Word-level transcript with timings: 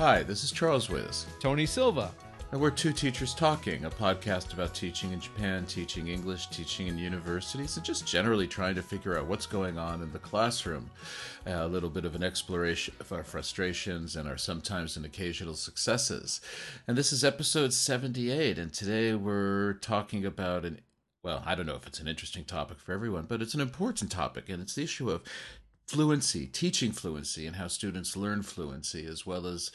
Hi, 0.00 0.22
this 0.22 0.44
is 0.44 0.50
Charles 0.50 0.88
Wiz. 0.88 1.26
Tony 1.40 1.66
Silva. 1.66 2.10
And 2.52 2.60
we're 2.62 2.70
Two 2.70 2.90
Teachers 2.90 3.34
Talking, 3.34 3.84
a 3.84 3.90
podcast 3.90 4.54
about 4.54 4.74
teaching 4.74 5.12
in 5.12 5.20
Japan, 5.20 5.66
teaching 5.66 6.08
English, 6.08 6.46
teaching 6.46 6.86
in 6.86 6.96
universities, 6.96 7.76
and 7.76 7.84
just 7.84 8.06
generally 8.06 8.46
trying 8.46 8.74
to 8.76 8.82
figure 8.82 9.18
out 9.18 9.26
what's 9.26 9.44
going 9.44 9.76
on 9.76 10.00
in 10.00 10.10
the 10.10 10.18
classroom. 10.18 10.90
Uh, 11.46 11.50
a 11.50 11.68
little 11.68 11.90
bit 11.90 12.06
of 12.06 12.14
an 12.14 12.22
exploration 12.22 12.94
of 12.98 13.12
our 13.12 13.22
frustrations 13.22 14.16
and 14.16 14.26
our 14.26 14.38
sometimes 14.38 14.96
and 14.96 15.04
occasional 15.04 15.52
successes. 15.52 16.40
And 16.88 16.96
this 16.96 17.12
is 17.12 17.22
episode 17.22 17.74
78, 17.74 18.58
and 18.58 18.72
today 18.72 19.14
we're 19.14 19.74
talking 19.82 20.24
about 20.24 20.64
an 20.64 20.80
well, 21.22 21.42
I 21.44 21.54
don't 21.54 21.66
know 21.66 21.74
if 21.74 21.86
it's 21.86 22.00
an 22.00 22.08
interesting 22.08 22.44
topic 22.44 22.78
for 22.78 22.92
everyone, 22.92 23.26
but 23.28 23.42
it's 23.42 23.52
an 23.52 23.60
important 23.60 24.10
topic, 24.10 24.48
and 24.48 24.62
it's 24.62 24.74
the 24.74 24.84
issue 24.84 25.10
of 25.10 25.22
fluency, 25.90 26.46
teaching 26.46 26.92
fluency, 26.92 27.46
and 27.46 27.56
how 27.56 27.66
students 27.66 28.16
learn 28.16 28.42
fluency, 28.42 29.04
as 29.06 29.26
well 29.26 29.46
as 29.46 29.70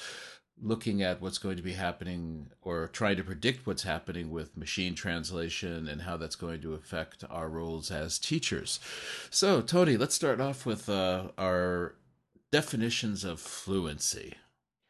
looking 0.61 1.03
at 1.03 1.21
what's 1.21 1.37
going 1.37 1.57
to 1.57 1.63
be 1.63 1.73
happening 1.73 2.47
or 2.61 2.87
trying 2.87 3.17
to 3.17 3.23
predict 3.23 3.67
what's 3.67 3.83
happening 3.83 4.31
with 4.31 4.55
machine 4.55 4.95
translation 4.95 5.87
and 5.87 6.03
how 6.03 6.15
that's 6.15 6.37
going 6.37 6.61
to 6.61 6.73
affect 6.73 7.23
our 7.29 7.49
roles 7.49 7.91
as 7.91 8.17
teachers. 8.17 8.79
So, 9.29 9.61
Tony, 9.61 9.97
let's 9.97 10.15
start 10.15 10.39
off 10.39 10.65
with 10.65 10.87
uh, 10.87 11.25
our 11.37 11.95
definitions 12.51 13.23
of 13.25 13.39
fluency. 13.41 14.35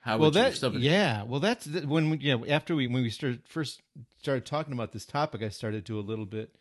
How 0.02 0.20
well 0.20 0.30
that 0.30 0.62
yeah 0.76 1.24
well 1.24 1.40
that's 1.40 1.66
when 1.66 2.12
we, 2.12 2.18
you 2.20 2.38
know 2.38 2.46
after 2.46 2.76
we 2.76 2.86
when 2.86 3.02
we 3.02 3.10
started 3.10 3.42
first 3.48 3.82
started 4.20 4.46
talking 4.46 4.72
about 4.72 4.92
this 4.92 5.04
topic 5.04 5.42
I 5.42 5.50
started 5.50 5.84
to 5.84 5.94
do 5.94 6.00
a 6.00 6.06
little 6.06 6.28
bit 6.28 6.56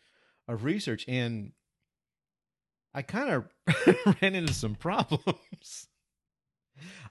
of 0.47 0.63
research 0.63 1.05
and 1.07 1.51
I 2.95 3.01
kind 3.01 3.29
of 3.29 4.15
ran 4.21 4.35
into 4.35 4.53
some 4.53 4.73
problems. 4.75 5.87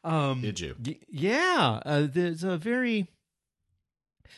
Um, 0.02 0.40
Did 0.40 0.58
you? 0.58 0.76
Y- 0.84 0.98
yeah, 1.08 1.80
uh, 1.84 2.06
there's 2.10 2.42
a 2.42 2.56
very 2.56 3.06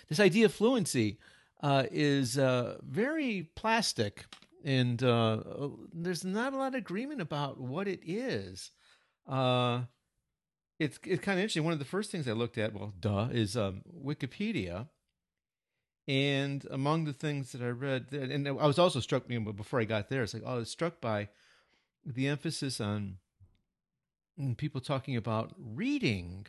this 0.09 0.21
idea 0.21 0.47
of 0.47 0.55
fluency 0.55 1.19
uh, 1.63 1.85
is 1.91 2.37
uh, 2.37 2.79
very 2.83 3.51
plastic, 3.55 4.27
and 4.65 5.03
uh, 5.03 5.39
there's 5.93 6.25
not 6.25 6.53
a 6.53 6.57
lot 6.57 6.69
of 6.69 6.75
agreement 6.75 7.21
about 7.21 7.61
what 7.61 7.87
it 7.89 8.01
is. 8.05 8.73
Uh, 9.29 9.83
it's 10.81 10.99
it's 11.05 11.23
kind 11.23 11.39
of 11.39 11.43
interesting. 11.43 11.65
One 11.65 11.73
of 11.73 11.79
the 11.79 11.85
first 11.85 12.11
things 12.11 12.29
I 12.29 12.33
looked 12.33 12.59
at, 12.59 12.75
well, 12.75 12.93
duh, 12.99 13.29
is 13.31 13.57
um, 13.57 13.83
Wikipedia. 14.05 14.89
And 16.09 16.65
among 16.71 17.05
the 17.05 17.13
things 17.13 17.53
that 17.53 17.63
I 17.63 17.69
read, 17.69 18.13
and 18.13 18.47
I 18.47 18.53
was 18.53 18.79
also 18.79 19.01
struck, 19.01 19.25
you 19.29 19.41
know, 19.41 19.53
before 19.53 19.81
I 19.81 19.85
got 19.85 20.09
there, 20.09 20.23
it's 20.23 20.35
like, 20.35 20.45
oh, 20.47 20.55
I 20.55 20.59
was 20.59 20.71
struck 20.71 21.01
by 21.01 21.29
the 22.05 22.29
emphasis 22.29 22.81
on 22.81 23.19
people 24.57 24.81
talking 24.81 25.17
about 25.17 25.53
reading 25.59 26.47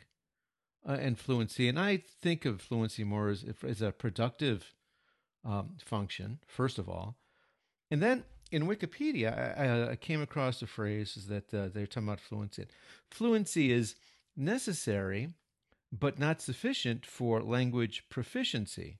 uh, 0.88 0.92
and 0.92 1.18
fluency. 1.18 1.68
And 1.68 1.78
I 1.78 2.02
think 2.20 2.44
of 2.44 2.60
fluency 2.60 3.02
more 3.02 3.30
as, 3.30 3.44
as 3.66 3.82
a 3.82 3.90
productive 3.90 4.74
um, 5.44 5.76
function, 5.84 6.38
first 6.46 6.78
of 6.78 6.88
all. 6.88 7.16
And 7.90 8.00
then 8.00 8.24
in 8.52 8.66
Wikipedia, 8.66 9.58
I, 9.58 9.90
I 9.92 9.96
came 9.96 10.22
across 10.22 10.62
a 10.62 10.66
phrase 10.66 11.26
that 11.28 11.52
uh, 11.52 11.68
they're 11.72 11.86
talking 11.86 12.08
about 12.08 12.20
fluency. 12.20 12.66
Fluency 13.10 13.72
is 13.72 13.96
necessary 14.36 15.30
but 15.90 16.18
not 16.18 16.40
sufficient 16.40 17.06
for 17.06 17.42
language 17.42 18.04
proficiency. 18.10 18.98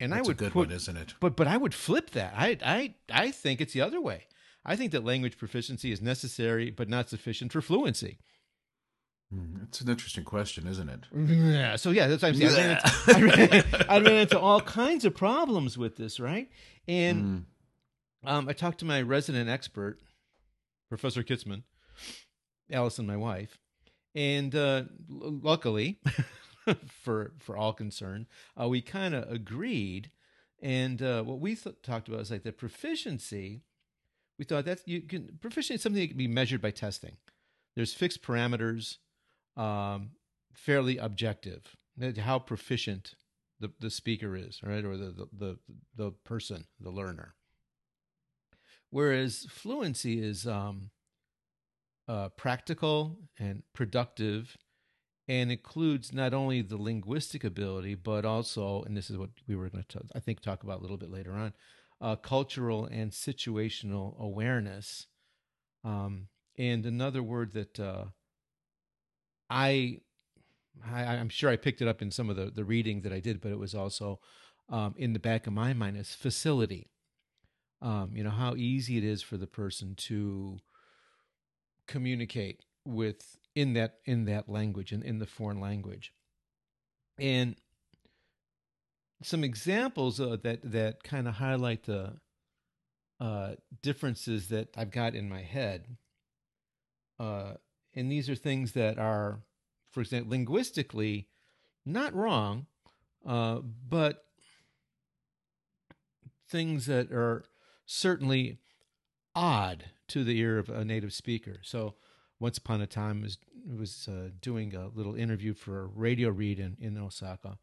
And 0.00 0.12
That's 0.12 0.26
I 0.26 0.28
would 0.28 0.36
a 0.36 0.38
good 0.38 0.52
put, 0.52 0.68
one, 0.68 0.76
isn't 0.76 0.96
it? 0.96 1.14
But 1.20 1.36
but 1.36 1.46
I 1.46 1.58
would 1.58 1.74
flip 1.74 2.10
that. 2.10 2.32
I 2.36 2.56
I 2.64 2.94
I 3.12 3.30
think 3.30 3.60
it's 3.60 3.74
the 3.74 3.82
other 3.82 4.00
way. 4.00 4.26
I 4.64 4.74
think 4.74 4.92
that 4.92 5.04
language 5.04 5.38
proficiency 5.38 5.92
is 5.92 6.00
necessary 6.00 6.70
but 6.70 6.88
not 6.88 7.10
sufficient 7.10 7.52
for 7.52 7.60
fluency. 7.60 8.18
Hmm, 9.32 9.62
it's 9.62 9.80
an 9.80 9.88
interesting 9.88 10.24
question, 10.24 10.66
isn't 10.66 10.88
it? 10.88 11.04
Yeah. 11.14 11.76
So 11.76 11.90
yeah, 11.90 12.08
that's 12.08 12.22
what 12.22 12.30
I'm 12.30 12.34
saying. 12.34 12.78
I 13.06 13.20
ran, 13.20 13.52
into, 13.52 13.92
I 13.92 13.98
ran, 14.00 14.16
into, 14.16 14.40
all 14.40 14.60
kinds 14.60 15.04
of 15.04 15.14
problems 15.14 15.78
with 15.78 15.96
this, 15.96 16.18
right? 16.18 16.48
And 16.88 17.24
mm. 17.24 18.28
um, 18.28 18.48
I 18.48 18.54
talked 18.54 18.78
to 18.80 18.84
my 18.84 19.02
resident 19.02 19.48
expert, 19.48 20.00
Professor 20.88 21.22
Kitzman, 21.22 21.62
Allison, 22.72 23.06
my 23.06 23.16
wife, 23.16 23.58
and 24.16 24.52
uh, 24.52 24.82
luckily, 25.08 26.00
for 26.86 27.32
for 27.38 27.56
all 27.56 27.72
concerned, 27.72 28.26
uh, 28.60 28.68
we 28.68 28.80
kind 28.80 29.14
of 29.14 29.30
agreed. 29.30 30.10
And 30.62 31.00
uh, 31.00 31.22
what 31.22 31.40
we 31.40 31.54
th- 31.54 31.76
talked 31.82 32.08
about 32.08 32.20
is 32.20 32.30
like 32.30 32.42
the 32.42 32.52
proficiency. 32.52 33.62
We 34.38 34.44
thought 34.44 34.64
that 34.66 34.86
you 34.86 35.02
can 35.02 35.38
proficiency 35.40 35.74
is 35.74 35.82
something 35.82 36.00
that 36.00 36.08
can 36.08 36.16
be 36.16 36.28
measured 36.28 36.62
by 36.62 36.70
testing. 36.70 37.16
There's 37.76 37.94
fixed 37.94 38.22
parameters, 38.22 38.98
um, 39.56 40.10
fairly 40.52 40.98
objective. 40.98 41.76
How 42.18 42.38
proficient 42.38 43.14
the, 43.60 43.70
the 43.78 43.90
speaker 43.90 44.34
is, 44.34 44.60
right, 44.62 44.84
or 44.84 44.96
the, 44.96 45.10
the 45.10 45.28
the 45.32 45.58
the 45.96 46.10
person, 46.24 46.64
the 46.80 46.90
learner. 46.90 47.34
Whereas 48.90 49.46
fluency 49.48 50.20
is 50.22 50.46
um, 50.46 50.90
uh, 52.08 52.30
practical 52.30 53.18
and 53.38 53.62
productive 53.72 54.56
and 55.28 55.52
includes 55.52 56.12
not 56.12 56.34
only 56.34 56.62
the 56.62 56.76
linguistic 56.76 57.44
ability 57.44 57.94
but 57.94 58.24
also 58.24 58.82
and 58.82 58.96
this 58.96 59.10
is 59.10 59.16
what 59.16 59.30
we 59.46 59.54
were 59.54 59.68
going 59.68 59.84
to 59.88 60.00
i 60.14 60.20
think 60.20 60.40
talk 60.40 60.62
about 60.62 60.78
a 60.78 60.82
little 60.82 60.96
bit 60.96 61.10
later 61.10 61.32
on 61.32 61.52
uh, 62.00 62.16
cultural 62.16 62.86
and 62.86 63.10
situational 63.10 64.18
awareness. 64.18 65.06
Um, 65.84 66.28
and 66.58 66.84
another 66.84 67.22
word 67.22 67.52
that 67.52 67.78
uh, 67.78 68.06
I, 69.48 69.98
I 70.84 71.16
am 71.16 71.28
sure 71.28 71.50
i 71.50 71.56
picked 71.56 71.82
it 71.82 71.88
up 71.88 72.00
in 72.00 72.10
some 72.10 72.30
of 72.30 72.36
the, 72.36 72.46
the 72.46 72.64
reading 72.64 73.02
that 73.02 73.12
i 73.12 73.20
did 73.20 73.40
but 73.40 73.50
it 73.50 73.58
was 73.58 73.74
also 73.74 74.20
um, 74.68 74.94
in 74.96 75.12
the 75.12 75.18
back 75.18 75.46
of 75.46 75.52
my 75.52 75.72
mind 75.72 75.96
is 75.96 76.14
facility. 76.14 76.90
Um, 77.82 78.10
you 78.14 78.22
know 78.22 78.30
how 78.30 78.54
easy 78.56 78.98
it 78.98 79.04
is 79.04 79.22
for 79.22 79.36
the 79.36 79.46
person 79.46 79.94
to 79.96 80.58
communicate 81.86 82.60
with 82.84 83.38
in 83.54 83.72
that 83.74 83.96
in 84.04 84.24
that 84.24 84.48
language 84.48 84.92
and 84.92 85.02
in, 85.02 85.10
in 85.10 85.18
the 85.18 85.26
foreign 85.26 85.60
language 85.60 86.12
and 87.18 87.56
some 89.22 89.44
examples 89.44 90.20
uh, 90.20 90.36
that 90.42 90.60
that 90.64 91.02
kind 91.02 91.28
of 91.28 91.34
highlight 91.34 91.84
the 91.84 92.14
uh, 93.20 93.52
differences 93.82 94.48
that 94.48 94.68
I've 94.76 94.90
got 94.90 95.14
in 95.14 95.28
my 95.28 95.42
head. 95.42 95.96
Uh, 97.18 97.54
and 97.94 98.10
these 98.10 98.30
are 98.30 98.34
things 98.34 98.72
that 98.72 98.98
are, 98.98 99.40
for 99.90 100.00
example, 100.00 100.30
linguistically 100.30 101.28
not 101.84 102.14
wrong, 102.14 102.66
uh, 103.26 103.58
but 103.58 104.24
things 106.48 106.86
that 106.86 107.12
are 107.12 107.44
certainly 107.84 108.58
odd 109.34 109.84
to 110.08 110.24
the 110.24 110.38
ear 110.38 110.58
of 110.58 110.70
a 110.70 110.84
native 110.84 111.12
speaker. 111.12 111.58
So, 111.62 111.96
once 112.40 112.58
upon 112.58 112.80
a 112.80 112.86
time, 112.86 113.22
was 113.22 113.38
was 113.78 114.08
uh, 114.10 114.30
doing 114.40 114.74
a 114.74 114.88
little 114.88 115.14
interview 115.14 115.54
for 115.54 115.82
a 115.82 115.86
radio 115.86 116.30
read 116.30 116.58
in, 116.58 116.76
in 116.80 116.98
Osaka, 116.98 117.58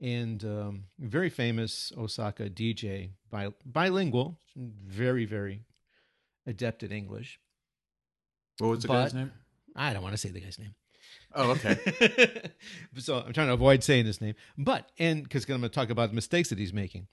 and 0.00 0.44
um, 0.44 0.84
very 0.98 1.30
famous 1.30 1.92
Osaka 1.96 2.50
DJ, 2.50 3.10
bi- 3.30 3.54
bilingual, 3.64 4.38
very 4.56 5.24
very 5.24 5.62
adept 6.46 6.82
at 6.82 6.92
English. 6.92 7.40
What 8.58 8.68
was 8.68 8.82
the 8.82 8.88
but, 8.88 9.04
guy's 9.04 9.14
name? 9.14 9.32
I 9.76 9.92
don't 9.92 10.02
want 10.02 10.14
to 10.14 10.18
say 10.18 10.30
the 10.30 10.40
guy's 10.40 10.58
name. 10.58 10.74
Oh, 11.34 11.50
okay. 11.52 12.50
so 12.96 13.22
I'm 13.24 13.32
trying 13.32 13.48
to 13.48 13.52
avoid 13.52 13.84
saying 13.84 14.06
his 14.06 14.20
name, 14.20 14.34
but 14.56 14.90
and 14.98 15.22
because 15.22 15.44
I'm 15.44 15.48
going 15.48 15.62
to 15.62 15.68
talk 15.68 15.90
about 15.90 16.10
the 16.10 16.14
mistakes 16.14 16.48
that 16.48 16.58
he's 16.58 16.72
making, 16.72 17.06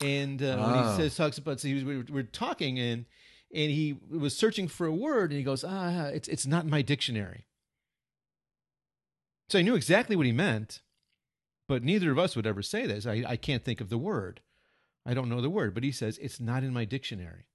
and 0.00 0.42
uh, 0.42 0.56
oh. 0.58 0.62
when 0.62 0.74
he 0.74 0.80
ah. 0.80 0.96
says 0.96 1.16
talks 1.16 1.38
about, 1.38 1.60
so 1.60 1.68
was, 1.68 1.84
we, 1.84 1.98
were, 1.98 2.04
we 2.04 2.14
were 2.14 2.22
talking 2.22 2.78
and 2.78 3.04
and 3.54 3.70
he 3.70 3.96
was 4.10 4.36
searching 4.36 4.68
for 4.68 4.86
a 4.86 4.92
word 4.92 5.30
and 5.30 5.38
he 5.38 5.44
goes, 5.44 5.64
ah, 5.64 6.06
it's, 6.06 6.28
it's 6.28 6.46
not 6.46 6.64
in 6.64 6.70
my 6.70 6.82
dictionary. 6.82 7.46
So 9.48 9.58
I 9.58 9.62
knew 9.62 9.76
exactly 9.76 10.16
what 10.16 10.26
he 10.26 10.32
meant, 10.32 10.82
but 11.68 11.84
neither 11.84 12.10
of 12.10 12.18
us 12.18 12.34
would 12.34 12.46
ever 12.46 12.62
say 12.62 12.86
this. 12.86 13.06
I, 13.06 13.24
I 13.26 13.36
can't 13.36 13.64
think 13.64 13.80
of 13.80 13.88
the 13.88 13.98
word. 13.98 14.40
I 15.06 15.14
don't 15.14 15.28
know 15.28 15.40
the 15.40 15.50
word, 15.50 15.72
but 15.74 15.84
he 15.84 15.92
says, 15.92 16.18
it's 16.18 16.40
not 16.40 16.64
in 16.64 16.72
my 16.72 16.84
dictionary. 16.84 17.46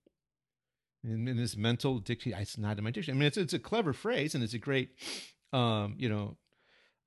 In, 1.04 1.28
in 1.28 1.36
this 1.36 1.58
mental 1.58 2.00
dictionary, 2.00 2.42
it's 2.42 2.58
not 2.58 2.78
in 2.78 2.84
my 2.84 2.92
dictionary. 2.92 3.18
I 3.18 3.20
mean, 3.20 3.28
it's, 3.28 3.38
it's 3.38 3.54
a 3.54 3.60
clever 3.60 3.92
phrase 3.92 4.34
and 4.34 4.44
it's 4.44 4.54
a 4.54 4.60
great, 4.60 4.92
um, 5.52 5.96
you 5.98 6.08
know, 6.08 6.38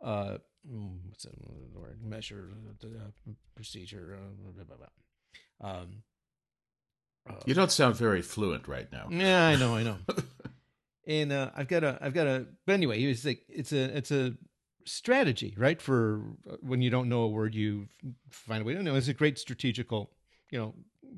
uh, 0.03 0.39
mm, 0.71 0.99
what's 1.09 1.25
the 1.25 1.31
word? 1.73 2.01
Measure, 2.05 2.51
uh, 2.85 3.31
procedure, 3.55 4.19
uh, 4.21 4.53
blah, 4.53 4.65
blah, 4.65 4.77
blah. 4.77 5.71
Um, 5.71 6.03
you 7.47 7.55
don't 7.55 7.73
sound 7.73 7.97
very 7.97 8.23
fluent 8.23 8.69
right 8.69 8.91
now. 8.93 9.09
Yeah, 9.11 9.47
I 9.47 9.57
know, 9.57 9.75
I 9.75 9.83
know. 9.83 9.97
and 11.07 11.33
uh, 11.33 11.51
I've 11.55 11.69
got 11.69 11.85
a, 11.85 11.99
I've 12.01 12.15
got 12.15 12.27
a. 12.27 12.47
But 12.67 12.73
anyway, 12.75 13.03
it's 13.03 13.25
like 13.25 13.45
it's 13.49 13.73
a, 13.73 13.97
it's 13.97 14.11
a 14.11 14.35
strategy, 14.85 15.55
right? 15.57 15.81
For 15.81 16.23
uh, 16.51 16.57
when 16.61 16.83
you 16.83 16.91
don't 16.91 17.09
know 17.09 17.23
a 17.23 17.29
word, 17.29 17.55
you 17.55 17.89
find 18.31 18.63
a 18.63 18.65
way 18.65 18.75
to 18.75 18.83
know. 18.83 18.95
It's 18.95 19.09
a 19.09 19.15
great 19.15 19.39
strategical, 19.39 20.11
you 20.51 20.59
know, 20.59 20.75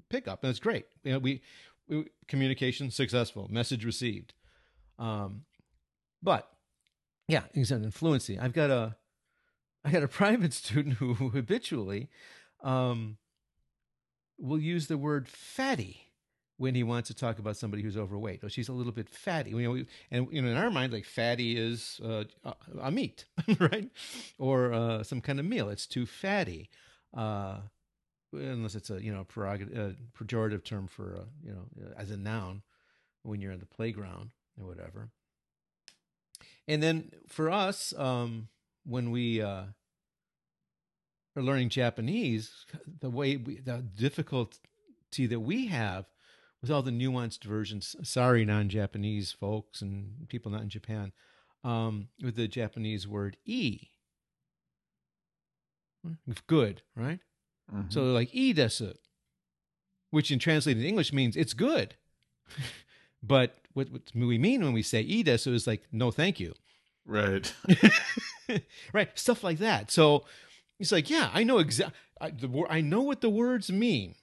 pickup, 0.09 0.43
and 0.43 0.51
it's 0.51 0.61
great. 0.61 0.87
You 1.03 1.13
know, 1.13 1.19
we, 1.19 1.43
we 1.89 2.07
communication 2.29 2.91
successful, 2.91 3.49
message 3.51 3.85
received. 3.85 4.33
Um, 4.99 5.43
but 6.23 6.49
Yeah, 7.29 7.43
exactly. 7.55 7.91
Fluency. 7.91 8.39
I've 8.39 8.53
got 8.53 8.71
a, 8.71 8.97
I 9.85 9.91
got 9.91 10.03
a 10.03 10.09
private 10.23 10.53
student 10.53 10.95
who 10.95 11.15
habitually, 11.15 12.09
um, 12.63 13.19
will 14.39 14.61
use 14.61 14.87
the 14.87 14.99
word 14.99 15.29
fatty 15.29 16.07
when 16.59 16.75
he 16.75 16.83
wants 16.83 17.09
to 17.09 17.15
talk 17.15 17.39
about 17.39 17.57
somebody 17.57 17.83
who's 17.83 17.97
overweight. 17.97 18.41
Oh, 18.43 18.49
she's 18.49 18.69
a 18.69 18.73
little 18.73 18.93
bit 18.93 19.09
fatty. 19.09 19.51
You 19.51 19.63
know, 19.63 19.71
we, 19.73 19.87
and 20.11 20.29
you 20.31 20.41
know, 20.41 20.49
in 20.49 20.57
our 20.57 20.71
mind, 20.71 20.93
like 20.93 21.05
fatty 21.05 21.57
is 21.57 22.01
uh, 22.05 22.25
a 22.81 22.91
meat, 22.91 23.27
right, 23.61 23.91
or 24.39 24.73
uh, 24.73 25.03
some 25.03 25.21
kind 25.21 25.39
of 25.39 25.47
meal. 25.47 25.69
It's 25.69 25.87
too 25.87 26.07
fatty, 26.07 26.71
uh, 27.17 27.59
unless 28.33 28.75
it's 28.75 28.91
a 28.91 29.03
you 29.03 29.13
know 29.13 29.25
prerogative, 29.25 29.97
pejorative 30.19 30.65
term 30.65 30.87
for 30.87 31.27
you 31.45 31.53
know 31.53 31.93
as 31.97 32.11
a 32.11 32.17
noun 32.17 32.63
when 33.23 33.41
you're 33.41 33.53
in 33.53 33.61
the 33.61 33.67
playground 33.67 34.31
or 34.59 34.67
whatever. 34.67 35.11
And 36.69 36.83
then 36.83 37.11
for 37.29 37.51
us, 37.51 37.95
um, 37.97 38.49
when 38.85 39.11
we 39.11 39.41
uh, 39.41 39.65
are 41.37 41.43
learning 41.43 41.69
Japanese, 41.69 42.65
the 43.01 43.11
way 43.11 43.37
we, 43.37 43.61
the 43.61 43.85
difficulty 43.97 44.59
that 45.27 45.41
we 45.41 45.67
have 45.67 46.07
with 46.63 46.71
all 46.71 46.83
the 46.83 46.91
nuanced 46.91 47.45
versions. 47.45 47.95
Sorry, 48.03 48.45
non-Japanese 48.45 49.33
folks 49.33 49.83
and 49.83 50.29
people 50.29 50.51
not 50.51 50.63
in 50.63 50.69
Japan, 50.69 51.13
um, 51.63 52.09
with 52.23 52.37
the 52.37 52.49
Japanese 52.49 53.07
word 53.07 53.37
"e." 53.45 53.89
Good, 56.47 56.83
right? 56.95 57.21
Mm-hmm. 57.73 57.91
So 57.91 58.05
like 58.05 58.31
"e 58.33 58.55
desu," 58.55 58.95
which 60.11 60.31
in 60.31 60.39
translated 60.39 60.85
English 60.85 61.13
means 61.13 61.37
it's 61.37 61.55
good. 61.55 61.97
but 63.23 63.57
what, 63.75 63.91
what, 63.91 64.03
we 64.15 64.39
mean 64.39 64.63
when 64.63 64.73
we 64.73 64.83
say 64.83 65.03
"e 65.03 65.23
desu" 65.23 65.53
is 65.53 65.67
like 65.67 65.83
no, 65.93 66.11
thank 66.11 66.41
you. 66.41 66.55
Right. 67.05 67.53
right. 68.93 69.17
Stuff 69.17 69.45
like 69.45 69.59
that. 69.59 69.91
So 69.91 70.25
it's 70.79 70.93
like, 70.93 71.09
yeah, 71.11 71.31
I 71.33 71.45
know 71.45 71.59
exactly. 71.59 71.97
I, 72.21 72.33
I 72.69 72.81
know 72.81 73.03
what 73.03 73.21
the 73.21 73.31
words 73.31 73.71
mean, 73.71 74.15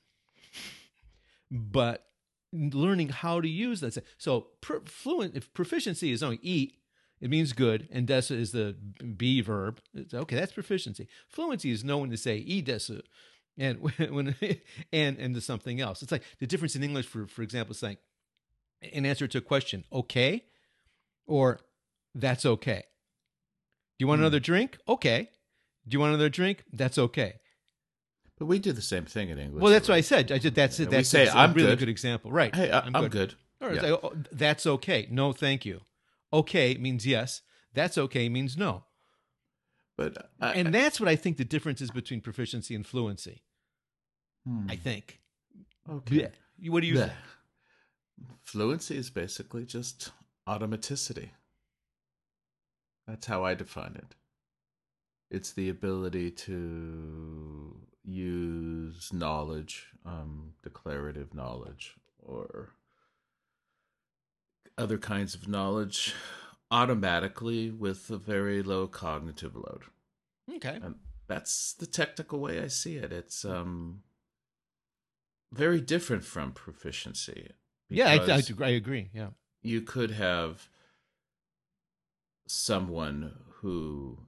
but 1.52 2.06
learning 2.52 3.10
how 3.10 3.42
to 3.42 3.48
use 3.48 3.82
that. 3.82 3.98
So 4.18 4.48
fluent, 4.86 5.36
if 5.36 5.54
proficiency 5.54 6.12
is 6.12 6.24
only 6.24 6.40
eat, 6.42 6.76
it 7.22 7.30
means 7.30 7.54
good, 7.54 7.88
and 7.92 8.08
desu 8.08 8.38
is 8.38 8.52
the 8.52 8.76
be 9.18 9.42
verb. 9.42 9.80
It's, 9.94 10.14
okay, 10.14 10.36
that's 10.36 10.52
proficiency. 10.52 11.08
Fluency 11.30 11.72
is 11.72 11.84
knowing 11.84 12.12
to 12.12 12.18
say 12.18 12.38
e 12.38 12.62
desu, 12.62 13.02
and 13.58 13.80
when 14.12 14.36
and 14.92 15.18
and 15.18 15.36
to 15.36 15.42
something 15.42 15.80
else. 15.80 16.02
It's 16.02 16.12
like 16.12 16.24
the 16.40 16.48
difference 16.48 16.76
in 16.76 16.84
English, 16.84 17.06
for 17.06 17.26
for 17.28 17.42
example, 17.42 17.76
saying 17.76 17.98
in 18.82 19.06
answer 19.06 19.28
to 19.28 19.38
a 19.38 19.42
question, 19.42 19.86
okay, 19.92 20.44
or 21.26 21.60
that's 22.14 22.46
okay. 22.46 22.84
Do 23.98 24.04
you 24.04 24.08
want 24.08 24.20
hmm. 24.20 24.24
another 24.24 24.40
drink? 24.40 24.78
Okay. 24.88 25.30
Do 25.88 25.96
you 25.96 26.00
want 26.00 26.14
another 26.14 26.30
drink? 26.30 26.64
That's 26.72 26.98
okay. 26.98 27.36
But 28.40 28.46
we 28.46 28.60
do 28.60 28.72
the 28.72 28.82
same 28.82 29.06
thing 29.06 29.30
in 29.30 29.38
English. 29.38 29.62
Well, 29.62 29.72
that's 29.72 29.88
what 29.88 29.96
I 29.96 30.02
said. 30.02 30.32
I 30.32 30.40
said 30.40 30.56
that's 30.56 30.80
it. 30.80 30.90
That's, 30.90 31.10
say, 31.10 31.26
that's 31.26 31.36
I'm 31.36 31.52
a 31.52 31.54
really 31.54 31.70
good. 31.70 31.80
good 31.80 31.90
example. 31.90 32.32
Right. 32.32 32.54
Hey, 32.56 32.72
I, 32.72 32.86
am 32.88 32.94
good. 32.94 33.12
good. 33.12 33.36
All 33.62 33.70
right. 33.70 33.82
Yeah. 33.82 33.96
oh, 34.04 34.14
that's 34.32 34.66
okay. 34.66 35.08
No, 35.12 35.32
thank 35.32 35.66
you. 35.66 35.82
Okay 36.32 36.76
means 36.76 37.06
yes. 37.06 37.42
That's 37.74 37.98
okay 37.98 38.28
means 38.30 38.58
no. 38.58 38.86
But 39.98 40.30
I, 40.42 40.54
and 40.54 40.74
that's 40.74 41.00
what 41.00 41.08
I 41.08 41.16
think 41.16 41.38
the 41.38 41.46
difference 41.46 41.80
is 41.80 41.92
between 41.92 42.22
proficiency 42.22 42.74
and 42.76 42.86
fluency. 42.86 43.44
Hmm. 44.46 44.68
I 44.70 44.76
think. 44.76 45.20
Okay. 45.90 46.30
Yeah. 46.60 46.72
What 46.72 46.82
do 46.82 46.88
you 46.88 46.98
say? 46.98 47.12
Fluency 48.42 48.98
is 48.98 49.10
basically 49.10 49.66
just 49.66 50.12
automaticity. 50.48 51.30
That's 53.08 53.26
how 53.26 53.44
I 53.44 53.54
define 53.54 53.96
it. 53.96 54.16
It's 55.34 55.52
the 55.52 55.70
ability 55.70 56.30
to 56.30 57.76
use 58.06 59.12
knowledge, 59.12 59.88
um, 60.06 60.54
declarative 60.62 61.34
knowledge, 61.34 61.96
or 62.22 62.70
other 64.78 65.00
kinds 65.00 65.34
of 65.34 65.48
knowledge 65.48 66.14
automatically 66.70 67.72
with 67.72 68.12
a 68.12 68.18
very 68.18 68.62
low 68.62 68.88
cognitive 68.88 69.56
load. 69.56 69.84
Okay. 70.58 70.80
And 70.82 70.96
that's 71.28 71.74
the 71.74 71.88
technical 71.88 72.40
way 72.40 72.62
I 72.62 72.68
see 72.68 72.98
it. 72.98 73.12
It's 73.12 73.44
um 73.44 74.04
very 75.52 75.82
different 75.82 76.24
from 76.26 76.52
proficiency. 76.52 77.52
Yeah, 77.90 78.10
I, 78.10 78.36
I, 78.36 78.42
I 78.62 78.70
agree. 78.70 79.10
Yeah. 79.14 79.30
You 79.62 79.82
could 79.82 80.12
have 80.12 80.68
someone 82.48 83.34
who 83.62 84.20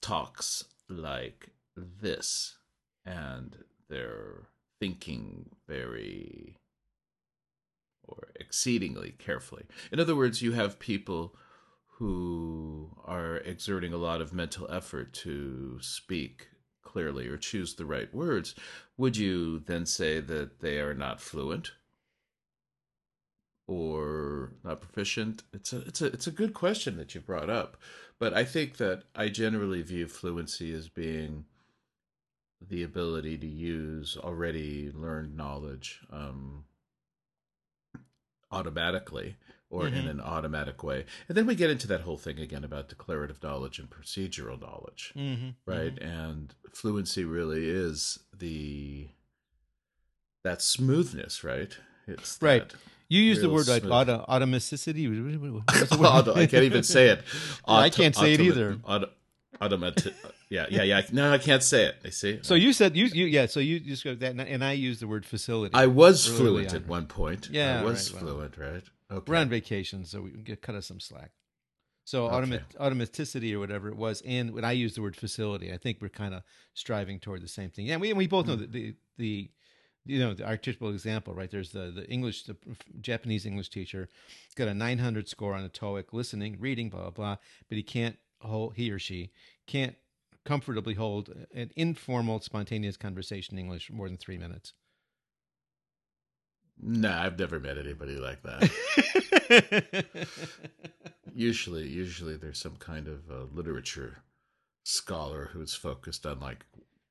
talks 0.00 0.64
like 0.88 1.50
this 1.76 2.56
and 3.04 3.58
they're 3.88 4.48
thinking 4.80 5.50
very 5.68 6.56
or 8.04 8.28
exceedingly 8.36 9.14
carefully. 9.18 9.64
In 9.90 10.00
other 10.00 10.16
words, 10.16 10.42
you 10.42 10.52
have 10.52 10.78
people 10.78 11.34
who 11.98 12.90
are 13.04 13.36
exerting 13.38 13.92
a 13.92 13.98
lot 13.98 14.20
of 14.20 14.32
mental 14.32 14.70
effort 14.70 15.12
to 15.12 15.78
speak 15.80 16.48
clearly 16.82 17.28
or 17.28 17.36
choose 17.36 17.74
the 17.74 17.86
right 17.86 18.12
words. 18.12 18.54
Would 18.96 19.16
you 19.16 19.60
then 19.60 19.86
say 19.86 20.20
that 20.20 20.60
they 20.60 20.80
are 20.80 20.94
not 20.94 21.20
fluent? 21.20 21.72
or 23.68 24.52
not 24.64 24.80
proficient? 24.80 25.42
It's 25.52 25.72
a 25.72 25.78
it's 25.78 26.02
a 26.02 26.06
it's 26.06 26.26
a 26.26 26.32
good 26.32 26.54
question 26.54 26.96
that 26.96 27.14
you 27.14 27.20
brought 27.20 27.50
up, 27.50 27.76
but 28.18 28.34
I 28.34 28.44
think 28.44 28.76
that 28.76 29.04
I 29.14 29.28
generally 29.28 29.82
view 29.82 30.06
fluency 30.06 30.72
as 30.72 30.88
being 30.88 31.44
the 32.68 32.82
ability 32.82 33.38
to 33.38 33.46
use 33.46 34.16
already 34.16 34.90
learned 34.94 35.36
knowledge 35.36 36.00
um, 36.10 36.64
automatically 38.50 39.36
or 39.70 39.84
mm-hmm. 39.84 39.96
in 39.96 40.06
an 40.06 40.20
automatic 40.20 40.82
way. 40.82 41.06
And 41.28 41.36
then 41.36 41.46
we 41.46 41.54
get 41.54 41.70
into 41.70 41.88
that 41.88 42.02
whole 42.02 42.18
thing 42.18 42.38
again 42.38 42.62
about 42.62 42.90
declarative 42.90 43.42
knowledge 43.42 43.78
and 43.78 43.88
procedural 43.88 44.60
knowledge, 44.60 45.12
mm-hmm. 45.16 45.50
right? 45.66 45.94
Mm-hmm. 45.94 46.08
And 46.08 46.54
fluency 46.72 47.24
really 47.24 47.68
is 47.68 48.18
the 48.36 49.08
that 50.44 50.60
smoothness, 50.60 51.42
right? 51.42 51.76
It's 52.06 52.38
right. 52.40 52.68
That, 52.68 52.78
you 53.08 53.20
use 53.20 53.42
the 53.42 53.50
word 53.50 53.68
like 53.68 53.84
auto, 53.84 54.24
automaticity. 54.26 55.06
Auto, 55.92 56.34
I 56.34 56.46
can't 56.46 56.64
even 56.64 56.82
say 56.82 57.08
it. 57.08 57.22
Auto, 57.68 57.82
I 57.82 57.90
can't 57.90 58.16
say 58.16 58.32
it 58.32 58.40
either. 58.40 58.78
Auto, 58.84 59.10
automatic. 59.60 60.14
yeah, 60.48 60.64
yeah, 60.70 60.82
yeah. 60.82 61.02
No, 61.12 61.30
I 61.30 61.36
can't 61.36 61.62
say 61.62 61.84
it. 61.84 61.96
I 62.06 62.08
see. 62.08 62.38
So 62.40 62.54
you 62.54 62.72
said 62.72 62.96
you, 62.96 63.06
you 63.06 63.26
yeah. 63.26 63.44
So 63.46 63.60
you 63.60 63.80
just 63.80 64.02
go 64.02 64.14
that, 64.14 64.40
and 64.40 64.64
I 64.64 64.72
use 64.72 64.98
the 64.98 65.06
word 65.06 65.26
facility. 65.26 65.74
I 65.74 65.88
was 65.88 66.26
fluent 66.26 66.72
at 66.72 66.86
one 66.86 67.06
point. 67.06 67.50
Yeah, 67.52 67.80
I 67.80 67.84
was 67.84 68.10
right, 68.14 68.22
fluent, 68.22 68.58
well, 68.58 68.72
right? 68.72 68.84
Okay. 69.10 69.30
We're 69.30 69.36
on 69.36 69.50
vacation, 69.50 70.06
so 70.06 70.22
we 70.22 70.30
can 70.30 70.42
get 70.42 70.62
cut 70.62 70.74
us 70.74 70.86
some 70.86 70.98
slack. 70.98 71.32
So 72.04 72.28
okay. 72.30 72.60
automaticity 72.80 73.52
or 73.52 73.60
whatever 73.60 73.88
it 73.88 73.96
was, 73.96 74.22
and 74.26 74.52
when 74.52 74.64
I 74.64 74.72
use 74.72 74.94
the 74.94 75.02
word 75.02 75.16
facility, 75.16 75.72
I 75.72 75.76
think 75.76 75.98
we're 76.00 76.08
kind 76.08 76.34
of 76.34 76.42
striving 76.74 77.20
toward 77.20 77.42
the 77.42 77.48
same 77.48 77.68
thing. 77.68 77.86
Yeah, 77.86 77.98
we 77.98 78.12
we 78.14 78.26
both 78.26 78.46
know 78.46 78.56
mm. 78.56 78.60
that 78.60 78.72
the 78.72 78.94
the 79.18 79.50
you 80.04 80.18
know 80.18 80.34
the 80.34 80.44
archetypal 80.44 80.90
example 80.90 81.34
right? 81.34 81.50
There's 81.50 81.70
the 81.70 81.92
the 81.94 82.08
english 82.10 82.44
the 82.44 82.56
japanese 83.00 83.46
english 83.46 83.70
teacher 83.70 84.08
got 84.56 84.68
a 84.68 84.74
900 84.74 85.28
score 85.28 85.54
on 85.54 85.64
a 85.64 85.68
toeic 85.68 86.12
listening 86.12 86.56
reading 86.58 86.90
blah 86.90 87.02
blah 87.02 87.10
blah 87.10 87.36
but 87.68 87.76
he 87.76 87.82
can't 87.82 88.16
hold 88.40 88.74
he 88.74 88.90
or 88.90 88.98
she 88.98 89.30
can't 89.66 89.94
comfortably 90.44 90.94
hold 90.94 91.32
an 91.54 91.70
informal 91.76 92.40
spontaneous 92.40 92.96
conversation 92.96 93.56
in 93.56 93.64
english 93.64 93.86
for 93.86 93.92
more 93.94 94.08
than 94.08 94.16
three 94.16 94.38
minutes. 94.38 94.72
No 96.80 97.10
nah, 97.10 97.22
i've 97.22 97.38
never 97.38 97.60
met 97.60 97.78
anybody 97.78 98.16
like 98.16 98.42
that. 98.42 100.06
Usually 101.34 101.88
usually 101.88 102.36
there's 102.36 102.58
some 102.58 102.76
kind 102.76 103.08
of 103.08 103.54
literature 103.54 104.22
scholar 104.84 105.50
who's 105.52 105.74
focused 105.74 106.26
on 106.26 106.40
like 106.40 106.64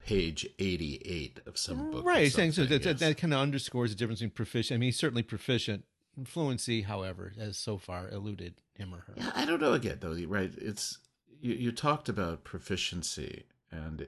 page 0.05 0.48
88 0.60 1.41
of 1.46 1.58
some 1.58 1.91
book. 1.91 2.05
Right. 2.05 2.24
He's 2.24 2.34
Saying 2.34 2.53
so 2.53 2.65
that, 2.65 2.84
yes. 2.84 3.00
that, 3.00 3.17
kind 3.17 3.34
of 3.34 3.39
underscores 3.39 3.91
the 3.91 3.96
difference 3.96 4.20
between 4.20 4.31
proficient. 4.31 4.77
I 4.77 4.79
mean, 4.79 4.88
he's 4.88 5.00
certainly 5.00 5.24
proficient. 5.24 5.84
Fluency, 6.25 6.81
however, 6.81 7.34
has 7.39 7.58
so 7.58 7.77
far 7.77 8.10
eluded 8.10 8.55
him 8.75 8.93
or 8.93 9.00
her. 9.00 9.13
Yeah, 9.15 9.31
I 9.34 9.46
don't 9.46 9.62
know 9.62 9.74
again, 9.74 9.98
though, 10.01 10.15
right? 10.27 10.51
It's 10.58 10.98
you, 11.39 11.53
you 11.53 11.72
talked 11.72 12.10
about 12.10 12.43
proficiency 12.43 13.46
and 13.72 14.08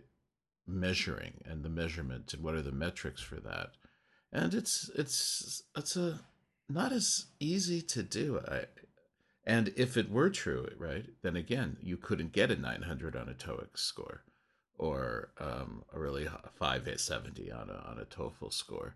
measuring 0.67 1.41
and 1.45 1.63
the 1.63 1.69
measurement 1.69 2.33
and 2.33 2.43
what 2.43 2.55
are 2.55 2.61
the 2.61 2.71
metrics 2.71 3.21
for 3.21 3.35
that. 3.35 3.71
And 4.31 4.53
it's 4.53 4.89
it's 4.95 5.63
it's 5.77 5.95
a 5.95 6.19
not 6.67 6.91
as 6.91 7.27
easy 7.39 7.81
to 7.81 8.03
do. 8.03 8.41
I, 8.47 8.65
and 9.45 9.73
if 9.75 9.97
it 9.97 10.11
were 10.11 10.29
true, 10.29 10.67
right, 10.77 11.05
then 11.21 11.35
again, 11.35 11.77
you 11.81 11.97
couldn't 11.97 12.31
get 12.31 12.51
a 12.51 12.55
900 12.55 13.15
on 13.15 13.29
a 13.29 13.33
TOEIC 13.33 13.77
score 13.77 14.23
or 14.83 15.29
um, 15.39 15.83
a 15.93 15.99
really 15.99 16.27
570 16.59 17.49
on 17.51 17.69
a, 17.69 17.89
on 17.89 17.99
a 17.99 18.05
TOEFL 18.05 18.51
score 18.51 18.95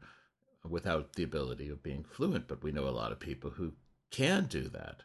without 0.70 1.14
the 1.14 1.24
ability 1.24 1.70
of 1.70 1.82
being 1.82 2.04
fluent. 2.04 2.46
But 2.46 2.62
we 2.62 2.74
know 2.74 2.90
a 2.90 3.00
lot 3.02 3.14
of 3.14 3.22
people 3.22 3.52
who 3.52 3.72
can 4.12 4.48
do 4.48 4.68
that. 4.70 5.04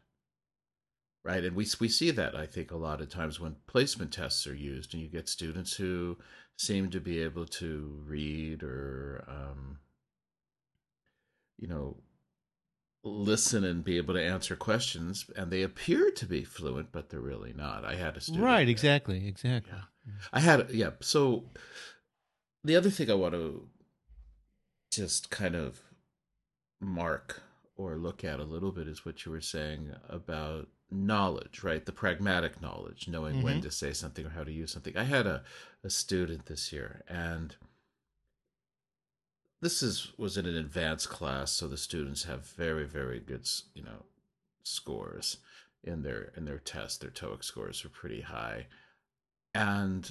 right? 1.24 1.44
And 1.44 1.54
we 1.54 1.66
we 1.78 1.88
see 1.88 2.10
that 2.10 2.34
I 2.34 2.46
think 2.46 2.72
a 2.72 2.76
lot 2.76 3.00
of 3.00 3.08
times 3.08 3.38
when 3.38 3.56
placement 3.68 4.12
tests 4.12 4.44
are 4.48 4.54
used, 4.56 4.92
and 4.92 5.02
you 5.02 5.08
get 5.08 5.28
students 5.28 5.74
who 5.74 6.18
seem 6.56 6.90
to 6.90 7.00
be 7.00 7.20
able 7.20 7.46
to 7.46 8.02
read 8.04 8.64
or 8.64 9.24
um, 9.28 9.78
you 11.58 11.68
know 11.68 11.96
listen 13.04 13.64
and 13.64 13.84
be 13.84 13.96
able 13.96 14.14
to 14.14 14.22
answer 14.22 14.54
questions 14.54 15.26
and 15.36 15.50
they 15.50 15.62
appear 15.62 16.10
to 16.12 16.24
be 16.24 16.44
fluent 16.44 16.92
but 16.92 17.10
they're 17.10 17.20
really 17.20 17.52
not 17.52 17.84
i 17.84 17.96
had 17.96 18.16
a 18.16 18.20
student 18.20 18.44
right 18.44 18.68
exactly 18.68 19.26
exactly 19.26 19.72
yeah. 19.74 19.82
I 20.32 20.40
had 20.40 20.68
yeah 20.70 20.90
so 21.00 21.44
the 22.64 22.76
other 22.76 22.90
thing 22.90 23.10
i 23.10 23.14
want 23.14 23.34
to 23.34 23.68
just 24.90 25.30
kind 25.30 25.54
of 25.54 25.80
mark 26.80 27.42
or 27.76 27.96
look 27.96 28.24
at 28.24 28.40
a 28.40 28.44
little 28.44 28.72
bit 28.72 28.88
is 28.88 29.04
what 29.04 29.24
you 29.24 29.32
were 29.32 29.40
saying 29.40 29.94
about 30.08 30.68
knowledge 30.90 31.62
right 31.62 31.86
the 31.86 31.92
pragmatic 31.92 32.60
knowledge 32.60 33.08
knowing 33.08 33.36
mm-hmm. 33.36 33.44
when 33.44 33.60
to 33.62 33.70
say 33.70 33.92
something 33.92 34.26
or 34.26 34.30
how 34.30 34.44
to 34.44 34.52
use 34.52 34.72
something 34.72 34.96
i 34.96 35.04
had 35.04 35.26
a, 35.26 35.42
a 35.82 35.88
student 35.88 36.46
this 36.46 36.72
year 36.72 37.02
and 37.08 37.56
this 39.62 39.80
is 39.80 40.12
was 40.18 40.36
in 40.36 40.44
an 40.44 40.56
advanced 40.56 41.08
class, 41.08 41.52
so 41.52 41.68
the 41.68 41.78
students 41.78 42.24
have 42.24 42.44
very 42.44 42.84
very 42.84 43.20
good 43.20 43.48
you 43.74 43.82
know 43.82 44.04
scores 44.64 45.38
in 45.84 46.02
their 46.02 46.32
in 46.36 46.44
their 46.44 46.58
test. 46.58 47.00
Their 47.00 47.10
TOEIC 47.10 47.44
scores 47.44 47.84
are 47.84 47.88
pretty 47.88 48.20
high, 48.20 48.66
and 49.54 50.10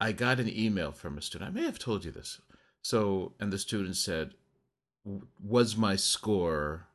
I 0.00 0.12
got 0.12 0.40
an 0.40 0.48
email 0.48 0.92
from 0.92 1.16
a 1.16 1.22
student. 1.22 1.50
I 1.50 1.54
may 1.54 1.64
have 1.64 1.78
told 1.78 2.04
you 2.04 2.10
this. 2.10 2.40
So, 2.82 3.32
and 3.38 3.52
the 3.52 3.58
student 3.58 3.96
said, 3.96 4.34
"Was 5.42 5.76
my 5.76 5.96
score 5.96 6.88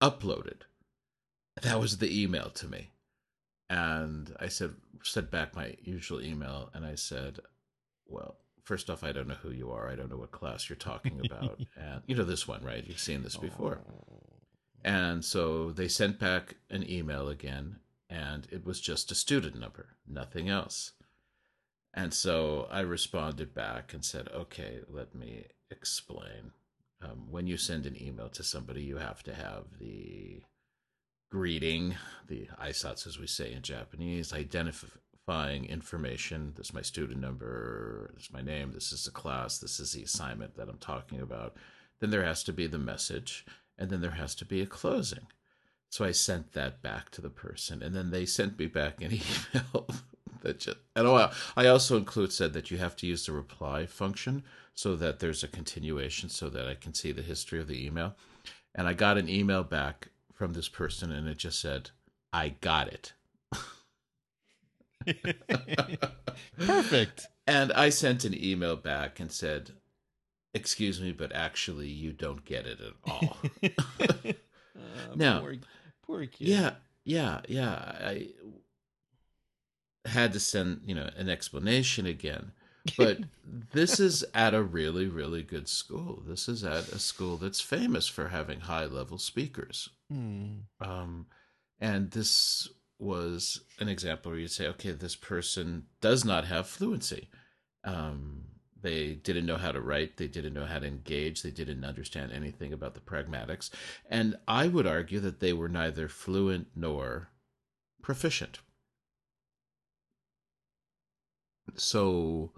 uploaded?" 0.00 0.62
That 1.62 1.80
was 1.80 1.98
the 1.98 2.22
email 2.22 2.50
to 2.50 2.68
me, 2.68 2.90
and 3.68 4.34
I 4.40 4.48
said, 4.48 4.74
sent 5.02 5.30
back 5.30 5.54
my 5.54 5.76
usual 5.82 6.20
email, 6.20 6.70
and 6.74 6.84
I 6.84 6.94
said, 6.94 7.40
"Well." 8.06 8.36
first 8.66 8.90
off, 8.90 9.04
I 9.04 9.12
don't 9.12 9.28
know 9.28 9.34
who 9.34 9.52
you 9.52 9.70
are. 9.70 9.88
I 9.88 9.94
don't 9.94 10.10
know 10.10 10.16
what 10.16 10.32
class 10.32 10.68
you're 10.68 10.76
talking 10.76 11.20
about. 11.24 11.60
and 11.76 12.02
you 12.06 12.16
know 12.16 12.24
this 12.24 12.48
one, 12.48 12.64
right? 12.64 12.84
You've 12.84 12.98
seen 12.98 13.22
this 13.22 13.36
before. 13.36 13.78
Oh. 13.88 14.26
And 14.84 15.24
so 15.24 15.70
they 15.70 15.88
sent 15.88 16.18
back 16.18 16.56
an 16.70 16.88
email 16.88 17.28
again, 17.28 17.76
and 18.08 18.46
it 18.50 18.64
was 18.64 18.80
just 18.80 19.10
a 19.10 19.14
student 19.14 19.58
number, 19.58 19.96
nothing 20.06 20.48
else. 20.48 20.92
And 21.94 22.12
so 22.12 22.68
I 22.70 22.80
responded 22.80 23.54
back 23.54 23.94
and 23.94 24.04
said, 24.04 24.28
okay, 24.34 24.80
let 24.88 25.14
me 25.14 25.46
explain. 25.70 26.52
Um, 27.02 27.30
when 27.30 27.46
you 27.46 27.56
send 27.56 27.86
an 27.86 28.00
email 28.00 28.28
to 28.30 28.42
somebody, 28.42 28.82
you 28.82 28.98
have 28.98 29.22
to 29.24 29.34
have 29.34 29.64
the 29.80 30.42
greeting, 31.30 31.96
the 32.28 32.48
aisatsu, 32.62 33.06
as 33.06 33.18
we 33.18 33.26
say 33.26 33.52
in 33.52 33.62
Japanese, 33.62 34.32
identifying 34.32 35.64
information. 35.64 36.52
This 36.56 36.68
is 36.68 36.74
my 36.74 36.82
student 36.82 37.20
number. 37.20 38.10
This 38.14 38.24
is 38.24 38.32
my 38.32 38.42
name. 38.42 38.72
This 38.72 38.92
is 38.92 39.04
the 39.04 39.10
class. 39.10 39.58
This 39.58 39.80
is 39.80 39.92
the 39.92 40.02
assignment 40.02 40.56
that 40.56 40.68
I'm 40.68 40.78
talking 40.78 41.20
about. 41.20 41.56
Then 42.00 42.10
there 42.10 42.24
has 42.24 42.44
to 42.44 42.52
be 42.52 42.66
the 42.66 42.78
message, 42.78 43.46
and 43.78 43.90
then 43.90 44.02
there 44.02 44.12
has 44.12 44.34
to 44.36 44.44
be 44.44 44.60
a 44.60 44.66
closing. 44.66 45.26
So 45.90 46.04
I 46.04 46.12
sent 46.12 46.52
that 46.52 46.82
back 46.82 47.10
to 47.10 47.20
the 47.20 47.30
person, 47.30 47.82
and 47.82 47.94
then 47.94 48.10
they 48.10 48.26
sent 48.26 48.58
me 48.58 48.66
back 48.66 49.00
an 49.00 49.12
email 49.54 49.86
that 50.42 50.60
just. 50.60 50.78
And 50.94 51.06
oh, 51.06 51.30
I 51.56 51.66
also 51.66 51.96
include 51.96 52.32
said 52.32 52.52
that 52.54 52.70
you 52.70 52.78
have 52.78 52.96
to 52.96 53.06
use 53.06 53.26
the 53.26 53.32
reply 53.32 53.86
function 53.86 54.44
so 54.74 54.96
that 54.96 55.20
there's 55.20 55.42
a 55.42 55.48
continuation, 55.48 56.28
so 56.28 56.48
that 56.50 56.68
I 56.68 56.74
can 56.74 56.94
see 56.94 57.12
the 57.12 57.22
history 57.22 57.60
of 57.60 57.68
the 57.68 57.84
email. 57.84 58.14
And 58.74 58.86
I 58.86 58.92
got 58.92 59.18
an 59.18 59.28
email 59.28 59.62
back 59.62 60.08
from 60.34 60.52
this 60.52 60.68
person, 60.68 61.12
and 61.12 61.28
it 61.28 61.38
just 61.38 61.60
said, 61.60 61.90
"I 62.32 62.50
got 62.60 62.88
it." 62.88 63.12
Perfect. 66.58 67.26
And 67.46 67.72
I 67.72 67.90
sent 67.90 68.24
an 68.24 68.34
email 68.34 68.76
back 68.76 69.20
and 69.20 69.30
said, 69.30 69.70
"Excuse 70.52 71.00
me, 71.00 71.12
but 71.12 71.32
actually, 71.32 71.88
you 71.88 72.12
don't 72.12 72.44
get 72.44 72.66
it 72.66 72.80
at 72.80 72.94
all." 73.04 73.36
uh, 74.76 75.14
now, 75.14 75.40
poor, 75.40 75.54
poor 76.02 76.26
kid. 76.26 76.48
Yeah, 76.48 76.70
yeah, 77.04 77.40
yeah. 77.48 77.74
I 77.74 78.28
had 80.06 80.32
to 80.34 80.40
send 80.40 80.82
you 80.84 80.94
know 80.94 81.10
an 81.16 81.28
explanation 81.28 82.06
again, 82.06 82.52
but 82.96 83.18
this 83.72 84.00
is 84.00 84.24
at 84.34 84.54
a 84.54 84.62
really, 84.62 85.06
really 85.06 85.42
good 85.42 85.68
school. 85.68 86.22
This 86.26 86.48
is 86.48 86.64
at 86.64 86.88
a 86.88 86.98
school 86.98 87.36
that's 87.36 87.60
famous 87.60 88.08
for 88.08 88.28
having 88.28 88.60
high 88.60 88.86
level 88.86 89.18
speakers. 89.18 89.90
Hmm. 90.10 90.60
Um, 90.80 91.26
and 91.80 92.10
this 92.10 92.68
was 92.98 93.60
an 93.78 93.88
example 93.88 94.32
where 94.32 94.40
you'd 94.40 94.50
say, 94.50 94.66
okay, 94.68 94.92
this 94.92 95.16
person 95.16 95.84
does 96.00 96.24
not 96.24 96.46
have 96.46 96.66
fluency. 96.66 97.28
Um, 97.84 98.44
they 98.82 99.14
didn't 99.14 99.46
know 99.46 99.56
how 99.56 99.72
to 99.72 99.80
write. 99.80 100.16
They 100.16 100.28
didn't 100.28 100.54
know 100.54 100.66
how 100.66 100.78
to 100.78 100.86
engage. 100.86 101.42
They 101.42 101.50
didn't 101.50 101.84
understand 101.84 102.32
anything 102.32 102.72
about 102.72 102.94
the 102.94 103.00
pragmatics. 103.00 103.70
And 104.08 104.36
I 104.46 104.68
would 104.68 104.86
argue 104.86 105.20
that 105.20 105.40
they 105.40 105.52
were 105.52 105.68
neither 105.68 106.08
fluent 106.08 106.68
nor 106.74 107.30
proficient. 108.02 108.60
So, 111.74 112.52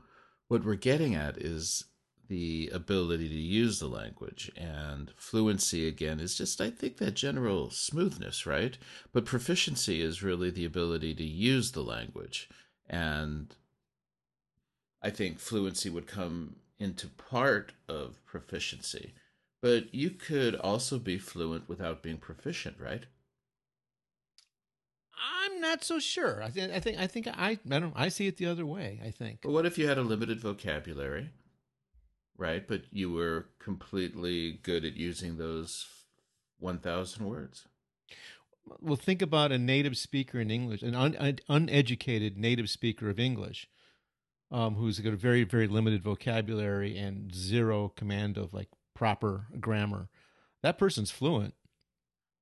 what 0.48 0.64
we're 0.64 0.74
getting 0.74 1.14
at 1.14 1.38
is 1.38 1.84
the 2.28 2.70
ability 2.72 3.28
to 3.28 3.34
use 3.34 3.78
the 3.78 3.86
language. 3.86 4.50
And 4.56 5.10
fluency, 5.16 5.88
again, 5.88 6.20
is 6.20 6.36
just, 6.36 6.60
I 6.60 6.70
think, 6.70 6.98
that 6.98 7.14
general 7.14 7.70
smoothness, 7.70 8.46
right? 8.46 8.76
But 9.12 9.24
proficiency 9.24 10.02
is 10.02 10.22
really 10.22 10.50
the 10.50 10.66
ability 10.66 11.14
to 11.14 11.24
use 11.24 11.72
the 11.72 11.82
language. 11.82 12.48
And 12.88 13.54
I 15.02 15.10
think 15.10 15.38
fluency 15.38 15.90
would 15.90 16.06
come 16.06 16.56
into 16.78 17.08
part 17.08 17.72
of 17.88 18.24
proficiency. 18.24 19.14
But 19.60 19.94
you 19.94 20.10
could 20.10 20.54
also 20.54 20.98
be 20.98 21.18
fluent 21.18 21.68
without 21.68 22.02
being 22.02 22.18
proficient, 22.18 22.76
right? 22.78 23.04
I'm 25.44 25.60
not 25.60 25.82
so 25.82 25.98
sure. 25.98 26.42
I 26.42 26.50
think 26.50 26.72
I 26.72 26.78
think 26.78 26.98
I 26.98 27.06
think 27.08 27.26
I 27.26 27.58
I 27.70 27.78
don't 27.78 27.92
I 27.96 28.08
see 28.08 28.28
it 28.28 28.36
the 28.36 28.46
other 28.46 28.64
way. 28.64 29.00
I 29.04 29.10
think. 29.10 29.40
But 29.42 29.50
what 29.50 29.66
if 29.66 29.76
you 29.78 29.88
had 29.88 29.98
a 29.98 30.02
limited 30.02 30.40
vocabulary? 30.40 31.30
right? 32.38 32.66
But 32.66 32.84
you 32.90 33.12
were 33.12 33.48
completely 33.58 34.52
good 34.62 34.84
at 34.84 34.96
using 34.96 35.36
those 35.36 35.86
1,000 36.60 37.26
words. 37.26 37.66
Well, 38.80 38.96
think 38.96 39.20
about 39.20 39.52
a 39.52 39.58
native 39.58 39.96
speaker 39.96 40.40
in 40.40 40.50
English, 40.50 40.82
an 40.82 40.94
un- 40.94 41.38
uneducated 41.48 42.38
native 42.38 42.70
speaker 42.70 43.10
of 43.10 43.18
English, 43.18 43.68
um, 44.50 44.74
who's 44.74 44.98
got 45.00 45.12
a 45.12 45.16
very, 45.16 45.44
very 45.44 45.66
limited 45.66 46.02
vocabulary 46.02 46.96
and 46.96 47.34
zero 47.34 47.92
command 47.96 48.36
of 48.36 48.54
like 48.54 48.68
proper 48.94 49.46
grammar. 49.60 50.08
That 50.62 50.78
person's 50.78 51.10
fluent, 51.10 51.54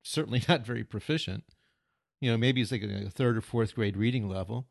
certainly 0.02 0.42
not 0.48 0.64
very 0.64 0.84
proficient. 0.84 1.44
You 2.20 2.30
know, 2.30 2.38
maybe 2.38 2.60
he's 2.60 2.72
like 2.72 2.82
a 2.82 3.10
third 3.10 3.36
or 3.36 3.42
fourth 3.42 3.74
grade 3.74 3.96
reading 3.96 4.28
level, 4.28 4.68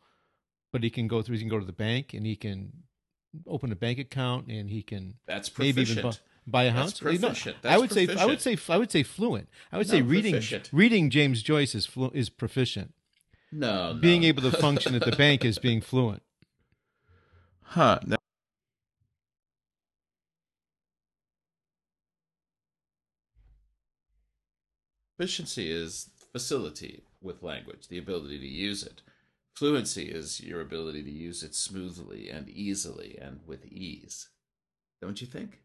but 0.71 0.83
he 0.83 0.89
can 0.89 1.07
go 1.07 1.21
through. 1.21 1.35
He 1.35 1.41
can 1.41 1.49
go 1.49 1.59
to 1.59 1.65
the 1.65 1.71
bank 1.71 2.13
and 2.13 2.25
he 2.25 2.35
can 2.35 2.71
open 3.47 3.71
a 3.71 3.75
bank 3.75 3.99
account 3.99 4.47
and 4.47 4.69
he 4.69 4.81
can 4.81 5.15
that's 5.27 5.49
proficient. 5.49 5.77
maybe 5.77 5.91
even 5.91 6.03
buy, 6.03 6.17
buy 6.47 6.63
a 6.63 6.71
house. 6.71 6.99
That's 6.99 6.99
proficient. 6.99 7.57
That's 7.61 7.75
I 7.75 7.77
would 7.77 7.89
proficient. 7.89 8.17
say 8.17 8.23
I 8.23 8.25
would 8.25 8.41
say 8.41 8.57
I 8.69 8.77
would 8.77 8.91
say 8.91 9.03
fluent. 9.03 9.49
I 9.71 9.77
would 9.77 9.87
no, 9.87 9.91
say 9.91 10.01
reading 10.01 10.33
proficient. 10.33 10.69
reading 10.73 11.09
James 11.09 11.43
Joyce 11.43 11.75
is 11.75 11.85
flu, 11.85 12.11
is 12.13 12.29
proficient. 12.29 12.93
No, 13.51 13.97
being 14.01 14.21
no. 14.21 14.27
able 14.27 14.41
to 14.49 14.51
function 14.51 14.95
at 14.95 15.05
the 15.05 15.15
bank 15.15 15.45
is 15.45 15.59
being 15.59 15.81
fluent. 15.81 16.23
Huh. 17.65 18.00
Efficiency 25.19 25.69
is 25.69 26.10
facility 26.31 27.03
with 27.22 27.43
language, 27.43 27.89
the 27.89 27.98
ability 27.98 28.39
to 28.39 28.48
use 28.48 28.81
it. 28.81 29.01
Fluency 29.53 30.10
is 30.10 30.39
your 30.39 30.62
ability 30.62 31.03
to 31.03 31.12
use 31.12 31.43
it 31.43 31.53
smoothly 31.53 32.29
and 32.29 32.48
easily 32.50 33.17
and 33.17 33.45
with 33.45 33.65
ease. 33.65 34.29
Don't 35.01 35.22
you 35.22 35.27
think? 35.27 35.62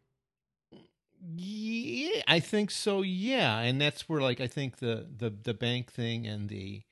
Yeah, 1.37 2.23
I 2.26 2.40
think 2.40 2.71
so. 2.71 3.02
Yeah, 3.02 3.59
and 3.61 3.80
that's 3.80 4.09
where 4.09 4.23
like 4.23 4.40
I 4.40 4.47
think 4.47 4.78
the 4.78 5.07
the 5.16 5.30
the 5.30 5.52
bank 5.54 5.92
thing 5.92 6.26
and 6.26 6.49
the 6.49 6.83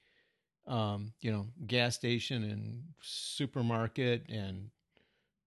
um 0.66 1.12
you 1.20 1.32
know 1.32 1.48
gas 1.66 1.96
station 1.96 2.44
and 2.44 2.84
supermarket 3.02 4.28
and 4.30 4.70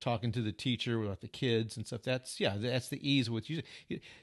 talking 0.01 0.31
to 0.33 0.41
the 0.41 0.51
teacher 0.51 1.01
about 1.01 1.21
the 1.21 1.27
kids 1.27 1.77
and 1.77 1.87
stuff. 1.87 2.01
That's 2.03 2.39
yeah, 2.39 2.55
that's 2.57 2.89
the 2.89 2.99
ease 3.07 3.29
with 3.29 3.49
you. 3.49 3.61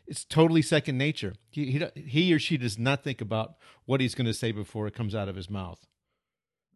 It's 0.07 0.25
totally 0.25 0.61
second 0.61 0.99
nature. 0.99 1.35
He, 1.51 1.71
he 1.71 1.87
he 2.01 2.35
or 2.35 2.39
she 2.39 2.59
does 2.59 2.79
not 2.79 3.03
think 3.03 3.21
about 3.21 3.55
what 3.87 4.01
he's 4.01 4.15
going 4.15 4.27
to 4.27 4.35
say 4.35 4.53
before 4.53 4.87
it 4.87 4.95
comes 4.95 5.15
out 5.15 5.29
of 5.29 5.37
his 5.37 5.49
mouth. 5.49 5.79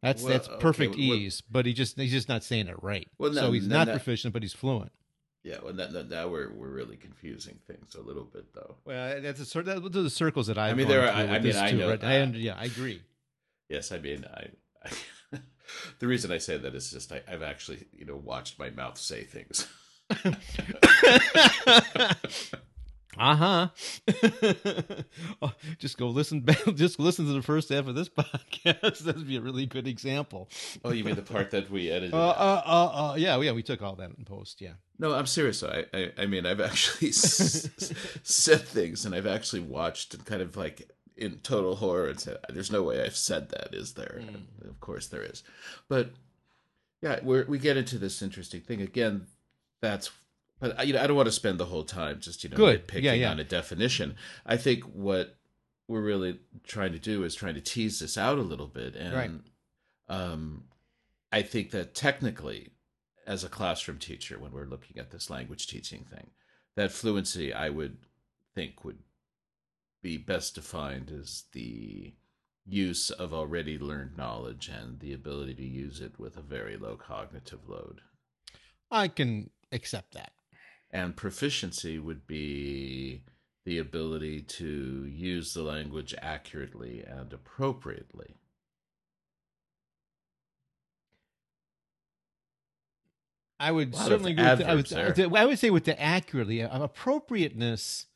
That's 0.00 0.22
well, 0.22 0.32
that's 0.32 0.48
perfect 0.58 0.94
okay, 0.94 1.08
well, 1.08 1.18
ease, 1.18 1.42
but 1.42 1.66
he 1.66 1.72
just 1.72 1.98
he's 1.98 2.12
just 2.12 2.28
not 2.28 2.42
saying 2.42 2.68
it 2.68 2.82
right. 2.82 3.08
Well, 3.18 3.32
so 3.34 3.52
he's 3.52 3.68
not 3.68 3.86
that, 3.86 3.92
proficient, 3.92 4.32
but 4.32 4.42
he's 4.42 4.52
fluent. 4.52 4.92
Yeah, 5.44 5.56
well, 5.62 5.72
that, 5.74 5.92
that, 5.92 6.08
now 6.08 6.28
we're 6.28 6.52
we're 6.52 6.70
really 6.70 6.96
confusing 6.96 7.58
things 7.66 7.96
a 7.96 8.00
little 8.00 8.24
bit, 8.24 8.52
though. 8.54 8.76
Well, 8.84 9.20
that's 9.20 9.40
a 9.40 9.44
sort. 9.44 9.66
Those 9.66 9.84
are 9.84 10.02
the 10.02 10.10
circles 10.10 10.46
that 10.46 10.58
I've 10.58 10.72
I 10.72 10.74
mean, 10.74 10.88
there. 10.88 11.02
Are, 11.02 11.10
I, 11.10 11.22
I 11.22 11.38
mean, 11.40 11.56
I 11.56 11.70
know. 11.72 11.90
Right? 11.90 12.04
I 12.04 12.22
yeah, 12.22 12.54
I 12.56 12.64
agree. 12.64 13.02
Yes, 13.68 13.90
I 13.90 13.98
mean, 13.98 14.24
I, 14.32 14.48
I 14.84 14.90
the 15.98 16.06
reason 16.06 16.30
I 16.32 16.38
say 16.38 16.56
that 16.56 16.74
is 16.74 16.90
just 16.90 17.12
I, 17.12 17.22
I've 17.28 17.42
actually 17.42 17.86
you 17.92 18.04
know 18.04 18.16
watched 18.16 18.58
my 18.58 18.70
mouth 18.70 18.98
say 18.98 19.24
things. 19.24 19.66
Uh 23.18 23.36
huh. 23.36 23.68
Oh, 25.42 25.52
just 25.78 25.98
go 25.98 26.08
listen. 26.08 26.40
back- 26.40 26.64
Just 26.76 26.98
listen 26.98 27.26
to 27.26 27.32
the 27.34 27.42
first 27.42 27.68
half 27.68 27.86
of 27.86 27.94
this 27.94 28.08
podcast. 28.08 29.00
That'd 29.00 29.26
be 29.26 29.36
a 29.36 29.40
really 29.40 29.66
good 29.66 29.86
example. 29.86 30.48
oh, 30.84 30.92
you 30.92 31.04
mean 31.04 31.16
the 31.16 31.22
part 31.22 31.50
that 31.50 31.70
we 31.70 31.90
edited? 31.90 32.14
Uh, 32.14 32.28
uh, 32.30 32.62
uh, 32.64 33.10
uh, 33.10 33.14
yeah, 33.16 33.38
yeah. 33.40 33.52
We 33.52 33.62
took 33.62 33.82
all 33.82 33.96
that 33.96 34.12
in 34.16 34.24
post. 34.24 34.60
Yeah. 34.62 34.74
No, 34.98 35.12
I'm 35.14 35.26
serious. 35.26 35.62
I, 35.62 35.84
I, 35.92 36.12
I 36.16 36.26
mean, 36.26 36.46
I've 36.46 36.60
actually 36.60 37.08
s- 37.08 37.66
s- 37.76 37.92
said 38.22 38.62
things, 38.62 39.04
and 39.04 39.14
I've 39.14 39.26
actually 39.26 39.60
watched 39.62 40.14
and 40.14 40.24
kind 40.24 40.40
of 40.40 40.56
like 40.56 40.88
in 41.16 41.38
total 41.42 41.76
horror 41.76 42.08
and 42.08 42.20
said, 42.20 42.38
"There's 42.48 42.70
no 42.72 42.82
way 42.82 43.02
I've 43.02 43.16
said 43.16 43.50
that, 43.50 43.74
is 43.74 43.94
there?" 43.94 44.16
And 44.20 44.46
of 44.68 44.80
course, 44.80 45.06
there 45.06 45.22
is. 45.22 45.42
But 45.88 46.10
yeah, 47.00 47.20
we 47.22 47.42
we 47.44 47.58
get 47.58 47.76
into 47.76 47.98
this 47.98 48.22
interesting 48.22 48.60
thing 48.60 48.80
again. 48.80 49.26
That's, 49.80 50.10
but 50.60 50.86
you 50.86 50.92
know, 50.94 51.02
I 51.02 51.06
don't 51.06 51.16
want 51.16 51.26
to 51.26 51.32
spend 51.32 51.58
the 51.58 51.64
whole 51.66 51.84
time 51.84 52.20
just 52.20 52.44
you 52.44 52.50
know 52.50 52.56
Good. 52.56 52.86
picking 52.86 53.04
Yeah, 53.04 53.12
yeah. 53.14 53.30
on 53.30 53.40
a 53.40 53.44
definition. 53.44 54.16
I 54.46 54.56
think 54.56 54.84
what 54.84 55.36
we're 55.88 56.00
really 56.02 56.38
trying 56.64 56.92
to 56.92 56.98
do 56.98 57.24
is 57.24 57.34
trying 57.34 57.54
to 57.54 57.60
tease 57.60 57.98
this 57.98 58.16
out 58.16 58.38
a 58.38 58.42
little 58.42 58.68
bit, 58.68 58.94
and 58.94 59.14
Right. 59.14 59.30
um, 60.08 60.64
I 61.32 61.42
think 61.42 61.70
that 61.72 61.94
technically 61.94 62.70
as 63.26 63.44
a 63.44 63.48
classroom 63.48 63.98
teacher 63.98 64.38
when 64.38 64.52
we're 64.52 64.64
looking 64.66 64.98
at 64.98 65.10
this 65.10 65.30
language 65.30 65.68
teaching 65.68 66.04
thing 66.04 66.30
that 66.74 66.90
fluency 66.90 67.52
i 67.54 67.68
would 67.70 67.96
think 68.52 68.84
would 68.84 68.98
be 70.02 70.16
best 70.16 70.54
defined 70.56 71.10
as 71.10 71.44
the 71.52 72.12
use 72.66 73.10
of 73.10 73.32
already 73.32 73.78
learned 73.78 74.16
knowledge 74.16 74.68
and 74.68 75.00
the 75.00 75.12
ability 75.12 75.54
to 75.54 75.64
use 75.64 76.00
it 76.00 76.18
with 76.18 76.36
a 76.36 76.42
very 76.42 76.76
low 76.76 76.96
cognitive 76.96 77.68
load 77.68 78.00
I 78.90 79.08
can 79.08 79.50
accept 79.72 80.14
that. 80.14 80.32
and 80.90 81.16
proficiency 81.16 81.98
would 81.98 82.26
be 82.26 83.22
the 83.64 83.78
ability 83.78 84.42
to 84.42 85.06
use 85.06 85.54
the 85.54 85.62
language 85.62 86.14
accurately 86.20 87.02
and 87.04 87.32
appropriately 87.32 88.34
I 93.58 93.70
would 93.70 93.94
A 93.94 93.96
lot 93.96 94.02
of 94.02 94.08
certainly 94.08 94.32
agree 94.32 94.44
with 94.44 94.58
the, 94.58 94.68
I, 94.68 94.74
would. 94.74 95.36
I 95.36 95.46
would 95.46 95.58
say 95.58 95.70
with 95.70 95.84
the 95.84 96.00
accurately 96.00 96.64
uh, 96.64 96.82
appropriateness 96.82 98.06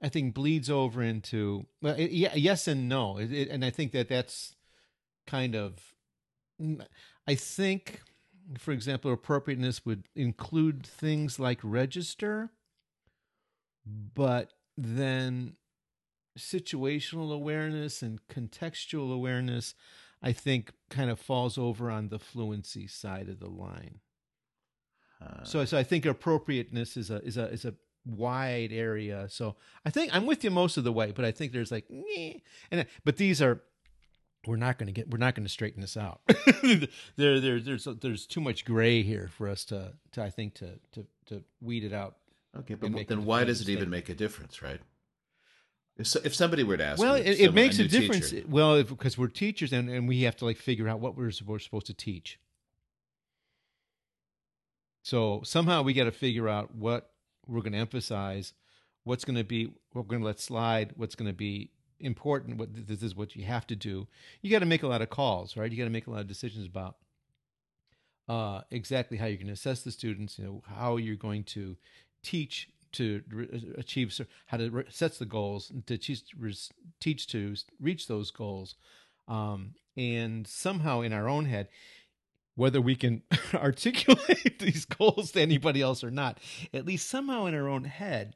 I 0.00 0.08
think 0.08 0.34
bleeds 0.34 0.70
over 0.70 1.02
into 1.02 1.66
well 1.82 1.94
it, 1.96 2.10
yeah, 2.12 2.34
yes 2.34 2.68
and 2.68 2.88
no. 2.88 3.18
It- 3.18 3.32
it- 3.32 3.48
and 3.48 3.64
I 3.64 3.70
think 3.70 3.92
that 3.92 4.08
that's 4.08 4.54
kind 5.26 5.54
of 5.54 5.94
I 7.26 7.34
think 7.34 8.00
for 8.58 8.72
example 8.72 9.12
appropriateness 9.12 9.84
would 9.84 10.08
include 10.14 10.86
things 10.86 11.38
like 11.38 11.60
register 11.62 12.50
but 14.14 14.52
then 14.76 15.54
situational 16.38 17.32
awareness 17.34 18.02
and 18.02 18.20
contextual 18.28 19.12
awareness 19.12 19.74
I 20.22 20.32
think 20.32 20.72
kind 20.90 21.10
of 21.10 21.20
falls 21.20 21.58
over 21.58 21.90
on 21.90 22.08
the 22.08 22.18
fluency 22.18 22.88
side 22.88 23.28
of 23.28 23.38
the 23.38 23.48
line. 23.48 24.00
Uh, 25.20 25.44
so, 25.44 25.64
so 25.64 25.78
I 25.78 25.84
think 25.84 26.04
appropriateness 26.06 26.96
is 26.96 27.10
a 27.10 27.22
is 27.22 27.36
a 27.36 27.48
is 27.50 27.64
a 27.64 27.74
wide 28.06 28.72
area. 28.72 29.28
So 29.28 29.56
I 29.84 29.90
think 29.90 30.14
I'm 30.14 30.26
with 30.26 30.44
you 30.44 30.50
most 30.50 30.76
of 30.76 30.84
the 30.84 30.92
way, 30.92 31.12
but 31.12 31.24
I 31.24 31.32
think 31.32 31.52
there's 31.52 31.72
like, 31.72 31.88
"Nyeh." 31.88 32.42
and 32.70 32.86
but 33.04 33.16
these 33.16 33.42
are 33.42 33.60
we're 34.46 34.56
not 34.56 34.78
going 34.78 34.86
to 34.86 34.92
get 34.92 35.10
we're 35.10 35.18
not 35.18 35.34
going 35.34 35.46
to 35.46 35.52
straighten 35.52 35.80
this 35.80 35.96
out. 35.96 36.20
there, 37.16 37.40
there, 37.40 37.60
there's 37.60 37.88
there's 38.00 38.26
too 38.26 38.40
much 38.40 38.64
gray 38.64 39.02
here 39.02 39.30
for 39.36 39.48
us 39.48 39.64
to, 39.66 39.92
to 40.12 40.22
I 40.22 40.30
think 40.30 40.54
to 40.54 40.78
to 40.92 41.06
to 41.26 41.44
weed 41.60 41.84
it 41.84 41.92
out. 41.92 42.16
okay 42.56 42.74
but 42.74 42.90
a 42.94 43.04
then 43.04 43.24
why 43.24 43.44
does 43.44 43.60
it 43.60 43.68
even 43.68 43.90
make 43.90 44.08
a 44.08 44.14
difference 44.14 44.62
right 44.62 44.80
if, 45.98 46.06
so, 46.06 46.20
if 46.22 46.34
somebody 46.34 46.62
were 46.62 46.76
to 46.76 46.84
ask 46.84 47.00
well, 47.00 47.14
me, 47.14 47.22
it, 47.22 47.40
it 47.40 47.54
makes 47.54 47.78
a, 47.78 47.82
new 47.82 47.88
difference. 47.88 48.30
teacher- 48.30 48.46
Well, 48.48 48.82
because 48.84 49.18
we're 49.18 49.26
teachers 49.26 49.72
and, 49.72 49.90
and 49.90 50.06
we 50.06 50.22
have 50.22 50.36
to 50.36 50.44
like 50.44 50.56
figure 50.56 50.88
out 50.88 51.00
what 51.00 51.16
we're, 51.16 51.32
we're 51.44 51.58
supposed 51.58 51.86
to 51.86 51.94
teach. 51.94 52.38
So 55.02 55.42
somehow 55.44 55.82
we 55.82 55.94
got 55.94 56.04
to 56.04 56.12
figure 56.12 56.48
out 56.48 56.74
what 56.74 57.10
we're 57.48 57.62
going 57.62 57.72
to 57.72 57.78
emphasize, 57.78 58.52
what's 59.04 59.24
going 59.24 59.36
to 59.36 59.44
be, 59.44 59.72
we're 59.94 60.02
going 60.02 60.20
to 60.20 60.26
let 60.26 60.40
slide, 60.40 60.92
what's 60.96 61.14
going 61.14 61.30
to 61.30 61.36
be 61.36 61.70
important. 62.00 62.58
What 62.58 62.86
this 62.86 63.02
is 63.02 63.14
what 63.14 63.34
you 63.34 63.44
have 63.44 63.66
to 63.68 63.76
do. 63.76 64.06
You 64.42 64.50
got 64.50 64.60
to 64.60 64.66
make 64.66 64.82
a 64.82 64.88
lot 64.88 65.02
of 65.02 65.10
calls, 65.10 65.56
right? 65.56 65.70
You 65.70 65.78
got 65.78 65.84
to 65.84 65.90
make 65.90 66.06
a 66.06 66.10
lot 66.10 66.20
of 66.20 66.28
decisions 66.28 66.66
about 66.66 66.96
uh, 68.28 68.60
exactly 68.70 69.16
how 69.16 69.26
you're 69.26 69.36
going 69.36 69.46
to 69.48 69.54
assess 69.54 69.82
the 69.82 69.90
students. 69.90 70.38
You 70.38 70.44
know 70.44 70.62
how 70.66 70.96
you're 70.96 71.16
going 71.16 71.44
to 71.44 71.76
teach 72.22 72.68
to 72.92 73.22
achieve 73.76 74.18
how 74.46 74.56
to 74.56 74.84
sets 74.88 75.18
the 75.18 75.26
goals 75.26 75.72
to 75.86 75.98
teach, 75.98 76.22
teach 77.00 77.26
to 77.26 77.54
reach 77.80 78.06
those 78.06 78.30
goals 78.30 78.76
um, 79.28 79.74
and 79.96 80.46
somehow 80.46 81.02
in 81.02 81.12
our 81.12 81.28
own 81.28 81.44
head 81.44 81.68
whether 82.58 82.80
we 82.80 82.96
can 82.96 83.22
articulate 83.54 84.58
these 84.58 84.84
goals 84.84 85.30
to 85.30 85.40
anybody 85.40 85.80
else 85.80 86.02
or 86.02 86.10
not 86.10 86.38
at 86.74 86.84
least 86.84 87.08
somehow 87.08 87.46
in 87.46 87.54
our 87.54 87.68
own 87.68 87.84
head 87.84 88.34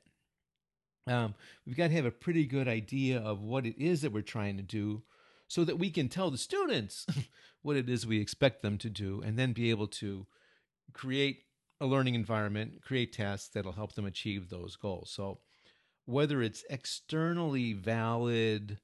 um, 1.09 1.35
we've 1.67 1.77
got 1.77 1.89
to 1.89 1.95
have 1.95 2.07
a 2.07 2.13
pretty 2.13 2.47
good 2.47 2.69
idea 2.69 3.19
of 3.19 3.43
what 3.43 3.67
it 3.67 3.77
is 3.77 4.03
that 4.03 4.13
we're 4.13 4.23
trying 4.23 4.57
to 4.57 4.63
do 4.63 5.03
so 5.49 5.65
that 5.65 5.79
we 5.79 5.91
can 5.91 6.09
tell 6.09 6.31
the 6.31 6.39
students 6.39 7.05
what 7.63 7.77
it 7.77 7.91
is 7.91 8.07
we 8.07 8.21
expect 8.21 8.63
them 8.63 8.79
to 8.79 8.89
do 8.89 9.21
and 9.23 9.37
then 9.37 9.53
be 9.53 9.71
able 9.71 9.89
to 9.89 10.27
create 10.93 11.41
a 11.81 11.87
learning 11.87 12.15
environment, 12.15 12.81
create 12.81 13.13
tasks 13.13 13.51
that'll 13.53 13.73
help 13.73 13.95
them 13.95 14.07
achieve 14.07 14.49
those 14.49 14.77
goals. 14.77 15.11
So 15.11 15.41
whether 16.07 16.41
it's 16.41 16.65
externally 16.71 17.73
valid 17.73 18.79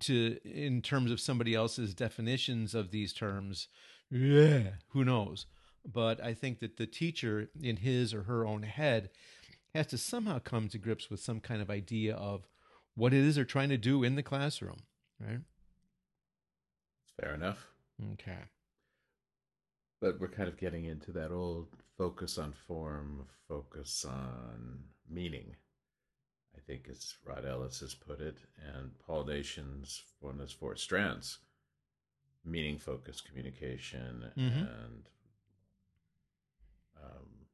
to 0.00 0.38
in 0.44 0.82
terms 0.82 1.10
of 1.10 1.18
somebody 1.18 1.54
else's 1.54 1.94
definitions 1.94 2.74
of 2.74 2.90
these 2.90 3.14
terms, 3.14 3.68
yeah, 4.10 4.70
who 4.88 5.04
knows? 5.04 5.46
But 5.84 6.22
I 6.22 6.34
think 6.34 6.60
that 6.60 6.76
the 6.76 6.86
teacher 6.86 7.48
in 7.60 7.76
his 7.76 8.12
or 8.12 8.24
her 8.24 8.46
own 8.46 8.62
head 8.62 9.10
has 9.74 9.86
to 9.88 9.98
somehow 9.98 10.38
come 10.38 10.68
to 10.68 10.78
grips 10.78 11.10
with 11.10 11.20
some 11.20 11.40
kind 11.40 11.62
of 11.62 11.70
idea 11.70 12.14
of 12.14 12.46
what 12.94 13.14
it 13.14 13.20
is 13.24 13.36
they're 13.36 13.44
trying 13.44 13.68
to 13.70 13.78
do 13.78 14.02
in 14.02 14.14
the 14.16 14.22
classroom, 14.22 14.78
right? 15.20 15.40
fair 17.20 17.34
enough 17.34 17.66
Okay. 18.12 18.38
but 20.00 20.20
we're 20.20 20.28
kind 20.28 20.48
of 20.48 20.56
getting 20.56 20.84
into 20.84 21.12
that 21.12 21.30
old 21.32 21.68
focus 21.96 22.38
on 22.38 22.52
form, 22.52 23.26
focus 23.48 24.04
on 24.04 24.84
meaning. 25.08 25.56
I 26.56 26.60
think 26.60 26.88
as 26.88 27.14
Rod 27.24 27.44
Ellis 27.44 27.80
has 27.80 27.94
put 27.94 28.20
it, 28.20 28.38
and 28.76 28.96
Paul 28.98 29.24
Nation's 29.24 30.02
one 30.20 30.40
is 30.40 30.52
four 30.52 30.76
strands: 30.76 31.38
meaning 32.44 32.78
focused 32.78 33.24
communication 33.26 34.32
Mhm. 34.36 34.84
and 34.84 35.08
um, 37.02 37.46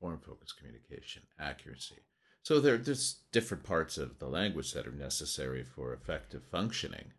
form 0.00 0.18
focused 0.20 0.56
communication, 0.58 1.22
accuracy. 1.38 2.02
So 2.42 2.58
there, 2.60 2.76
there's 2.78 3.20
different 3.30 3.62
parts 3.62 3.96
of 3.98 4.18
the 4.18 4.26
language 4.28 4.72
that 4.72 4.86
are 4.86 4.92
necessary 4.92 5.62
for 5.64 5.92
effective 5.92 6.42
functioning. 6.50 7.12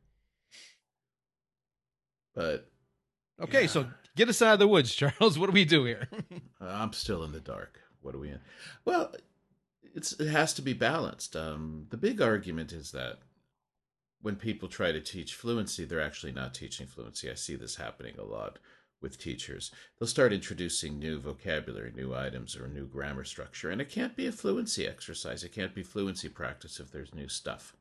But 2.33 2.69
Okay, 3.39 3.61
Yeah. 3.61 3.67
so 3.67 3.91
get 4.15 4.29
us 4.29 4.41
out 4.41 4.53
of 4.53 4.59
the 4.59 4.67
woods, 4.67 4.93
Charles. 4.95 5.39
What 5.39 5.47
do 5.47 5.53
we 5.53 5.65
do 5.65 5.85
here? 5.85 6.07
Uh, 6.61 6.67
I'm 6.67 6.93
still 6.93 7.23
in 7.25 7.33
the 7.33 7.41
dark. 7.41 7.81
What 8.01 8.15
are 8.15 8.19
we 8.19 8.29
in? 8.29 8.39
Well, 8.85 9.13
it's 9.93 10.13
it 10.13 10.29
has 10.29 10.53
to 10.53 10.61
be 10.61 10.71
balanced. 10.73 11.35
Um, 11.35 11.87
the 11.89 11.97
big 11.97 12.21
argument 12.21 12.71
is 12.71 12.91
that 12.91 13.19
when 14.23 14.37
people 14.37 14.69
try 14.69 14.91
to 14.91 15.01
teach 15.01 15.35
fluency, 15.35 15.85
they're 15.85 16.01
actually 16.01 16.31
not 16.31 16.55
teaching 16.55 16.87
fluency. 16.87 17.29
I 17.29 17.35
see 17.35 17.55
this 17.55 17.75
happening 17.75 18.15
a 18.17 18.23
lot 18.23 18.57
with 19.01 19.19
teachers. 19.19 19.69
They'll 19.99 20.07
start 20.07 20.31
introducing 20.31 20.97
new 20.97 21.19
vocabulary, 21.19 21.91
new 21.93 22.15
items, 22.15 22.55
or 22.55 22.67
new 22.69 22.87
grammar 22.87 23.25
structure, 23.25 23.69
and 23.69 23.81
it 23.81 23.89
can't 23.89 24.15
be 24.15 24.25
a 24.25 24.31
fluency 24.31 24.87
exercise. 24.87 25.43
It 25.43 25.51
can't 25.51 25.75
be 25.75 25.83
fluency 25.83 26.29
practice 26.29 26.79
if 26.79 26.89
there's 26.89 27.13
new 27.13 27.27
stuff. 27.27 27.75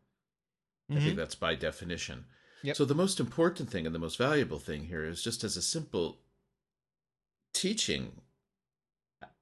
I 0.91 0.99
think 1.01 1.17
that's 1.17 1.37
by 1.37 1.55
definition. 1.55 2.27
Yep. 2.65 2.77
So 2.77 2.85
the 2.85 2.95
most 2.95 3.19
important 3.19 3.71
thing 3.71 3.87
and 3.87 3.95
the 3.95 4.01
most 4.01 4.19
valuable 4.19 4.59
thing 4.59 4.85
here 4.85 5.05
is 5.05 5.23
just 5.23 5.43
as 5.45 5.57
a 5.57 5.63
simple 5.63 6.19
teaching 7.55 8.21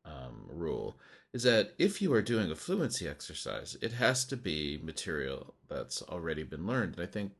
um, 0.04 0.46
rule 0.48 0.96
is 1.32 1.42
that 1.44 1.74
if 1.78 2.02
you 2.02 2.12
are 2.12 2.22
doing 2.22 2.50
a 2.50 2.56
fluency 2.56 3.06
exercise, 3.06 3.76
it 3.80 3.92
has 3.92 4.24
to 4.26 4.36
be 4.36 4.80
material 4.82 5.54
that's 5.68 6.02
already 6.02 6.42
been 6.42 6.66
learned. 6.66 6.94
And 6.94 7.02
I 7.02 7.06
think 7.06 7.32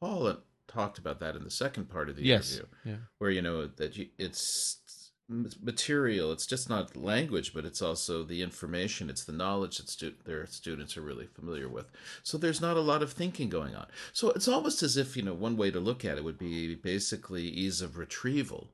Paul 0.00 0.36
talked 0.68 0.98
about 0.98 1.20
that 1.20 1.36
in 1.36 1.44
the 1.44 1.50
second 1.50 1.88
part 1.88 2.08
of 2.08 2.16
the 2.16 2.24
yes. 2.24 2.52
interview, 2.56 2.68
Yeah. 2.84 2.96
where 3.18 3.30
you 3.30 3.42
know 3.42 3.66
that 3.66 3.96
you, 3.96 4.08
it's 4.18 4.80
material. 5.28 6.32
It's 6.32 6.46
just 6.46 6.68
not 6.68 6.96
language, 6.96 7.54
but 7.54 7.64
it's 7.64 7.80
also 7.80 8.22
the 8.22 8.42
information. 8.42 9.08
It's 9.08 9.24
the 9.24 9.32
knowledge 9.32 9.78
that 9.78 9.88
stu- 9.88 10.14
their 10.24 10.46
students 10.46 10.96
are 10.96 11.02
really 11.02 11.26
familiar 11.26 11.68
with. 11.68 11.86
So 12.22 12.36
there's 12.36 12.60
not 12.60 12.76
a 12.76 12.80
lot 12.80 13.02
of 13.02 13.12
thinking 13.12 13.48
going 13.48 13.74
on. 13.74 13.86
So 14.12 14.30
it's 14.30 14.48
almost 14.48 14.82
as 14.82 14.96
if 14.96 15.16
you 15.16 15.22
know 15.22 15.34
one 15.34 15.56
way 15.56 15.70
to 15.70 15.80
look 15.80 16.04
at 16.04 16.18
it 16.18 16.24
would 16.24 16.38
be 16.38 16.74
basically 16.74 17.44
ease 17.44 17.80
of 17.80 17.96
retrieval, 17.96 18.72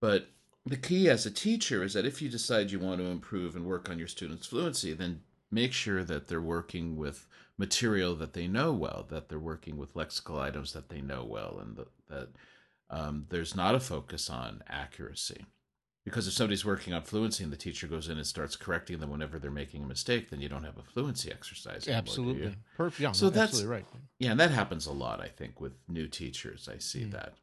but 0.00 0.28
the 0.68 0.76
key 0.76 1.08
as 1.08 1.26
a 1.26 1.30
teacher 1.30 1.82
is 1.82 1.94
that 1.94 2.06
if 2.06 2.20
you 2.22 2.28
decide 2.28 2.70
you 2.70 2.78
want 2.78 3.00
to 3.00 3.06
improve 3.06 3.56
and 3.56 3.64
work 3.64 3.88
on 3.88 3.98
your 3.98 4.08
students' 4.08 4.46
fluency, 4.46 4.92
then 4.92 5.22
make 5.50 5.72
sure 5.72 6.04
that 6.04 6.28
they're 6.28 6.40
working 6.40 6.96
with 6.96 7.26
material 7.56 8.14
that 8.16 8.32
they 8.34 8.46
know 8.46 8.72
well, 8.72 9.06
that 9.08 9.28
they're 9.28 9.38
working 9.38 9.76
with 9.76 9.94
lexical 9.94 10.38
items 10.38 10.72
that 10.72 10.88
they 10.88 11.00
know 11.00 11.24
well, 11.24 11.58
and 11.60 11.84
that 12.08 12.28
um, 12.90 13.26
there's 13.28 13.54
not 13.54 13.74
a 13.74 13.80
focus 13.80 14.30
on 14.30 14.62
accuracy. 14.68 15.46
Because 16.04 16.26
if 16.26 16.32
somebody's 16.32 16.64
working 16.64 16.94
on 16.94 17.02
fluency 17.02 17.44
and 17.44 17.52
the 17.52 17.56
teacher 17.56 17.86
goes 17.86 18.08
in 18.08 18.16
and 18.16 18.26
starts 18.26 18.56
correcting 18.56 18.98
them 18.98 19.10
whenever 19.10 19.38
they're 19.38 19.50
making 19.50 19.82
a 19.82 19.86
mistake, 19.86 20.30
then 20.30 20.40
you 20.40 20.48
don't 20.48 20.64
have 20.64 20.78
a 20.78 20.82
fluency 20.82 21.30
exercise. 21.30 21.86
Anymore, 21.86 21.98
absolutely, 21.98 22.56
perfect. 22.76 23.00
Yeah, 23.00 23.12
so 23.12 23.26
no, 23.26 23.30
that's 23.30 23.50
absolutely 23.50 23.70
right. 23.70 23.84
Yeah, 24.18 24.30
and 24.30 24.40
that 24.40 24.50
happens 24.50 24.86
a 24.86 24.92
lot. 24.92 25.20
I 25.20 25.28
think 25.28 25.60
with 25.60 25.74
new 25.86 26.08
teachers, 26.08 26.66
I 26.66 26.78
see 26.78 27.04
Mm. 27.04 27.10
that 27.10 27.34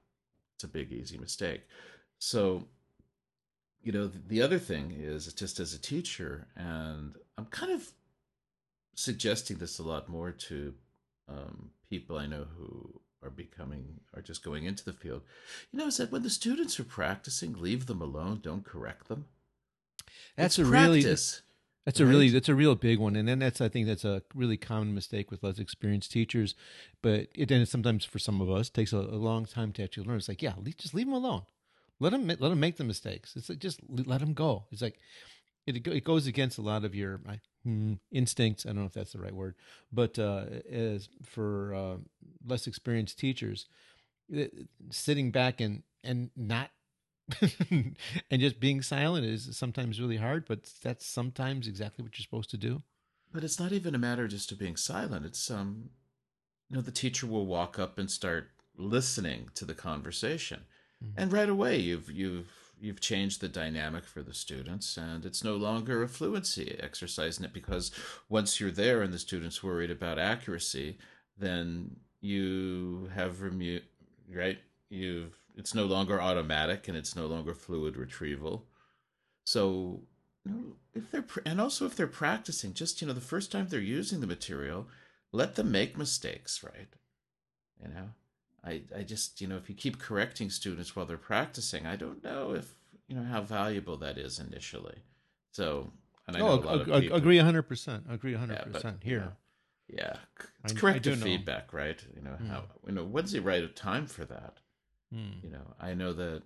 it's 0.56 0.64
a 0.64 0.68
big 0.68 0.92
easy 0.92 1.18
mistake. 1.18 1.62
So, 2.18 2.68
you 3.86 3.92
know, 3.92 4.08
the, 4.08 4.18
the 4.28 4.42
other 4.42 4.58
thing 4.58 4.94
is 5.00 5.32
just 5.34 5.60
as 5.60 5.74
a 5.74 5.80
teacher, 5.80 6.48
and 6.58 7.16
I'm 7.38 7.46
kind 7.46 7.72
of 7.72 7.92
suggesting 8.96 9.58
this 9.58 9.78
a 9.78 9.84
lot 9.84 10.10
more 10.10 10.32
to 10.32 10.74
um, 11.30 11.70
people 11.90 12.18
I 12.18 12.26
know 12.26 12.48
who 12.58 13.00
are 13.24 13.30
becoming 13.30 14.00
are 14.16 14.24
just 14.24 14.44
going 14.44 14.66
into 14.66 14.84
the 14.84 14.92
field. 14.92 15.22
You 15.72 15.78
know, 15.78 15.88
is 15.88 15.98
that 15.98 16.12
when 16.12 16.24
the 16.24 16.32
students 16.32 16.80
are 16.80 16.84
practicing, 16.84 17.54
leave 17.54 17.86
them 17.86 18.02
alone. 18.02 18.40
Don't 18.42 18.66
correct 18.66 19.08
them. 19.08 19.26
That's 20.36 20.58
It's 20.58 20.68
a 20.68 20.72
really 20.72 21.04
practice. 21.04 21.44
That's 21.86 22.00
a 22.00 22.06
really 22.08 22.30
that's 22.30 22.50
a 22.50 22.56
real 22.56 22.74
big 22.74 22.98
one, 22.98 23.16
and 23.16 23.28
then 23.28 23.38
that's 23.38 23.62
I 23.62 23.70
think 23.70 23.86
that's 23.86 24.04
a 24.04 24.24
really 24.34 24.58
common 24.58 24.96
mistake 24.96 25.30
with 25.30 25.44
less 25.44 25.60
experienced 25.60 26.12
teachers. 26.12 26.56
But 27.04 27.28
it 27.36 27.50
then 27.50 27.64
sometimes 27.68 28.04
for 28.04 28.18
some 28.18 28.42
of 28.42 28.50
us 28.50 28.72
takes 28.72 28.92
a, 28.94 28.98
a 28.98 29.22
long 29.22 29.46
time 29.46 29.72
to 29.74 29.84
actually 29.84 30.08
learn. 30.08 30.18
It's 30.18 30.28
like 30.28 30.42
yeah, 30.42 30.54
le- 30.58 30.72
just 30.72 30.96
leave 30.96 31.06
them 31.06 31.14
alone. 31.14 31.44
Let 32.00 32.12
them 32.12 32.28
let 32.28 32.40
them 32.40 32.60
make 32.60 32.78
the 32.78 32.84
mistakes. 32.84 33.36
It's 33.36 33.50
like 33.50 33.60
just 33.60 33.80
let 33.90 34.20
them 34.20 34.34
go. 34.34 34.66
It's 34.72 34.82
like 34.82 35.00
it 35.66 35.86
it 35.88 36.04
goes 36.04 36.28
against 36.28 36.58
a 36.58 36.62
lot 36.62 36.84
of 36.84 36.94
your 36.94 37.22
hmm, 37.64 37.94
instincts. 38.12 38.66
I 38.66 38.70
don't 38.70 38.80
know 38.80 38.86
if 38.86 38.94
that's 38.94 39.14
the 39.14 39.20
right 39.20 39.34
word, 39.34 39.56
but 39.92 40.20
uh, 40.20 40.46
as 40.70 41.10
for 41.24 41.74
uh, 41.74 41.96
less 42.46 42.68
experienced 42.68 43.18
teachers, 43.18 43.68
uh, 44.36 44.46
sitting 44.92 45.32
back 45.32 45.62
and 45.62 45.84
and 46.04 46.32
not 46.36 46.72
and 47.72 47.96
just 48.40 48.60
being 48.60 48.82
silent 48.82 49.26
is 49.26 49.58
sometimes 49.58 50.00
really 50.00 50.18
hard, 50.18 50.46
but 50.48 50.70
that's 50.84 51.06
sometimes 51.06 51.68
exactly 51.68 52.04
what 52.04 52.18
you're 52.18 52.24
supposed 52.24 52.52
to 52.52 52.58
do. 52.58 52.84
But 53.34 53.44
it's 53.44 53.60
not 53.60 53.72
even 53.72 53.96
a 53.96 54.00
matter 54.00 54.28
just 54.28 54.52
of 54.52 54.60
being 54.60 54.78
silent. 54.78 55.26
It's 55.26 55.50
um, 55.50 55.90
you 56.70 56.76
know, 56.76 56.82
the 56.82 56.92
teacher 56.92 57.28
will 57.28 57.46
walk 57.46 57.80
up 57.80 57.98
and 57.98 58.10
start 58.10 58.52
listening 58.78 59.50
to 59.56 59.66
the 59.66 59.74
conversation, 59.74 60.66
Mhm. 61.06 61.14
and 61.18 61.32
right 61.34 61.50
away 61.50 61.78
you've 61.80 62.10
you've 62.12 62.50
you've 62.80 63.00
changed 63.02 63.40
the 63.42 63.48
dynamic 63.50 64.04
for 64.06 64.22
the 64.22 64.34
students, 64.34 64.98
and 64.98 65.26
it's 65.26 65.44
no 65.44 65.56
longer 65.56 66.04
a 66.04 66.08
fluency 66.10 66.78
exercise 66.80 67.40
in 67.40 67.46
it 67.46 67.54
because 67.54 67.92
once 68.30 68.60
you're 68.60 68.72
there 68.72 69.02
and 69.02 69.14
the 69.14 69.20
students 69.20 69.64
worried 69.64 69.90
about 69.92 70.20
accuracy, 70.20 70.98
then 71.38 71.96
you 72.22 73.10
have 73.14 73.38
remu- 73.38 73.84
right. 74.30 74.60
You've 74.90 75.36
it's 75.56 75.74
no 75.74 75.86
longer 75.86 76.22
automatic 76.22 76.88
and 76.88 76.98
it's 76.98 77.16
no 77.16 77.28
longer 77.28 77.54
fluid 77.56 77.96
retrieval. 77.98 78.68
So 79.46 80.04
you 80.46 80.52
know, 80.52 80.76
if 80.94 81.12
they're 81.12 81.26
and 81.46 81.60
also 81.62 81.86
if 81.86 81.96
they're 81.96 82.08
practicing, 82.08 82.74
just 82.74 83.02
you 83.02 83.08
know, 83.08 83.14
the 83.14 83.22
first 83.22 83.52
time 83.52 83.68
they're 83.70 83.80
using 83.80 84.20
the 84.22 84.28
material, 84.28 84.88
let 85.32 85.56
them 85.56 85.72
make 85.72 85.98
mistakes, 85.98 86.64
right? 86.64 86.90
You 87.82 87.90
know, 87.90 88.10
I 88.66 88.82
I 88.96 89.04
just 89.04 89.40
you 89.42 89.48
know, 89.48 89.58
if 89.58 89.70
you 89.70 89.76
keep 89.76 90.00
correcting 90.00 90.50
students 90.50 90.96
while 90.96 91.06
they're 91.06 91.18
practicing, 91.18 91.86
I 91.86 91.96
don't 91.96 92.24
know 92.24 92.54
if 92.54 92.74
you 93.08 93.16
know 93.16 93.24
how 93.24 93.42
valuable 93.42 93.98
that 93.98 94.18
is 94.18 94.40
initially. 94.40 94.98
So, 95.52 95.92
and 96.28 96.36
I 96.36 96.40
know 96.40 96.48
Oh, 96.50 96.56
a 96.56 96.66
lot 96.66 96.82
of 96.82 96.88
people, 96.88 97.18
agree 97.18 97.38
100%. 97.38 98.04
Agree 98.10 98.32
yeah, 98.34 98.38
100% 98.40 98.72
but, 98.72 98.84
you 99.06 99.12
here. 99.12 99.20
know, 99.20 99.32
yeah, 99.88 100.18
it's 100.64 100.74
I- 100.74 100.78
I 100.78 100.80
corrective 100.80 101.20
know. 101.20 101.26
feedback, 101.26 101.72
right? 101.74 102.04
You 102.16 102.22
know 102.24 102.38
Mm. 102.42 102.48
how 102.50 102.64
you 102.88 102.94
know 102.94 103.06
when's 103.06 103.32
the 103.34 103.42
right 103.42 103.76
time 103.76 104.08
for 104.08 104.26
that? 104.26 104.58
Hmm. 105.14 105.34
you 105.44 105.52
know 105.52 105.76
i 105.80 105.94
know 105.94 106.12
that 106.14 106.42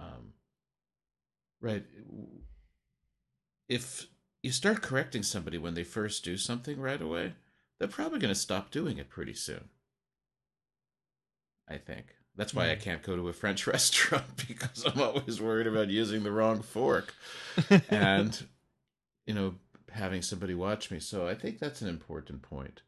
um 0.00 0.32
right 1.60 1.84
if 3.68 4.06
you 4.42 4.50
start 4.50 4.82
correcting 4.82 5.22
somebody 5.22 5.56
when 5.58 5.74
they 5.74 5.84
first 5.84 6.24
do 6.24 6.36
something 6.36 6.80
right 6.80 7.00
away 7.00 7.34
they're 7.78 7.88
probably 7.88 8.18
going 8.18 8.34
to 8.34 8.38
stop 8.40 8.70
doing 8.70 8.98
it 8.98 9.08
pretty 9.08 9.34
soon 9.34 9.68
i 11.72 11.78
think. 11.78 12.06
That's 12.36 12.54
why 12.54 12.70
i 12.70 12.76
Mm. 12.76 12.80
can't 12.80 13.02
go 13.02 13.16
to 13.16 13.28
a 13.28 13.32
french 13.32 13.66
restaurant 13.76 14.24
because 14.48 14.84
i'm 14.86 15.00
always 15.00 15.40
worried 15.40 15.66
about 15.66 15.88
using 15.88 16.22
the 16.22 16.32
wrong 16.32 16.62
fork. 16.62 17.14
And 17.90 18.46
you 19.26 19.34
know 19.34 19.54
having 19.90 20.22
somebody 20.22 20.54
watch 20.54 20.90
me. 20.90 20.98
So 21.00 21.26
i 21.26 21.34
think 21.34 21.58
that's 21.58 21.82
an 21.82 21.88
important 21.88 22.42
point 22.42 22.82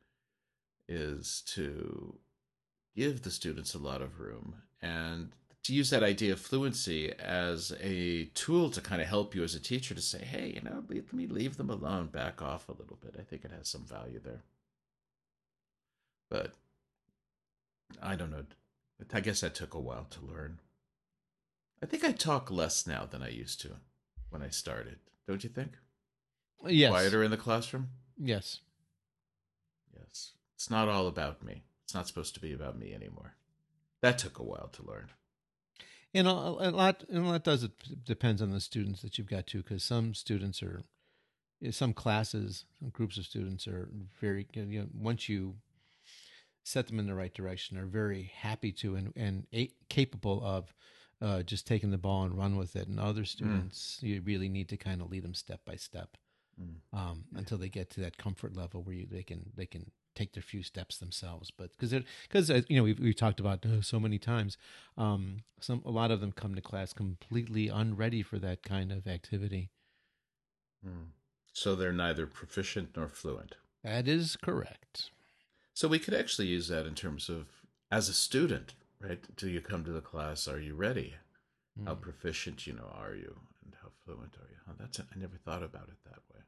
is 0.89 1.43
to 1.47 2.19
give 2.97 3.23
the 3.23 3.31
students 3.31 3.75
a 3.75 3.79
lot 3.79 4.01
of 4.03 4.21
room 4.21 4.57
and 4.83 5.33
to 5.65 5.73
use 5.75 5.89
that 5.91 6.03
idea 6.03 6.33
of 6.35 6.41
fluency 6.41 7.11
as 7.19 7.73
a 7.81 8.27
tool 8.35 8.69
to 8.71 8.81
kind 8.83 9.01
of 9.01 9.09
help 9.09 9.35
you 9.35 9.43
as 9.43 9.55
a 9.55 9.61
teacher 9.61 9.95
to 9.95 10.01
say 10.01 10.23
hey 10.25 10.53
you 10.55 10.61
know 10.63 10.85
let 10.89 11.13
me 11.13 11.27
leave 11.27 11.57
them 11.57 11.71
alone 11.71 12.07
back 12.09 12.43
off 12.43 12.69
a 12.69 12.73
little 12.73 12.99
bit. 13.03 13.17
I 13.19 13.23
think 13.23 13.45
it 13.45 13.51
has 13.51 13.69
some 13.69 13.85
value 13.85 14.21
there. 14.23 14.43
But 16.31 16.53
i 18.03 18.15
don't 18.17 18.31
know 18.31 18.45
i 19.13 19.21
guess 19.21 19.41
that 19.41 19.55
took 19.55 19.75
a 19.75 19.81
while 19.81 20.07
to 20.11 20.25
learn 20.25 20.61
i 21.83 21.87
think 21.87 22.05
i 22.05 22.13
talk 22.13 22.51
less 22.51 22.87
now 22.87 23.07
than 23.07 23.23
i 23.23 23.29
used 23.29 23.61
to 23.61 23.71
when 24.31 24.43
i 24.43 24.49
started 24.49 24.99
don't 25.29 25.45
you 25.45 25.51
think 25.51 25.73
yes. 26.67 26.91
quieter 26.91 27.23
in 27.23 27.31
the 27.31 27.37
classroom 27.37 27.89
Yes. 28.19 28.61
Yes. 29.93 30.33
It's 30.55 30.71
not 30.71 30.89
all 30.89 31.07
about 31.07 31.43
me. 31.45 31.63
It's 31.85 31.95
not 31.95 32.07
supposed 32.07 32.35
to 32.35 32.41
be 32.41 32.53
about 32.53 32.79
me 32.79 32.95
anymore. 32.95 33.35
That 34.01 34.19
took 34.19 34.39
a 34.39 34.45
while 34.45 34.69
to 34.73 34.87
learn. 34.87 35.09
And 36.13 36.29
a, 36.29 36.31
a 36.31 36.71
lot, 36.71 37.05
and 37.09 37.27
a 37.27 37.29
lot 37.29 37.45
does 37.45 37.65
it 37.65 37.73
depends 38.05 38.41
on 38.41 38.53
the 38.53 38.61
students 38.61 39.03
that 39.03 39.19
you've 39.19 39.29
got 39.29 39.47
too, 39.47 39.63
because 39.63 39.83
some 39.83 40.15
students 40.15 40.63
are, 40.63 40.83
some 41.71 41.93
classes, 41.93 42.65
some 42.79 42.91
groups 42.91 43.19
of 43.19 43.25
students 43.25 43.67
are 43.67 43.89
very, 44.21 44.47
you 44.53 44.81
know, 44.81 44.87
once 44.95 45.29
you 45.29 45.57
set 46.65 46.89
them 46.89 46.99
in 46.99 47.07
the 47.07 47.15
right 47.15 47.33
direction, 47.33 47.79
are 47.79 47.87
very 47.87 48.33
happy 48.37 48.73
to 48.73 48.97
and 48.97 49.13
and 49.15 49.47
a, 49.55 49.71
capable 49.89 50.43
of 50.45 50.75
uh, 51.23 51.43
just 51.43 51.67
taking 51.67 51.91
the 51.91 51.99
ball 51.99 52.25
and 52.25 52.37
run 52.37 52.57
with 52.57 52.75
it. 52.75 52.89
And 52.89 52.99
other 52.99 53.25
students, 53.25 53.99
you 54.03 54.21
really 54.23 54.49
need 54.49 54.69
to 54.71 54.77
kind 54.77 55.01
of 55.01 55.11
lead 55.11 55.23
them 55.23 55.35
step 55.35 55.65
by 55.65 55.77
step 55.77 56.17
Mm. 56.61 56.77
um, 56.97 57.25
until 57.35 57.59
they 57.59 57.69
get 57.69 57.91
to 57.91 58.01
that 58.01 58.17
comfort 58.17 58.55
level 58.55 58.83
where 58.83 58.95
you, 58.95 59.07
they 59.11 59.23
can 59.25 59.51
they 59.57 59.67
can 59.67 59.91
take 60.15 60.35
their 60.35 60.43
few 60.43 60.63
steps 60.63 60.99
themselves. 60.99 61.51
But 61.51 61.71
because 61.77 61.93
because 62.29 62.49
you 62.69 62.77
know 62.77 62.85
we've 62.85 63.01
we've 63.01 63.17
talked 63.17 63.41
about 63.41 63.67
uh, 63.67 63.83
so 63.83 63.99
many 63.99 64.19
times, 64.19 64.57
um, 64.97 65.39
some 65.61 65.83
a 65.85 65.91
lot 65.91 66.11
of 66.11 66.21
them 66.21 66.31
come 66.33 66.55
to 66.55 66.61
class 66.61 66.93
completely 66.93 67.69
unready 67.69 68.23
for 68.23 68.39
that 68.39 68.63
kind 68.63 68.93
of 68.93 69.07
activity. 69.07 69.71
Mm. 70.87 71.09
So 71.53 71.75
they're 71.75 71.93
neither 71.93 72.27
proficient 72.27 72.91
nor 72.97 73.09
fluent. 73.09 73.57
That 73.83 74.07
is 74.07 74.37
correct. 74.37 75.11
So 75.75 75.89
we 75.89 75.99
could 75.99 76.15
actually 76.15 76.49
use 76.49 76.69
that 76.69 76.87
in 76.87 76.95
terms 76.95 77.29
of 77.29 77.47
as 77.91 78.09
a 78.09 78.15
student, 78.15 78.75
right? 79.01 79.23
Do 79.37 79.49
you 79.49 79.61
come 79.61 79.85
to 79.85 79.93
the 79.93 80.01
class? 80.01 80.49
Are 80.49 80.61
you 80.61 80.75
ready? 80.75 81.15
How 81.85 81.97
Mm. 81.97 82.01
proficient, 82.03 82.67
you 82.69 82.73
know, 82.73 82.89
are 82.95 83.15
you, 83.15 83.37
and 83.65 83.75
how 83.83 83.91
fluent 84.05 84.37
are 84.37 84.49
you? 84.49 84.57
Oh, 84.69 84.75
that's 84.79 85.01
I 85.01 85.05
never 85.17 85.37
thought 85.37 85.65
about 85.65 85.89
it 85.89 85.99
that 86.05 86.23
way. 86.33 86.41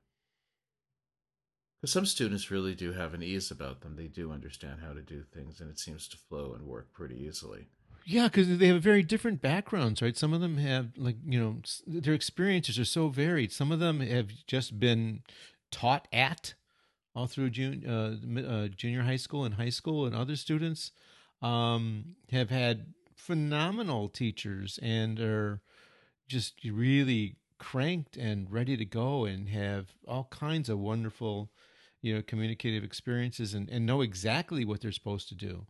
Because 1.80 1.92
some 1.92 2.06
students 2.06 2.50
really 2.50 2.74
do 2.76 2.92
have 2.92 3.12
an 3.12 3.22
ease 3.24 3.50
about 3.50 3.80
them. 3.80 3.96
They 3.96 4.06
do 4.06 4.30
understand 4.30 4.80
how 4.80 4.92
to 4.92 5.02
do 5.02 5.24
things, 5.24 5.60
and 5.60 5.68
it 5.68 5.80
seems 5.80 6.06
to 6.08 6.16
flow 6.16 6.54
and 6.54 6.64
work 6.64 6.92
pretty 6.92 7.16
easily. 7.16 7.66
Yeah, 8.04 8.28
because 8.28 8.58
they 8.58 8.68
have 8.68 8.82
very 8.82 9.02
different 9.02 9.42
backgrounds, 9.42 10.00
right? 10.00 10.16
Some 10.16 10.32
of 10.32 10.40
them 10.40 10.58
have, 10.58 10.96
like, 10.96 11.16
you 11.26 11.40
know, 11.40 11.60
their 11.88 12.14
experiences 12.14 12.78
are 12.78 12.84
so 12.84 13.08
varied. 13.08 13.50
Some 13.52 13.72
of 13.72 13.80
them 13.80 13.98
have 13.98 14.28
just 14.46 14.78
been 14.78 15.22
taught 15.72 16.06
at 16.12 16.54
all 17.16 17.26
through 17.26 17.50
uh, 17.88 18.40
uh, 18.40 18.68
junior 18.68 19.02
high 19.02 19.16
school 19.16 19.44
and 19.44 19.54
high 19.54 19.70
school, 19.70 20.04
and 20.04 20.14
other 20.14 20.36
students 20.36 20.92
um, 21.40 22.14
have 22.30 22.50
had 22.50 22.92
phenomenal 23.14 24.10
teachers 24.10 24.78
and 24.82 25.18
are 25.18 25.62
just 26.28 26.60
really 26.62 27.36
cranked 27.58 28.18
and 28.18 28.52
ready 28.52 28.76
to 28.76 28.84
go 28.84 29.24
and 29.24 29.48
have 29.48 29.86
all 30.06 30.28
kinds 30.30 30.68
of 30.68 30.78
wonderful, 30.78 31.50
you 32.02 32.14
know, 32.14 32.20
communicative 32.20 32.84
experiences 32.84 33.54
and, 33.54 33.70
and 33.70 33.86
know 33.86 34.02
exactly 34.02 34.66
what 34.66 34.82
they're 34.82 34.92
supposed 34.92 35.30
to 35.30 35.34
do. 35.34 35.66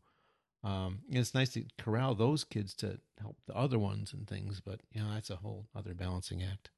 Um, 0.65 1.03
it's 1.09 1.33
nice 1.33 1.51
to 1.51 1.65
corral 1.79 2.17
those 2.17 2.43
kids 2.43 2.75
to 2.77 2.99
help 3.21 3.37
the 3.47 3.55
other 3.55 3.79
ones 3.79 4.13
and 4.13 4.27
things, 4.27 4.61
but 4.61 4.81
you 4.91 5.01
know 5.01 5.15
that's 5.15 5.31
a 5.31 5.37
whole 5.37 5.69
other 5.77 5.95
balancing 5.95 6.43
act. 6.43 6.71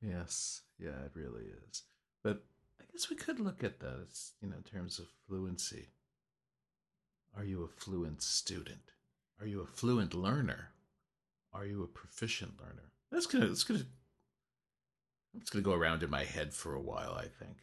Yes, 0.00 0.62
yeah, 0.78 1.04
it 1.04 1.10
really 1.14 1.46
is. 1.68 1.82
But 2.22 2.44
guess 2.92 3.10
we 3.10 3.16
could 3.16 3.40
look 3.40 3.64
at 3.64 3.80
that 3.80 4.06
as 4.08 4.32
you 4.40 4.48
know 4.48 4.56
in 4.56 4.62
terms 4.62 4.98
of 4.98 5.06
fluency. 5.26 5.88
Are 7.36 7.44
you 7.44 7.64
a 7.64 7.68
fluent 7.68 8.22
student? 8.22 8.92
Are 9.40 9.46
you 9.46 9.60
a 9.60 9.66
fluent 9.66 10.14
learner? 10.14 10.68
Are 11.52 11.64
you 11.64 11.82
a 11.82 11.86
proficient 11.86 12.60
learner? 12.60 12.92
That's 13.10 13.26
gonna 13.26 13.46
that's 13.46 13.64
gonna 13.64 13.86
it's 15.34 15.50
gonna 15.50 15.62
go 15.62 15.72
around 15.72 16.02
in 16.02 16.10
my 16.10 16.24
head 16.24 16.54
for 16.54 16.74
a 16.74 16.80
while. 16.80 17.14
I 17.14 17.26
think. 17.26 17.56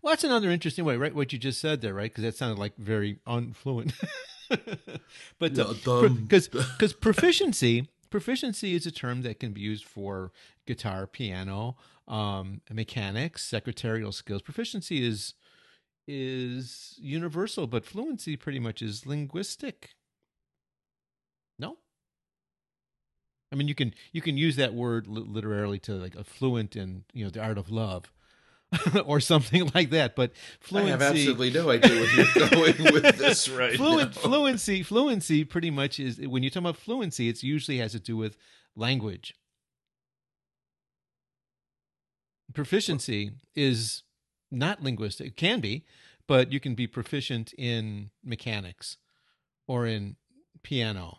Well, 0.00 0.12
that's 0.12 0.24
another 0.24 0.50
interesting 0.50 0.84
way, 0.84 0.96
right? 0.96 1.14
What 1.14 1.32
you 1.32 1.38
just 1.38 1.60
said 1.60 1.80
there, 1.80 1.94
right? 1.94 2.10
Because 2.10 2.24
that 2.24 2.36
sounded 2.36 2.58
like 2.58 2.76
very 2.76 3.18
unfluent. 3.26 3.92
but 4.48 5.54
because 5.54 6.48
uh, 6.54 6.64
because 6.78 6.92
proficiency 6.92 7.88
proficiency 8.16 8.74
is 8.74 8.86
a 8.86 8.90
term 8.90 9.20
that 9.20 9.38
can 9.38 9.52
be 9.52 9.60
used 9.60 9.84
for 9.84 10.32
guitar, 10.66 11.06
piano, 11.06 11.76
um, 12.08 12.62
mechanics, 12.72 13.44
secretarial 13.44 14.10
skills. 14.10 14.40
Proficiency 14.40 15.06
is 15.06 15.34
is 16.08 16.94
universal, 16.98 17.66
but 17.66 17.84
fluency 17.84 18.34
pretty 18.34 18.58
much 18.58 18.80
is 18.80 19.04
linguistic. 19.04 19.90
No, 21.58 21.76
I 23.52 23.56
mean 23.56 23.68
you 23.68 23.74
can 23.74 23.92
you 24.12 24.22
can 24.22 24.38
use 24.38 24.56
that 24.56 24.72
word 24.72 25.06
literally 25.06 25.78
to 25.80 25.92
like 25.92 26.14
a 26.14 26.24
fluent 26.24 26.74
in 26.74 27.04
you 27.12 27.24
know 27.24 27.30
the 27.30 27.42
art 27.42 27.58
of 27.58 27.70
love. 27.70 28.10
or 29.04 29.20
something 29.20 29.70
like 29.74 29.90
that. 29.90 30.16
But 30.16 30.32
fluency, 30.60 30.88
I 30.88 30.90
have 30.90 31.02
absolutely 31.02 31.50
no 31.50 31.70
idea 31.70 31.90
where 31.90 32.14
you're 32.14 32.48
going 32.50 32.92
with 32.92 33.16
this 33.16 33.48
right 33.48 33.76
Fluent, 33.76 34.14
now. 34.14 34.20
Fluency, 34.20 34.82
fluency, 34.82 35.44
pretty 35.44 35.70
much 35.70 36.00
is 36.00 36.18
when 36.20 36.42
you 36.42 36.50
talk 36.50 36.62
about 36.62 36.76
fluency, 36.76 37.28
it 37.28 37.42
usually 37.42 37.78
has 37.78 37.92
to 37.92 38.00
do 38.00 38.16
with 38.16 38.36
language. 38.74 39.34
Proficiency 42.52 43.32
is 43.54 44.02
not 44.50 44.82
linguistic. 44.82 45.28
It 45.28 45.36
can 45.36 45.60
be, 45.60 45.84
but 46.26 46.52
you 46.52 46.60
can 46.60 46.74
be 46.74 46.86
proficient 46.86 47.52
in 47.58 48.10
mechanics, 48.24 48.96
or 49.68 49.86
in 49.86 50.16
piano, 50.62 51.18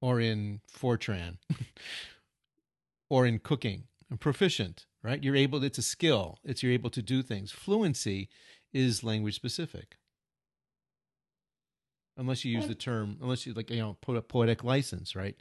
or 0.00 0.20
in 0.20 0.60
Fortran, 0.72 1.38
or 3.10 3.26
in 3.26 3.38
cooking. 3.38 3.84
I'm 4.10 4.18
proficient 4.18 4.86
right? 5.02 5.22
You're 5.22 5.36
able, 5.36 5.62
it's 5.64 5.78
a 5.78 5.82
skill. 5.82 6.38
It's 6.44 6.62
you're 6.62 6.72
able 6.72 6.90
to 6.90 7.02
do 7.02 7.22
things. 7.22 7.50
Fluency 7.50 8.28
is 8.72 9.04
language 9.04 9.34
specific. 9.34 9.96
Unless 12.16 12.44
you 12.44 12.52
use 12.52 12.66
the 12.66 12.74
term, 12.74 13.16
unless 13.22 13.46
you 13.46 13.54
like, 13.54 13.70
you 13.70 13.78
know, 13.78 13.96
put 14.02 14.16
a 14.16 14.22
poetic 14.22 14.62
license, 14.62 15.16
right? 15.16 15.36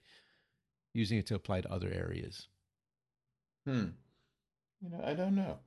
Using 0.94 1.18
it 1.18 1.28
to 1.28 1.36
apply 1.36 1.62
to 1.62 1.72
other 1.72 1.92
areas. 1.92 2.48
Hmm. 3.66 3.88
You 4.82 4.90
know, 4.92 5.04
I 5.04 5.14
don't 5.14 5.36
know. 5.36 5.60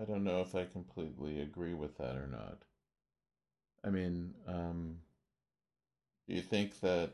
I 0.00 0.04
don't 0.04 0.24
know 0.24 0.40
if 0.40 0.54
I 0.54 0.64
completely 0.64 1.40
agree 1.40 1.74
with 1.74 1.96
that 1.98 2.16
or 2.16 2.26
not. 2.26 2.62
I 3.84 3.90
mean, 3.90 4.34
um, 4.48 4.96
do 6.26 6.34
you 6.34 6.40
think 6.40 6.80
that 6.80 7.12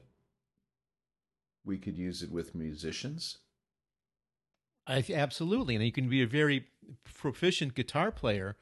we 1.64 1.76
could 1.76 1.96
use 1.98 2.22
it 2.22 2.30
with 2.30 2.54
musicians? 2.54 3.38
I, 4.88 5.05
absolutely, 5.12 5.74
and 5.74 5.85
you 5.85 5.92
can 5.92 6.09
be 6.09 6.22
a 6.22 6.27
very 6.27 6.66
proficient 7.05 7.74
guitar 7.74 8.11
player, 8.11 8.57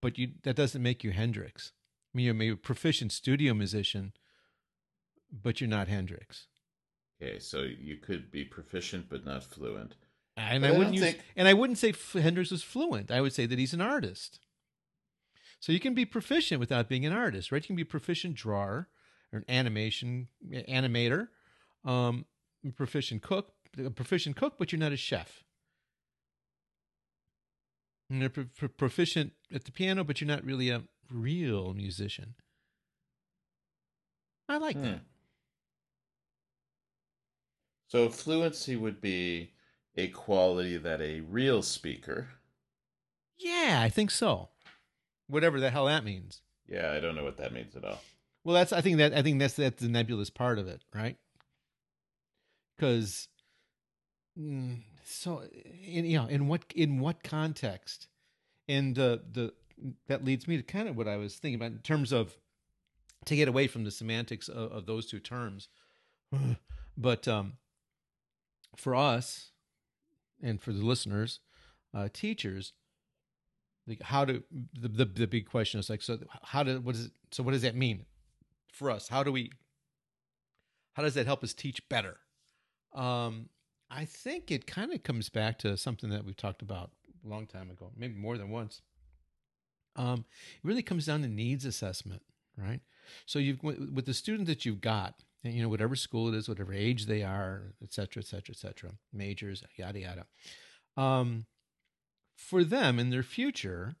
but 0.00 0.16
you 0.16 0.28
that 0.44 0.56
doesn't 0.56 0.82
make 0.82 1.02
you 1.02 1.10
Hendrix. 1.10 1.72
I 2.14 2.16
mean, 2.16 2.26
you're 2.26 2.34
maybe 2.34 2.52
a 2.52 2.56
proficient 2.56 3.12
studio 3.12 3.52
musician, 3.52 4.12
but 5.30 5.60
you're 5.60 5.68
not 5.68 5.88
Hendrix. 5.88 6.46
Okay, 7.20 7.38
so 7.40 7.62
you 7.62 7.96
could 7.96 8.30
be 8.30 8.44
proficient 8.44 9.08
but 9.08 9.26
not 9.26 9.42
fluent. 9.42 9.96
And 10.36 10.62
but 10.62 10.68
I 10.68 10.78
wouldn't 10.78 10.96
I 10.96 10.98
use, 10.98 11.02
think... 11.02 11.24
and 11.34 11.48
I 11.48 11.54
wouldn't 11.54 11.78
say 11.78 11.94
Hendrix 12.12 12.50
was 12.50 12.62
fluent. 12.62 13.10
I 13.10 13.20
would 13.20 13.32
say 13.32 13.46
that 13.46 13.58
he's 13.58 13.74
an 13.74 13.80
artist. 13.80 14.38
So 15.58 15.72
you 15.72 15.80
can 15.80 15.94
be 15.94 16.04
proficient 16.04 16.60
without 16.60 16.88
being 16.88 17.06
an 17.06 17.12
artist, 17.12 17.50
right? 17.50 17.62
You 17.62 17.66
can 17.66 17.76
be 17.76 17.82
a 17.82 17.86
proficient 17.86 18.34
drawer 18.34 18.88
or 19.32 19.38
an 19.38 19.44
animation 19.48 20.28
animator, 20.46 21.28
um, 21.84 22.26
proficient 22.76 23.22
cook, 23.22 23.52
a 23.82 23.90
proficient 23.90 24.36
cook, 24.36 24.58
but 24.58 24.70
you're 24.70 24.78
not 24.78 24.92
a 24.92 24.96
chef. 24.96 25.44
And 28.08 28.20
you're 28.20 28.30
pro- 28.30 28.68
proficient 28.68 29.32
at 29.52 29.64
the 29.64 29.72
piano, 29.72 30.04
but 30.04 30.20
you're 30.20 30.28
not 30.28 30.44
really 30.44 30.70
a 30.70 30.82
real 31.10 31.74
musician. 31.74 32.34
I 34.48 34.58
like 34.58 34.76
hmm. 34.76 34.82
that. 34.82 35.00
So 37.88 38.08
fluency 38.08 38.76
would 38.76 39.00
be 39.00 39.52
a 39.96 40.08
quality 40.08 40.76
that 40.76 41.00
a 41.00 41.20
real 41.20 41.62
speaker. 41.62 42.28
Yeah, 43.38 43.80
I 43.82 43.88
think 43.88 44.10
so. 44.10 44.50
Whatever 45.28 45.60
the 45.60 45.70
hell 45.70 45.86
that 45.86 46.04
means. 46.04 46.42
Yeah, 46.68 46.92
I 46.92 47.00
don't 47.00 47.14
know 47.14 47.24
what 47.24 47.36
that 47.38 47.52
means 47.52 47.76
at 47.76 47.84
all. 47.84 48.00
Well, 48.44 48.54
that's 48.54 48.72
I 48.72 48.80
think 48.80 48.98
that 48.98 49.12
I 49.12 49.22
think 49.22 49.38
that's 49.40 49.54
that's 49.54 49.82
the 49.82 49.88
nebulous 49.88 50.30
part 50.30 50.58
of 50.58 50.68
it, 50.68 50.82
right? 50.94 51.16
Because 52.76 53.28
mm, 54.38 54.82
so 55.06 55.42
in, 55.84 56.04
you 56.04 56.18
know 56.18 56.26
in 56.26 56.48
what 56.48 56.64
in 56.74 56.98
what 56.98 57.22
context? 57.22 58.08
And 58.68 58.98
uh, 58.98 59.18
the 59.30 59.52
that 60.08 60.24
leads 60.24 60.48
me 60.48 60.56
to 60.56 60.62
kind 60.62 60.88
of 60.88 60.96
what 60.96 61.06
i 61.06 61.18
was 61.18 61.34
thinking 61.34 61.56
about 61.56 61.72
in 61.72 61.78
terms 61.78 62.10
of 62.10 62.38
to 63.26 63.36
get 63.36 63.46
away 63.46 63.66
from 63.66 63.84
the 63.84 63.90
semantics 63.90 64.48
of, 64.48 64.72
of 64.72 64.86
those 64.86 65.06
two 65.06 65.20
terms. 65.20 65.68
But 66.98 67.28
um, 67.28 67.58
for 68.74 68.94
us 68.94 69.50
and 70.42 70.58
for 70.62 70.72
the 70.72 70.82
listeners 70.82 71.40
uh, 71.92 72.08
teachers 72.10 72.72
like 73.86 74.02
how 74.02 74.24
do 74.24 74.42
the, 74.72 74.88
the, 74.88 75.04
the 75.04 75.26
big 75.26 75.46
question 75.46 75.78
is 75.78 75.90
like 75.90 76.02
so 76.02 76.18
how 76.42 76.62
do 76.62 76.80
what 76.80 76.94
is 76.94 77.06
it 77.06 77.12
so 77.30 77.42
what 77.42 77.52
does 77.52 77.62
that 77.62 77.74
mean 77.74 78.06
for 78.72 78.90
us? 78.90 79.08
How 79.08 79.22
do 79.22 79.32
we 79.32 79.50
how 80.94 81.02
does 81.02 81.14
that 81.14 81.26
help 81.26 81.42
us 81.42 81.54
teach 81.54 81.88
better? 81.88 82.18
Um 82.94 83.48
I 83.90 84.04
think 84.04 84.50
it 84.50 84.66
kind 84.66 84.92
of 84.92 85.02
comes 85.02 85.28
back 85.28 85.58
to 85.60 85.76
something 85.76 86.10
that 86.10 86.24
we've 86.24 86.36
talked 86.36 86.62
about 86.62 86.90
a 87.24 87.28
long 87.28 87.46
time 87.46 87.70
ago, 87.70 87.92
maybe 87.96 88.14
more 88.14 88.36
than 88.36 88.50
once. 88.50 88.82
Um, 89.94 90.24
it 90.56 90.66
really 90.66 90.82
comes 90.82 91.06
down 91.06 91.22
to 91.22 91.28
needs 91.28 91.64
assessment, 91.64 92.22
right? 92.56 92.80
So 93.24 93.38
you've 93.38 93.62
with 93.62 94.06
the 94.06 94.14
student 94.14 94.46
that 94.48 94.64
you've 94.64 94.80
got, 94.80 95.22
you 95.42 95.62
know, 95.62 95.68
whatever 95.68 95.96
school 95.96 96.28
it 96.28 96.36
is, 96.36 96.48
whatever 96.48 96.74
age 96.74 97.06
they 97.06 97.22
are, 97.22 97.74
et 97.82 97.92
cetera, 97.92 98.22
et 98.22 98.26
cetera, 98.26 98.52
et 98.52 98.58
cetera, 98.58 98.92
majors, 99.12 99.62
yada 99.76 100.00
yada. 100.00 100.26
Um, 100.96 101.46
for 102.36 102.64
them 102.64 102.98
in 102.98 103.10
their 103.10 103.22
future, 103.22 103.96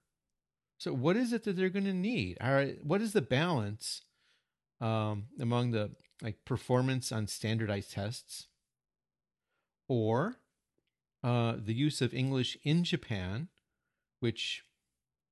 so 0.78 0.92
what 0.92 1.16
is 1.16 1.32
it 1.32 1.44
that 1.44 1.56
they're 1.56 1.70
going 1.70 1.84
to 1.86 1.94
need? 1.94 2.36
All 2.40 2.52
right, 2.52 2.84
what 2.84 3.00
is 3.00 3.12
the 3.12 3.22
balance 3.22 4.02
um, 4.80 5.26
among 5.40 5.70
the 5.70 5.92
like 6.20 6.44
performance 6.44 7.12
on 7.12 7.26
standardized 7.26 7.92
tests 7.92 8.48
or 9.88 10.36
uh, 11.22 11.54
the 11.58 11.74
use 11.74 12.00
of 12.00 12.14
English 12.14 12.56
in 12.62 12.84
Japan, 12.84 13.48
which 14.20 14.62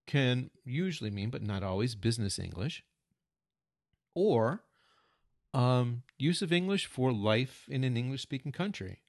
can 0.06 0.50
usually 0.64 1.10
mean, 1.10 1.30
but 1.30 1.42
not 1.42 1.62
always, 1.62 1.94
business 1.94 2.38
English, 2.38 2.84
or 4.14 4.62
um, 5.52 6.02
use 6.18 6.42
of 6.42 6.52
English 6.52 6.86
for 6.86 7.12
life 7.12 7.66
in 7.68 7.84
an 7.84 7.96
English 7.96 8.22
speaking 8.22 8.52
country, 8.52 9.00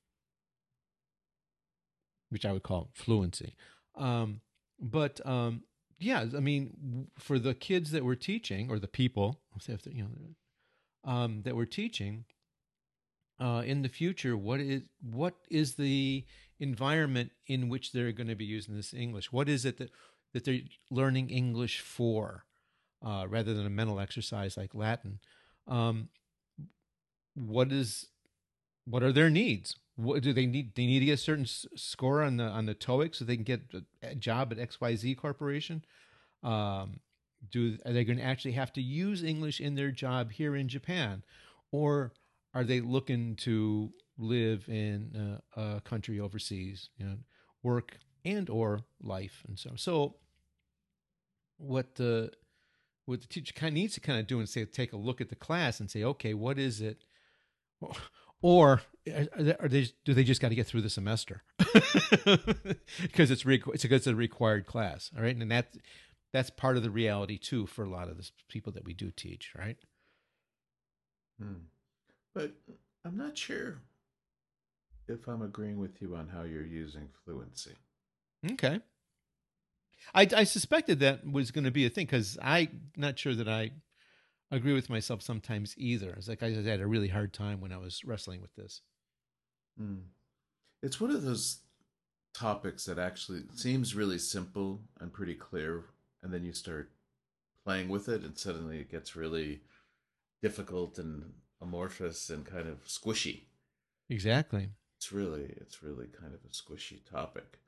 which 2.30 2.46
I 2.46 2.52
would 2.54 2.64
call 2.64 2.90
fluency. 2.94 3.56
Um, 3.96 4.42
but 4.80 5.26
um, 5.26 5.64
yeah, 6.00 6.26
I 6.36 6.40
mean, 6.40 7.08
for 7.18 7.40
the 7.40 7.54
kids 7.54 7.92
that 7.92 8.06
we're 8.06 8.16
teaching, 8.16 8.70
or 8.70 8.80
the 8.80 8.88
people, 8.88 9.42
you 9.86 10.04
know, 10.04 11.12
um, 11.12 11.42
that 11.44 11.56
we're 11.56 11.66
teaching, 11.66 12.26
uh, 13.40 13.64
in 13.66 13.82
the 13.82 13.90
future, 13.90 14.38
what 14.38 14.60
is 14.60 14.84
what 15.02 15.36
is 15.50 15.76
the 15.76 16.26
environment 16.60 17.32
in 17.48 17.70
which 17.70 17.92
they're 17.92 18.12
going 18.12 18.30
to 18.30 18.36
be 18.36 18.46
using 18.46 18.76
this 18.76 18.94
English? 18.94 19.32
What 19.32 19.50
is 19.50 19.66
it 19.66 19.78
that 19.78 19.92
that 20.34 20.46
they're 20.46 20.62
learning 20.90 21.30
English 21.30 21.80
for, 21.80 22.46
uh, 23.06 23.26
rather 23.28 23.54
than 23.54 23.66
a 23.66 23.70
mental 23.70 24.00
exercise 24.00 24.58
like 24.58 24.74
Latin? 24.74 25.20
Um, 25.68 26.10
what 27.34 27.72
is 27.72 28.08
what 28.86 29.04
are 29.04 29.12
their 29.12 29.30
needs? 29.30 29.76
What 29.98 30.22
do 30.24 30.34
they 30.34 30.46
need? 30.46 30.76
They 30.76 30.86
need 30.86 31.00
to 31.00 31.06
get 31.06 31.14
a 31.14 31.18
certain 31.18 31.46
score 31.46 32.22
on 32.22 32.38
the 32.38 32.46
on 32.46 32.66
the 32.66 32.76
TOEIC 32.76 33.16
so 33.16 33.26
they 33.26 33.36
can 33.36 33.44
get 33.44 33.62
a 34.02 34.16
job 34.16 34.52
at 34.52 34.60
X 34.60 34.80
Y 34.80 34.96
Z 34.96 35.16
Corporation. 35.16 35.84
Um, 36.44 37.00
do 37.52 37.78
are 37.86 37.94
they 37.94 38.04
going 38.04 38.18
to 38.18 38.24
actually 38.24 38.54
have 38.54 38.74
to 38.74 38.82
use 38.82 39.24
English 39.24 39.60
in 39.60 39.76
their 39.76 39.92
job 39.92 40.32
here 40.32 40.56
in 40.56 40.68
Japan, 40.68 41.24
or 41.72 42.14
are 42.56 42.64
they 42.64 42.82
looking 42.82 43.36
to 43.36 43.92
live 44.18 44.68
in 44.68 45.40
a 45.56 45.82
country 45.82 46.20
overseas, 46.20 46.90
you 46.98 47.06
know, 47.06 47.18
work 47.62 48.00
and 48.24 48.50
or 48.50 48.80
life 49.02 49.44
and 49.48 49.60
so 49.60 49.72
so 49.76 50.16
what 51.58 51.96
the 51.96 52.32
what 53.06 53.22
the 53.22 53.28
teacher 53.28 53.54
kind 53.54 53.70
of 53.70 53.74
needs 53.76 53.94
to 53.94 54.00
kind 54.00 54.20
of 54.20 54.28
do 54.28 54.40
and 54.40 54.50
say, 54.50 54.66
take 54.66 54.94
a 54.94 54.98
look 54.98 55.22
at 55.22 55.30
the 55.30 55.36
class 55.36 55.80
and 55.80 55.90
say, 55.90 56.04
okay, 56.04 56.34
what 56.34 56.58
is 56.58 56.82
it? 56.82 57.04
Or 58.42 58.82
are 59.08 59.68
they, 59.68 59.88
do 60.04 60.14
they 60.14 60.24
just 60.24 60.42
got 60.42 60.50
to 60.50 60.56
get 60.56 60.68
through 60.68 60.82
the 60.82 60.90
semester 60.90 61.44
because 63.02 63.32
it's 63.32 63.46
re- 63.46 63.64
it's 63.74 63.86
it's 63.86 64.08
a 64.08 64.16
required 64.16 64.66
class, 64.66 65.10
all 65.16 65.24
right? 65.24 65.36
And 65.36 65.50
that 65.52 65.76
that's 66.34 66.50
part 66.50 66.78
of 66.78 66.84
the 66.84 66.90
reality 66.90 67.38
too 67.38 67.66
for 67.66 67.84
a 67.84 67.90
lot 67.90 68.10
of 68.10 68.18
the 68.18 68.30
people 68.48 68.72
that 68.74 68.86
we 68.86 68.94
do 68.94 69.10
teach, 69.10 69.54
right? 69.58 69.78
Hmm. 71.40 71.66
But 72.36 72.52
I'm 73.06 73.18
not 73.18 73.38
sure 73.38 73.82
if 75.08 75.28
I'm 75.28 75.42
agreeing 75.42 75.80
with 75.80 76.02
you 76.02 76.16
on 76.16 76.28
how 76.28 76.44
you're 76.44 76.66
using 76.66 77.08
fluency. 77.24 77.76
Okay. 78.52 78.82
I, 80.14 80.28
I 80.36 80.44
suspected 80.44 81.00
that 81.00 81.26
was 81.26 81.50
going 81.50 81.64
to 81.64 81.72
be 81.72 81.86
a 81.86 81.90
thing 81.90 82.06
because 82.06 82.38
I'm 82.42 82.92
not 82.98 83.18
sure 83.18 83.34
that 83.34 83.48
I 83.48 83.72
agree 84.52 84.74
with 84.74 84.90
myself 84.90 85.22
sometimes 85.22 85.74
either. 85.78 86.12
It's 86.12 86.28
like 86.28 86.44
I 86.44 86.52
had 86.52 86.82
a 86.82 86.88
really 86.88 87.08
hard 87.08 87.34
time 87.34 87.62
when 87.62 87.72
I 87.72 87.78
was 87.78 88.04
wrestling 88.04 88.42
with 88.42 88.54
this. 88.56 88.82
Mm. 89.82 90.02
It's 90.84 91.00
one 91.00 91.12
of 91.12 91.24
those 91.24 91.60
topics 92.34 92.86
that 92.86 93.00
actually 93.00 93.44
seems 93.56 93.96
really 93.96 94.20
simple 94.20 94.82
and 95.00 95.12
pretty 95.12 95.36
clear, 95.36 95.86
and 96.22 96.34
then 96.34 96.44
you 96.44 96.54
start 96.54 96.92
playing 97.64 97.88
with 97.88 98.10
it, 98.10 98.24
and 98.24 98.38
suddenly 98.38 98.80
it 98.80 98.92
gets 98.92 99.16
really 99.16 99.62
difficult 100.44 101.00
and 101.00 101.32
amorphous 101.62 102.30
and 102.30 102.46
kind 102.46 102.68
of 102.68 102.86
squishy. 102.86 103.44
Exactly. 104.10 104.70
It's 104.98 105.12
really, 105.12 105.54
it's 105.58 105.84
really 105.84 106.08
kind 106.08 106.34
of 106.34 106.40
a 106.46 106.54
squishy 106.54 107.00
topic, 107.10 107.60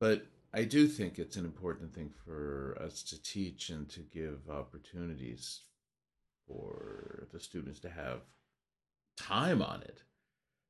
but 0.00 0.26
I 0.52 0.64
do 0.64 0.86
think 0.88 1.18
it's 1.18 1.36
an 1.36 1.44
important 1.44 1.94
thing 1.94 2.10
for 2.24 2.78
us 2.80 3.02
to 3.04 3.22
teach 3.22 3.68
and 3.68 3.88
to 3.90 4.00
give 4.00 4.48
opportunities 4.50 5.60
for 6.46 7.26
the 7.32 7.40
students 7.40 7.80
to 7.80 7.90
have 7.90 8.20
time 9.16 9.62
on 9.62 9.82
it. 9.82 10.02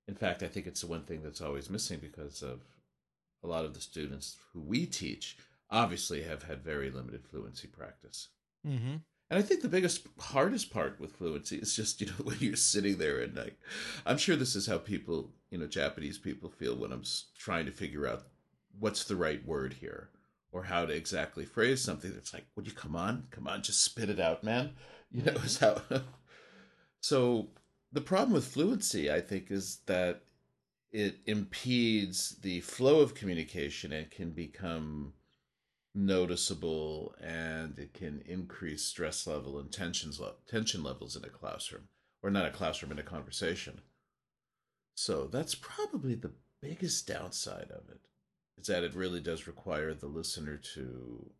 In 0.09 0.14
fact, 0.14 0.42
I 0.42 0.48
think 0.48 0.66
it's 0.66 0.81
the 0.81 0.87
one 0.87 1.02
thing 1.02 1.22
that's 1.22 1.40
always 1.40 1.68
missing 1.68 1.98
because 2.00 2.42
of 2.42 2.62
a 3.42 3.46
lot 3.46 3.64
of 3.64 3.74
the 3.74 3.81
students 3.81 4.37
who 4.52 4.61
we 4.61 4.87
teach 4.87 5.37
obviously 5.70 6.22
have 6.22 6.44
had 6.44 6.62
very 6.62 6.90
limited 6.90 7.24
fluency 7.24 7.68
practice. 7.68 8.29
Mm-hmm. 8.66 8.96
And 9.28 9.38
I 9.38 9.42
think 9.42 9.60
the 9.60 9.68
biggest, 9.68 10.06
hardest 10.20 10.72
part 10.72 11.00
with 11.00 11.16
fluency 11.16 11.56
is 11.56 11.74
just, 11.74 12.00
you 12.00 12.06
know, 12.06 12.12
when 12.22 12.36
you're 12.40 12.56
sitting 12.56 12.98
there 12.98 13.20
and 13.20 13.36
like, 13.36 13.58
I'm 14.04 14.18
sure 14.18 14.36
this 14.36 14.54
is 14.54 14.66
how 14.66 14.78
people, 14.78 15.30
you 15.50 15.58
know, 15.58 15.66
Japanese 15.66 16.18
people 16.18 16.48
feel 16.48 16.76
when 16.76 16.92
I'm 16.92 17.04
trying 17.36 17.66
to 17.66 17.72
figure 17.72 18.06
out 18.06 18.22
what's 18.78 19.04
the 19.04 19.16
right 19.16 19.44
word 19.46 19.74
here 19.80 20.10
or 20.52 20.62
how 20.62 20.84
to 20.84 20.94
exactly 20.94 21.44
phrase 21.44 21.82
something. 21.82 22.12
It's 22.16 22.32
like, 22.32 22.46
would 22.54 22.66
you 22.66 22.72
come 22.72 22.94
on? 22.94 23.24
Come 23.30 23.48
on, 23.48 23.62
just 23.62 23.82
spit 23.82 24.10
it 24.10 24.20
out, 24.20 24.44
man. 24.44 24.70
You 25.12 25.22
know, 25.22 25.34
is 25.44 25.58
how. 25.58 25.80
so 27.00 27.50
the 27.92 28.00
problem 28.00 28.32
with 28.32 28.44
fluency, 28.44 29.08
I 29.10 29.20
think, 29.20 29.52
is 29.52 29.78
that 29.86 30.22
it 30.90 31.20
impedes 31.26 32.30
the 32.42 32.60
flow 32.60 32.98
of 33.00 33.14
communication 33.14 33.92
and 33.92 34.10
can 34.10 34.30
become 34.32 35.12
noticeable 35.96 37.14
and 37.20 37.78
it 37.78 37.94
can 37.94 38.22
increase 38.26 38.85
stress 38.85 39.26
level 39.26 39.59
and 39.59 39.72
tensions 39.72 40.20
tension 40.46 40.82
levels 40.82 41.16
in 41.16 41.24
a 41.24 41.28
classroom 41.28 41.88
or 42.22 42.30
not 42.30 42.46
a 42.46 42.50
classroom 42.50 42.92
in 42.92 42.98
a 42.98 43.02
conversation. 43.02 43.80
So 44.94 45.26
that's 45.26 45.54
probably 45.54 46.14
the 46.14 46.32
biggest 46.61 47.06
downside 47.06 47.70
of 47.70 47.88
it 47.88 48.00
is 48.59 48.66
that 48.66 48.85
it 48.85 48.94
really 48.94 49.20
does 49.20 49.46
require 49.46 49.94
the 49.94 50.06
listener 50.06 50.59
to 50.74 51.30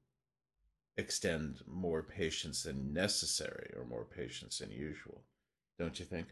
extend 0.97 1.61
more 1.67 2.03
patience 2.03 2.63
than 2.63 2.93
necessary 2.93 3.71
or 3.77 3.85
more 3.85 4.05
patience 4.05 4.59
than 4.59 4.71
usual. 4.71 5.23
Don't 5.79 5.99
you 5.99 6.07
think? 6.07 6.29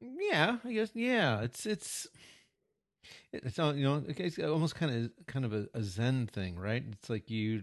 Yeah 0.00 0.58
i 0.64 0.72
guess 0.72 0.90
yeah 0.94 1.42
it's 1.42 1.64
it's 1.64 2.08
it's 3.32 3.58
all 3.58 3.74
you 3.74 3.84
know 3.84 4.02
it's 4.06 4.38
almost 4.38 4.74
kind 4.74 4.92
of 5.04 5.26
kind 5.26 5.44
of 5.44 5.52
a, 5.52 5.66
a 5.74 5.82
zen 5.82 6.26
thing 6.26 6.58
right? 6.58 6.84
It's 6.92 7.10
like 7.10 7.30
you 7.30 7.62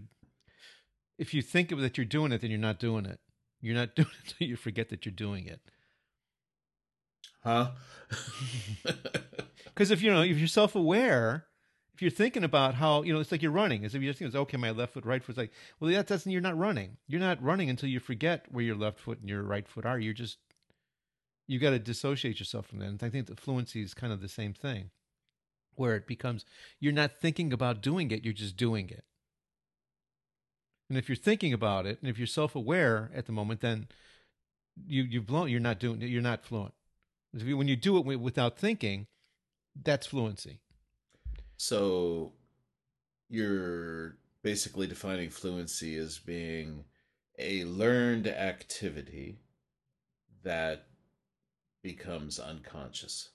if 1.18 1.34
you 1.34 1.42
think 1.42 1.70
that 1.70 1.96
you're 1.96 2.04
doing 2.04 2.32
it 2.32 2.40
then 2.40 2.50
you're 2.50 2.58
not 2.58 2.78
doing 2.78 3.06
it. 3.06 3.20
You're 3.60 3.74
not 3.74 3.94
doing 3.96 4.08
it 4.08 4.32
until 4.32 4.48
you 4.48 4.56
forget 4.56 4.88
that 4.90 5.04
you're 5.04 5.12
doing 5.12 5.46
it. 5.46 5.60
Huh? 7.42 7.70
Because 9.66 9.90
if 9.90 10.02
you 10.02 10.12
know 10.12 10.20
if 10.20 10.36
you're 10.36 10.46
self-aware 10.46 11.46
if 11.94 12.02
you're 12.02 12.10
thinking 12.10 12.44
about 12.44 12.74
how 12.74 13.02
you 13.02 13.14
know 13.14 13.20
it's 13.20 13.32
like 13.32 13.40
you're 13.40 13.50
running 13.50 13.84
as 13.84 13.94
if 13.94 14.02
you're 14.02 14.12
thinking 14.12 14.38
okay 14.38 14.56
my 14.58 14.70
left 14.70 14.92
foot 14.92 15.06
right 15.06 15.22
foot's 15.24 15.38
like 15.38 15.52
well 15.78 15.90
that 15.90 16.06
doesn't 16.06 16.30
you're 16.30 16.42
not 16.42 16.58
running. 16.58 16.98
You're 17.06 17.20
not 17.20 17.42
running 17.42 17.70
until 17.70 17.88
you 17.88 18.00
forget 18.00 18.44
where 18.50 18.64
your 18.64 18.76
left 18.76 18.98
foot 18.98 19.20
and 19.20 19.28
your 19.28 19.42
right 19.42 19.66
foot 19.66 19.86
are. 19.86 19.98
You're 19.98 20.12
just 20.12 20.36
you 21.46 21.58
got 21.58 21.70
to 21.70 21.78
dissociate 21.78 22.38
yourself 22.38 22.66
from 22.66 22.78
that. 22.78 22.86
And 22.86 23.02
i 23.02 23.10
think 23.10 23.26
that 23.26 23.40
fluency 23.40 23.82
is 23.82 23.92
kind 23.92 24.12
of 24.12 24.20
the 24.20 24.28
same 24.28 24.54
thing 24.54 24.90
where 25.74 25.96
it 25.96 26.06
becomes 26.06 26.44
you're 26.78 26.92
not 26.92 27.20
thinking 27.20 27.52
about 27.52 27.82
doing 27.82 28.10
it 28.10 28.24
you're 28.24 28.32
just 28.32 28.56
doing 28.56 28.88
it. 28.88 29.04
And 30.88 30.98
if 30.98 31.08
you're 31.08 31.16
thinking 31.16 31.52
about 31.52 31.86
it 31.86 31.98
and 32.00 32.10
if 32.10 32.18
you're 32.18 32.26
self-aware 32.26 33.10
at 33.14 33.26
the 33.26 33.32
moment 33.32 33.60
then 33.60 33.88
you 34.86 35.02
you've 35.02 35.26
blown 35.26 35.48
you're 35.48 35.60
not 35.60 35.78
doing 35.78 36.00
you're 36.00 36.22
not 36.22 36.44
fluent. 36.44 36.74
You, 37.32 37.56
when 37.56 37.68
you 37.68 37.76
do 37.76 37.98
it 37.98 38.20
without 38.20 38.58
thinking 38.58 39.06
that's 39.82 40.06
fluency. 40.06 40.58
So 41.56 42.32
you're 43.28 44.16
basically 44.42 44.86
defining 44.86 45.30
fluency 45.30 45.96
as 45.96 46.18
being 46.18 46.84
a 47.38 47.64
learned 47.64 48.26
activity 48.26 49.38
that 50.42 50.86
becomes 51.82 52.38
unconscious. 52.38 53.30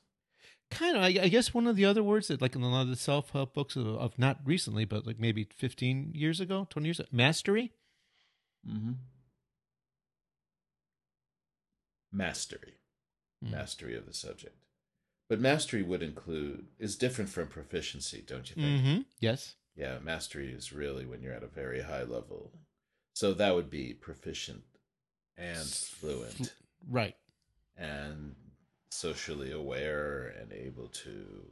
Kind 0.71 0.97
of, 0.97 1.03
I, 1.03 1.07
I, 1.07 1.27
guess 1.29 1.53
one 1.53 1.67
of 1.67 1.75
the 1.75 1.85
other 1.85 2.03
words 2.03 2.27
that, 2.27 2.41
like 2.41 2.55
in 2.55 2.61
a 2.61 2.69
lot 2.69 2.81
of 2.81 2.89
the 2.89 2.95
self 2.95 3.29
help 3.31 3.53
books 3.53 3.75
of, 3.75 3.85
of, 3.85 4.17
not 4.17 4.39
recently, 4.43 4.83
but 4.83 5.05
like 5.05 5.19
maybe 5.19 5.47
15 5.55 6.11
years 6.13 6.39
ago, 6.39 6.67
20 6.69 6.87
years 6.87 6.99
ago, 6.99 7.09
mastery. 7.11 7.71
Mm-hmm. 8.67 8.93
Mastery. 12.11 12.73
Mm. 13.43 13.51
Mastery 13.51 13.95
of 13.95 14.05
the 14.05 14.13
subject. 14.13 14.55
But 15.29 15.39
mastery 15.39 15.83
would 15.83 16.03
include 16.03 16.67
is 16.79 16.95
different 16.95 17.29
from 17.29 17.47
proficiency, 17.47 18.23
don't 18.25 18.49
you 18.49 18.55
think? 18.55 18.81
Mm-hmm. 18.81 19.01
Yes. 19.19 19.55
Yeah, 19.75 19.97
mastery 20.01 20.51
is 20.51 20.71
really 20.71 21.05
when 21.05 21.21
you're 21.21 21.33
at 21.33 21.43
a 21.43 21.47
very 21.47 21.81
high 21.81 22.03
level. 22.03 22.51
So 23.13 23.33
that 23.33 23.55
would 23.55 23.69
be 23.69 23.93
proficient 23.93 24.63
and 25.37 25.67
fluent. 25.67 26.53
Right. 26.87 27.15
And 27.77 28.35
socially 28.95 29.51
aware 29.51 30.33
and 30.39 30.51
able 30.51 30.87
to 30.87 31.45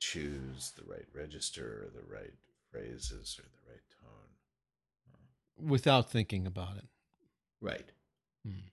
choose 0.00 0.72
the 0.76 0.84
right 0.84 1.06
register 1.14 1.84
or 1.84 1.90
the 1.94 2.06
right 2.06 2.34
phrases 2.70 3.38
or 3.38 3.44
the 3.44 3.72
right 3.72 3.82
tone. 4.00 5.68
Without 5.68 6.10
thinking 6.10 6.46
about 6.46 6.76
it. 6.76 6.86
Right. 7.60 7.90
Mm 8.46 8.70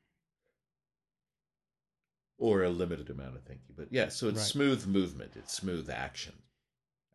or 2.38 2.64
a 2.64 2.70
limited 2.70 3.10
amount 3.10 3.36
of 3.36 3.44
thinking. 3.44 3.76
But 3.76 3.88
yeah, 3.92 4.10
so 4.10 4.28
it's 4.28 4.40
right. 4.40 4.46
smooth 4.46 4.86
movement, 4.88 5.34
it's 5.36 5.54
smooth 5.54 5.90
action. 5.90 6.34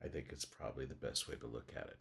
I 0.02 0.08
think 0.08 0.28
it's 0.30 0.44
probably 0.44 0.86
the 0.86 0.94
best 0.94 1.28
way 1.28 1.36
to 1.36 1.46
look 1.46 1.70
at 1.76 1.86
it. 1.86 1.98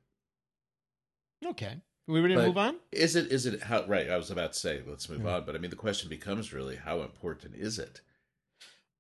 Okay. 1.46 1.82
Are 2.08 2.14
we 2.14 2.22
ready 2.22 2.36
but 2.36 2.42
to 2.42 2.48
move 2.48 2.58
on? 2.58 2.78
Is 2.92 3.16
it 3.16 3.32
is 3.32 3.46
it 3.46 3.64
how 3.64 3.86
right, 3.86 4.10
I 4.10 4.18
was 4.18 4.32
about 4.32 4.54
to 4.54 4.60
say 4.60 4.82
let's 4.86 5.10
move 5.10 5.28
on, 5.28 5.46
but 5.46 5.56
I 5.56 5.60
mean 5.60 5.70
the 5.70 5.76
question 5.76 6.10
becomes 6.10 6.54
really 6.54 6.78
how 6.78 7.02
important 7.02 7.56
is 7.56 7.78
it? 7.78 8.02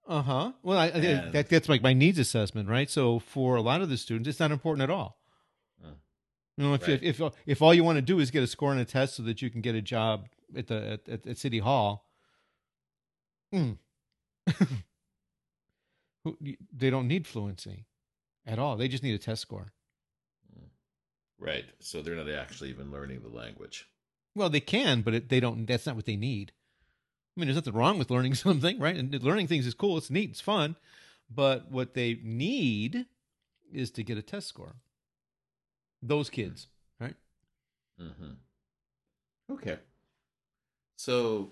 Uh-huh. 0.09 0.53
Well, 0.63 0.77
I, 0.79 0.89
that 0.89 1.49
that's 1.49 1.69
like 1.69 1.83
my 1.83 1.93
needs 1.93 2.17
assessment, 2.17 2.67
right? 2.67 2.89
So 2.89 3.19
for 3.19 3.55
a 3.55 3.61
lot 3.61 3.81
of 3.81 3.89
the 3.89 3.97
students 3.97 4.27
it's 4.27 4.39
not 4.39 4.51
important 4.51 4.81
at 4.81 4.89
all. 4.89 5.19
Uh, 5.83 5.89
you 6.57 6.63
know, 6.63 6.73
if, 6.73 6.87
right. 6.87 7.03
if 7.03 7.21
if 7.21 7.33
if 7.45 7.61
all 7.61 7.75
you 7.75 7.83
want 7.83 7.97
to 7.97 8.01
do 8.01 8.19
is 8.19 8.31
get 8.31 8.41
a 8.41 8.47
score 8.47 8.71
on 8.71 8.79
a 8.79 8.85
test 8.85 9.15
so 9.15 9.23
that 9.23 9.43
you 9.43 9.51
can 9.51 9.61
get 9.61 9.75
a 9.75 9.83
job 9.83 10.27
at 10.57 10.65
the 10.65 10.99
at, 11.07 11.27
at 11.27 11.37
City 11.37 11.59
Hall, 11.59 12.07
hmm, 13.53 13.73
they 16.75 16.89
don't 16.89 17.07
need 17.07 17.27
fluency 17.27 17.85
at 18.47 18.57
all. 18.57 18.77
They 18.77 18.87
just 18.87 19.03
need 19.03 19.13
a 19.13 19.19
test 19.19 19.43
score. 19.43 19.67
Right. 21.39 21.65
So 21.79 22.01
they're 22.01 22.15
not 22.15 22.29
actually 22.29 22.69
even 22.69 22.91
learning 22.91 23.21
the 23.21 23.29
language. 23.29 23.87
Well, 24.35 24.49
they 24.49 24.59
can, 24.59 25.01
but 25.01 25.13
it, 25.13 25.29
they 25.29 25.39
don't. 25.39 25.65
That's 25.65 25.85
not 25.85 25.95
what 25.95 26.05
they 26.05 26.17
need. 26.17 26.51
I 27.39 27.41
mean, 27.41 27.47
there's 27.47 27.55
nothing 27.55 27.79
wrong 27.79 27.97
with 27.97 28.11
learning 28.11 28.35
something, 28.35 28.77
right? 28.79 28.97
And 28.97 29.23
learning 29.23 29.47
things 29.47 29.65
is 29.65 29.73
cool. 29.73 29.97
It's 29.97 30.09
neat. 30.09 30.31
It's 30.31 30.41
fun. 30.41 30.75
But 31.33 31.71
what 31.71 31.93
they 31.93 32.19
need 32.21 33.05
is 33.71 33.91
to 33.91 34.03
get 34.03 34.17
a 34.17 34.21
test 34.21 34.47
score. 34.47 34.75
Those 36.01 36.29
kids, 36.29 36.67
right? 36.99 37.15
Mm-hmm. 38.01 39.53
Okay. 39.53 39.77
So 40.97 41.51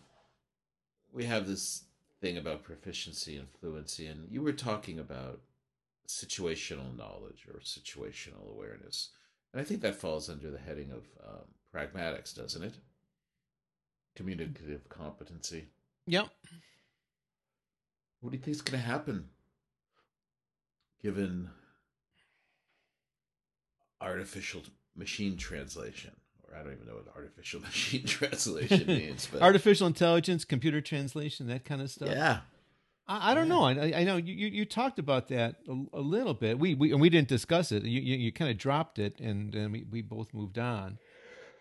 we 1.13 1.23
have 1.23 1.47
this 1.47 1.85
thing 2.19 2.35
about 2.35 2.63
proficiency 2.63 3.37
and 3.37 3.47
fluency, 3.47 4.07
and 4.07 4.27
you 4.29 4.41
were 4.41 4.51
talking 4.51 4.99
about 4.99 5.39
situational 6.05 6.97
knowledge 6.97 7.47
or 7.47 7.61
situational 7.61 8.49
awareness. 8.49 9.09
And 9.53 9.61
I 9.61 9.63
think 9.63 9.79
that 9.81 9.95
falls 9.95 10.29
under 10.29 10.51
the 10.51 10.57
heading 10.57 10.91
of 10.91 11.05
um, 11.25 11.45
pragmatics, 11.73 12.35
doesn't 12.35 12.63
it? 12.63 12.75
Communicative 14.15 14.89
competency. 14.89 15.67
Yep. 16.07 16.29
What 18.21 18.31
do 18.31 18.37
you 18.37 18.43
think 18.43 18.55
is 18.55 18.61
going 18.61 18.81
to 18.81 18.85
happen 18.85 19.29
given 21.01 21.49
artificial 24.01 24.63
machine 24.95 25.37
translation? 25.37 26.11
Or 26.47 26.55
I 26.57 26.63
don't 26.63 26.73
even 26.73 26.87
know 26.87 26.95
what 26.95 27.07
artificial 27.15 27.59
machine 27.61 28.05
translation 28.05 28.87
means. 28.87 29.27
But 29.31 29.41
Artificial 29.41 29.87
intelligence, 29.87 30.45
computer 30.45 30.81
translation, 30.81 31.47
that 31.47 31.65
kind 31.65 31.81
of 31.81 31.89
stuff. 31.91 32.09
yeah, 32.09 32.39
I, 33.07 33.31
I 33.31 33.35
don't 33.35 33.47
Yeah. 33.47 33.53
know. 33.53 33.63
I, 33.65 33.93
I 33.99 34.03
know 34.03 34.17
you, 34.17 34.33
you, 34.33 34.47
you 34.47 34.65
talked 34.65 34.99
about 34.99 35.27
that 35.29 35.57
a, 35.67 35.83
a 35.93 36.01
little 36.01 36.33
bit. 36.33 36.57
We, 36.57 36.73
we 36.75 36.91
and 36.91 37.01
we 37.01 37.09
didn't 37.09 37.27
discuss 37.27 37.71
it. 37.71 37.83
You 37.83 38.01
you, 38.01 38.15
you 38.15 38.31
kind 38.31 38.49
of 38.49 38.57
dropped 38.57 38.97
it, 38.99 39.19
and 39.19 39.51
then 39.53 39.71
we, 39.71 39.85
we 39.91 40.01
both 40.01 40.33
moved 40.33 40.57
on. 40.57 40.97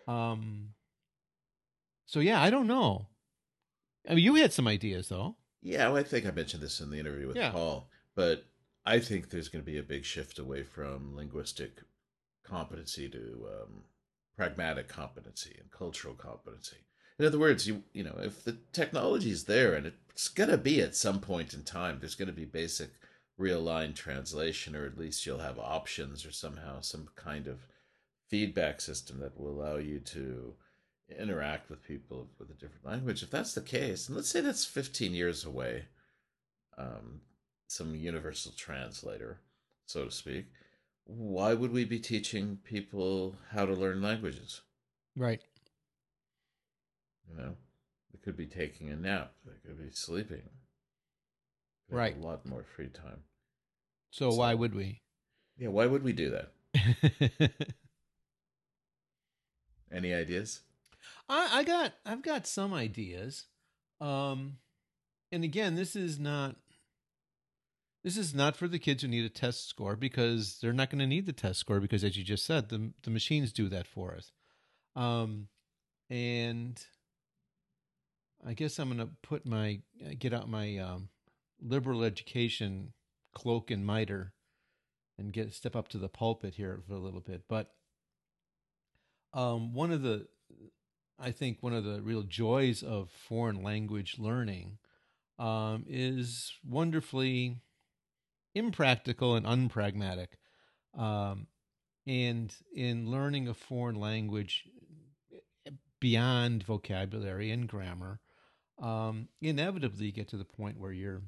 Um. 0.07 0.69
So 2.05 2.21
yeah, 2.21 2.41
I 2.41 2.49
don't 2.49 2.67
know. 2.67 3.07
I 4.07 4.15
mean, 4.15 4.23
you 4.23 4.35
had 4.35 4.53
some 4.53 4.67
ideas 4.67 5.09
though. 5.09 5.35
yeah. 5.61 5.87
Well, 5.87 5.97
I 5.97 6.03
think 6.03 6.25
I 6.25 6.31
mentioned 6.31 6.63
this 6.63 6.79
in 6.79 6.89
the 6.89 6.99
interview 6.99 7.27
with 7.27 7.35
Yeah. 7.37 7.51
Paul, 7.51 7.89
but 8.15 8.45
I 8.85 8.99
think 8.99 9.29
there's 9.29 9.49
going 9.49 9.63
to 9.63 9.69
be 9.71 9.77
a 9.77 9.83
big 9.83 10.05
shift 10.05 10.39
away 10.39 10.63
from 10.63 11.15
linguistic 11.15 11.81
competency 12.43 13.09
to 13.09 13.47
um, 13.49 13.83
pragmatic 14.37 14.87
competency 14.87 15.55
and 15.59 15.69
cultural 15.71 16.13
competency. 16.13 16.77
In 17.19 17.25
other 17.25 17.39
words, 17.39 17.67
you 17.67 17.83
you 17.93 18.03
know, 18.03 18.17
if 18.21 18.43
the 18.43 18.57
technology 18.71 19.31
is 19.31 19.45
there 19.45 19.73
and 19.73 19.91
it's 20.09 20.27
going 20.29 20.49
to 20.49 20.57
be 20.57 20.81
at 20.81 20.95
some 20.95 21.19
point 21.19 21.53
in 21.53 21.63
time, 21.63 21.97
there's 21.99 22.15
going 22.15 22.27
to 22.27 22.33
be 22.33 22.45
basic 22.45 22.91
real 23.37 23.59
line 23.61 23.93
translation, 23.93 24.75
or 24.75 24.85
at 24.85 24.97
least 24.97 25.25
you'll 25.25 25.39
have 25.39 25.59
options 25.59 26.25
or 26.25 26.31
somehow 26.31 26.79
some 26.81 27.07
kind 27.15 27.47
of 27.47 27.59
feedback 28.29 28.81
system 28.81 29.19
that 29.19 29.39
will 29.39 29.49
allow 29.49 29.77
you 29.77 29.99
to 29.99 30.53
interact 31.09 31.69
with 31.69 31.83
people 31.87 32.27
with 32.37 32.49
a 32.49 32.53
different 32.53 32.85
language. 32.85 33.23
If 33.23 33.29
that's 33.31 33.53
the 33.53 33.61
case, 33.61 34.07
and 34.07 34.15
let's 34.15 34.29
say 34.29 34.41
that's 34.41 34.65
15 34.65 35.13
years 35.13 35.45
away, 35.45 35.85
um, 36.77 37.21
some 37.67 37.95
universal 37.95 38.51
translator, 38.55 39.39
so 39.85 40.05
to 40.05 40.11
speak, 40.11 40.45
why 41.05 41.53
would 41.53 41.71
we 41.71 41.85
be 41.85 41.99
teaching 41.99 42.59
people 42.63 43.37
how 43.51 43.65
to 43.65 43.73
learn 43.73 44.01
languages? 44.01 44.61
Right. 45.15 45.41
You 47.29 47.37
know, 47.37 47.55
they 48.11 48.19
could 48.19 48.37
be 48.37 48.45
taking 48.45 48.89
a 48.89 48.95
nap, 48.95 49.33
they 49.45 49.53
could 49.65 49.77
be 49.77 49.91
sleeping, 49.91 50.43
They 51.89 51.95
Right. 51.95 52.17
A 52.17 52.19
lot 52.19 52.45
more 52.45 52.63
free 52.63 52.89
time. 52.89 53.23
So, 54.11 54.31
So- 54.31 54.37
why 54.37 54.53
would 54.53 54.75
we? 54.75 55.01
Yeah, 55.57 55.69
why 55.69 55.87
would 55.87 56.03
we 56.03 56.13
do 56.13 56.29
that? 56.29 56.51
Any 59.91 60.13
ideas? 60.13 60.61
I, 61.29 61.59
I 61.59 61.63
got 61.63 61.93
I've 62.05 62.21
got 62.21 62.47
some 62.47 62.73
ideas. 62.73 63.45
Um 63.99 64.57
and 65.31 65.43
again, 65.43 65.75
this 65.75 65.95
is 65.95 66.19
not 66.19 66.55
this 68.03 68.17
is 68.17 68.33
not 68.33 68.55
for 68.55 68.67
the 68.67 68.79
kids 68.79 69.01
who 69.01 69.07
need 69.09 69.25
a 69.25 69.29
test 69.29 69.67
score 69.67 69.95
because 69.95 70.59
they're 70.61 70.71
not 70.71 70.89
going 70.89 70.99
to 70.99 71.07
need 71.07 71.25
the 71.25 71.33
test 71.33 71.59
score 71.59 71.81
because 71.81 72.03
as 72.03 72.15
you 72.15 72.23
just 72.23 72.45
said, 72.45 72.69
the 72.69 72.93
the 73.03 73.09
machines 73.09 73.51
do 73.51 73.67
that 73.69 73.87
for 73.87 74.15
us. 74.15 74.31
Um 74.95 75.47
and 76.09 76.81
I 78.45 78.53
guess 78.53 78.79
I'm 78.79 78.87
going 78.87 78.99
to 78.99 79.13
put 79.23 79.45
my 79.45 79.81
get 80.19 80.33
out 80.33 80.49
my 80.49 80.77
um, 80.77 81.09
liberal 81.61 82.03
education 82.03 82.93
cloak 83.33 83.71
and 83.71 83.85
mitre 83.85 84.33
and 85.17 85.33
get 85.33 85.53
step 85.53 85.75
up 85.75 85.87
to 85.89 85.97
the 85.97 86.09
pulpit 86.09 86.55
here 86.55 86.79
for 86.87 86.93
a 86.93 86.99
little 86.99 87.19
bit. 87.19 87.43
But 87.49 87.71
um, 89.33 89.73
one 89.73 89.91
of 89.91 90.01
the 90.01 90.27
I 91.19 91.31
think 91.31 91.61
one 91.61 91.73
of 91.73 91.83
the 91.83 92.01
real 92.01 92.23
joys 92.23 92.83
of 92.83 93.09
foreign 93.09 93.63
language 93.63 94.17
learning 94.19 94.77
um, 95.39 95.85
is 95.87 96.53
wonderfully 96.67 97.57
impractical 98.53 99.35
and 99.35 99.45
unpragmatic. 99.45 100.37
Um, 100.97 101.47
and 102.05 102.53
in 102.73 103.09
learning 103.11 103.47
a 103.47 103.53
foreign 103.53 103.95
language 103.95 104.63
beyond 105.99 106.63
vocabulary 106.63 107.51
and 107.51 107.67
grammar, 107.67 108.19
um, 108.79 109.27
inevitably 109.41 110.07
you 110.07 110.11
get 110.11 110.27
to 110.29 110.37
the 110.37 110.45
point 110.45 110.79
where 110.79 110.91
you're 110.91 111.23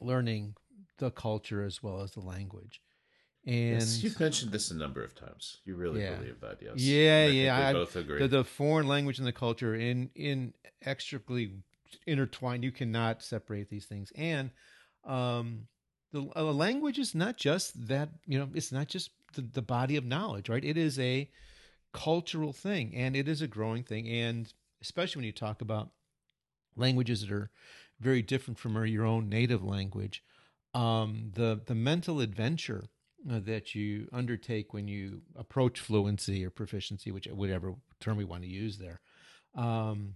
learning 0.00 0.54
the 0.98 1.10
culture 1.10 1.64
as 1.64 1.82
well 1.82 2.00
as 2.00 2.12
the 2.12 2.20
language. 2.20 2.80
And 3.46 3.74
yes, 3.74 4.02
you've 4.02 4.18
mentioned 4.18 4.52
this 4.52 4.70
a 4.70 4.74
number 4.74 5.02
of 5.02 5.14
times. 5.14 5.58
You 5.64 5.76
really 5.76 6.00
Yeah. 6.00 6.16
believe 6.16 6.40
that, 6.40 6.62
yes? 6.62 6.80
Yeah, 6.80 7.26
yeah, 7.26 7.58
I- 7.68 7.72
both 7.72 7.96
agree. 7.96 8.20
the, 8.20 8.28
the 8.28 8.44
foreign 8.44 8.88
language 8.88 9.18
and 9.18 9.26
the 9.26 9.32
culture 9.32 9.74
in 9.74 10.10
inextricably 10.14 11.52
intertwined. 12.06 12.64
You 12.64 12.72
cannot 12.72 13.22
separate 13.22 13.68
these 13.68 13.86
things. 13.86 14.12
And 14.16 14.50
um, 15.04 15.68
the 16.12 16.26
a 16.36 16.42
language 16.42 16.98
is 16.98 17.14
not 17.14 17.36
just 17.36 17.88
that. 17.88 18.10
You 18.26 18.38
know, 18.38 18.48
it's 18.54 18.72
not 18.72 18.88
just 18.88 19.10
the, 19.34 19.42
the 19.42 19.62
body 19.62 19.96
of 19.96 20.04
knowledge, 20.04 20.48
right? 20.48 20.64
It 20.64 20.78
is 20.78 20.98
a 20.98 21.30
cultural 21.92 22.52
thing, 22.52 22.94
and 22.94 23.14
it 23.14 23.28
is 23.28 23.42
a 23.42 23.46
growing 23.46 23.82
thing. 23.82 24.08
And 24.08 24.52
especially 24.80 25.20
when 25.20 25.26
you 25.26 25.32
talk 25.32 25.60
about 25.60 25.90
languages 26.76 27.20
that 27.20 27.30
are 27.30 27.50
very 28.00 28.22
different 28.22 28.58
from 28.58 28.84
your 28.86 29.04
own 29.04 29.28
native 29.28 29.62
language, 29.62 30.24
um, 30.72 31.30
the 31.34 31.60
the 31.66 31.74
mental 31.74 32.20
adventure 32.20 32.84
uh, 32.84 32.93
that 33.24 33.74
you 33.74 34.08
undertake 34.12 34.74
when 34.74 34.86
you 34.86 35.22
approach 35.36 35.80
fluency 35.80 36.44
or 36.44 36.50
proficiency, 36.50 37.10
which 37.10 37.26
whatever 37.26 37.74
term 38.00 38.16
we 38.16 38.24
want 38.24 38.42
to 38.42 38.48
use 38.48 38.78
there, 38.78 39.00
um, 39.54 40.14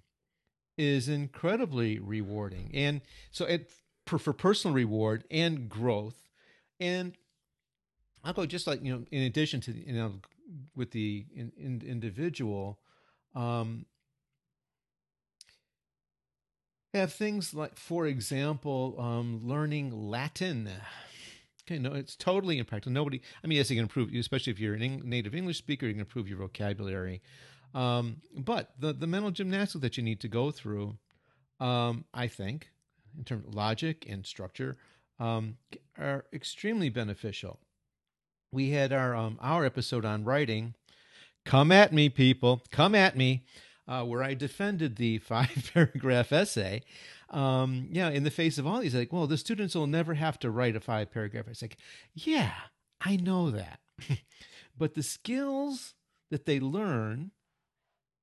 is 0.77 1.09
incredibly 1.09 1.99
rewarding. 1.99 2.71
And 2.75 3.01
so, 3.31 3.47
it 3.47 3.71
for, 4.07 4.19
for 4.19 4.33
personal 4.33 4.75
reward 4.75 5.25
and 5.31 5.69
growth, 5.69 6.23
and 6.81 7.15
I'll 8.25 8.33
go 8.33 8.47
just 8.47 8.67
like 8.67 8.85
you 8.85 8.93
know, 8.93 9.05
in 9.11 9.23
addition 9.23 9.61
to 9.63 9.73
you 9.73 9.93
know, 9.93 10.15
with 10.77 10.91
the 10.91 11.27
in, 11.35 11.53
in, 11.57 11.83
individual. 11.87 12.79
Um, 13.35 13.87
have 16.95 17.13
things 17.13 17.53
like, 17.53 17.77
for 17.77 18.07
example, 18.07 18.97
um, 18.99 19.41
learning 19.47 20.11
Latin. 20.11 20.71
Okay, 21.69 21.79
no, 21.79 21.93
it's 21.93 22.17
totally 22.17 22.57
impractical. 22.57 22.93
Nobody, 22.93 23.21
I 23.45 23.47
mean, 23.47 23.59
yes, 23.59 23.69
you 23.69 23.77
can 23.77 23.83
improve, 23.83 24.15
especially 24.15 24.53
if 24.53 24.59
you're 24.59 24.75
a 24.75 24.79
native 24.79 25.35
English 25.35 25.59
speaker, 25.59 25.85
you 25.85 25.93
can 25.93 26.01
improve 26.01 26.27
your 26.27 26.39
vocabulary. 26.39 27.21
Um, 27.75 28.23
but 28.35 28.73
the, 28.79 28.95
the 28.95 29.07
mental 29.07 29.31
gymnastics 29.31 29.83
that 29.83 29.99
you 29.99 30.03
need 30.03 30.21
to 30.21 30.29
go 30.29 30.51
through, 30.51 30.97
um, 31.61 32.07
I 32.15 32.27
think, 32.27 32.71
in 33.19 33.25
terms 33.25 33.47
of 33.47 33.55
logic 33.55 34.07
and 34.09 34.25
structure, 34.25 34.79
um, 35.21 35.59
are 35.99 36.25
extremely 36.33 36.89
beneficial. 36.89 37.59
We 38.51 38.71
had 38.71 38.91
our 38.91 39.15
um, 39.15 39.39
our 39.43 39.67
episode 39.67 40.07
on 40.07 40.25
writing. 40.25 40.73
Come 41.45 41.71
at 41.71 41.93
me, 41.93 42.09
people. 42.09 42.63
Come 42.71 42.95
at 42.95 43.15
me. 43.15 43.45
Uh, 43.87 44.05
where 44.05 44.23
I 44.23 44.33
defended 44.33 44.97
the 44.97 45.19
five 45.19 45.71
paragraph 45.75 46.33
essay. 46.33 46.83
Um, 47.31 47.89
yeah, 47.91 48.09
in 48.09 48.25
the 48.25 48.31
face 48.31 48.59
of 48.59 48.67
all 48.67 48.81
these, 48.81 48.95
like, 48.95 49.13
well, 49.13 49.27
the 49.27 49.37
students 49.37 49.75
will 49.75 49.87
never 49.87 50.15
have 50.15 50.39
to 50.41 50.51
write 50.51 50.77
a 50.77 50.81
five 50.81 51.11
paragraph. 51.11 51.47
It's 51.49 51.61
like, 51.61 51.77
yeah, 52.15 52.53
I 53.01 53.17
know 53.17 53.51
that. 53.51 53.81
but 54.79 54.95
the 54.95 55.03
skills 55.03 55.95
that 56.31 56.47
they 56.47 56.59
learn, 56.59 57.33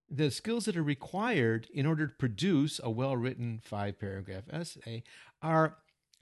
the 0.09 0.31
skills 0.31 0.65
that 0.65 0.77
are 0.77 0.83
required 0.83 1.67
in 1.73 1.85
order 1.85 2.07
to 2.07 2.13
produce 2.15 2.79
a 2.83 2.89
well 2.89 3.15
written 3.15 3.61
five 3.63 3.99
paragraph 3.99 4.43
essay 4.51 5.03
are 5.41 5.77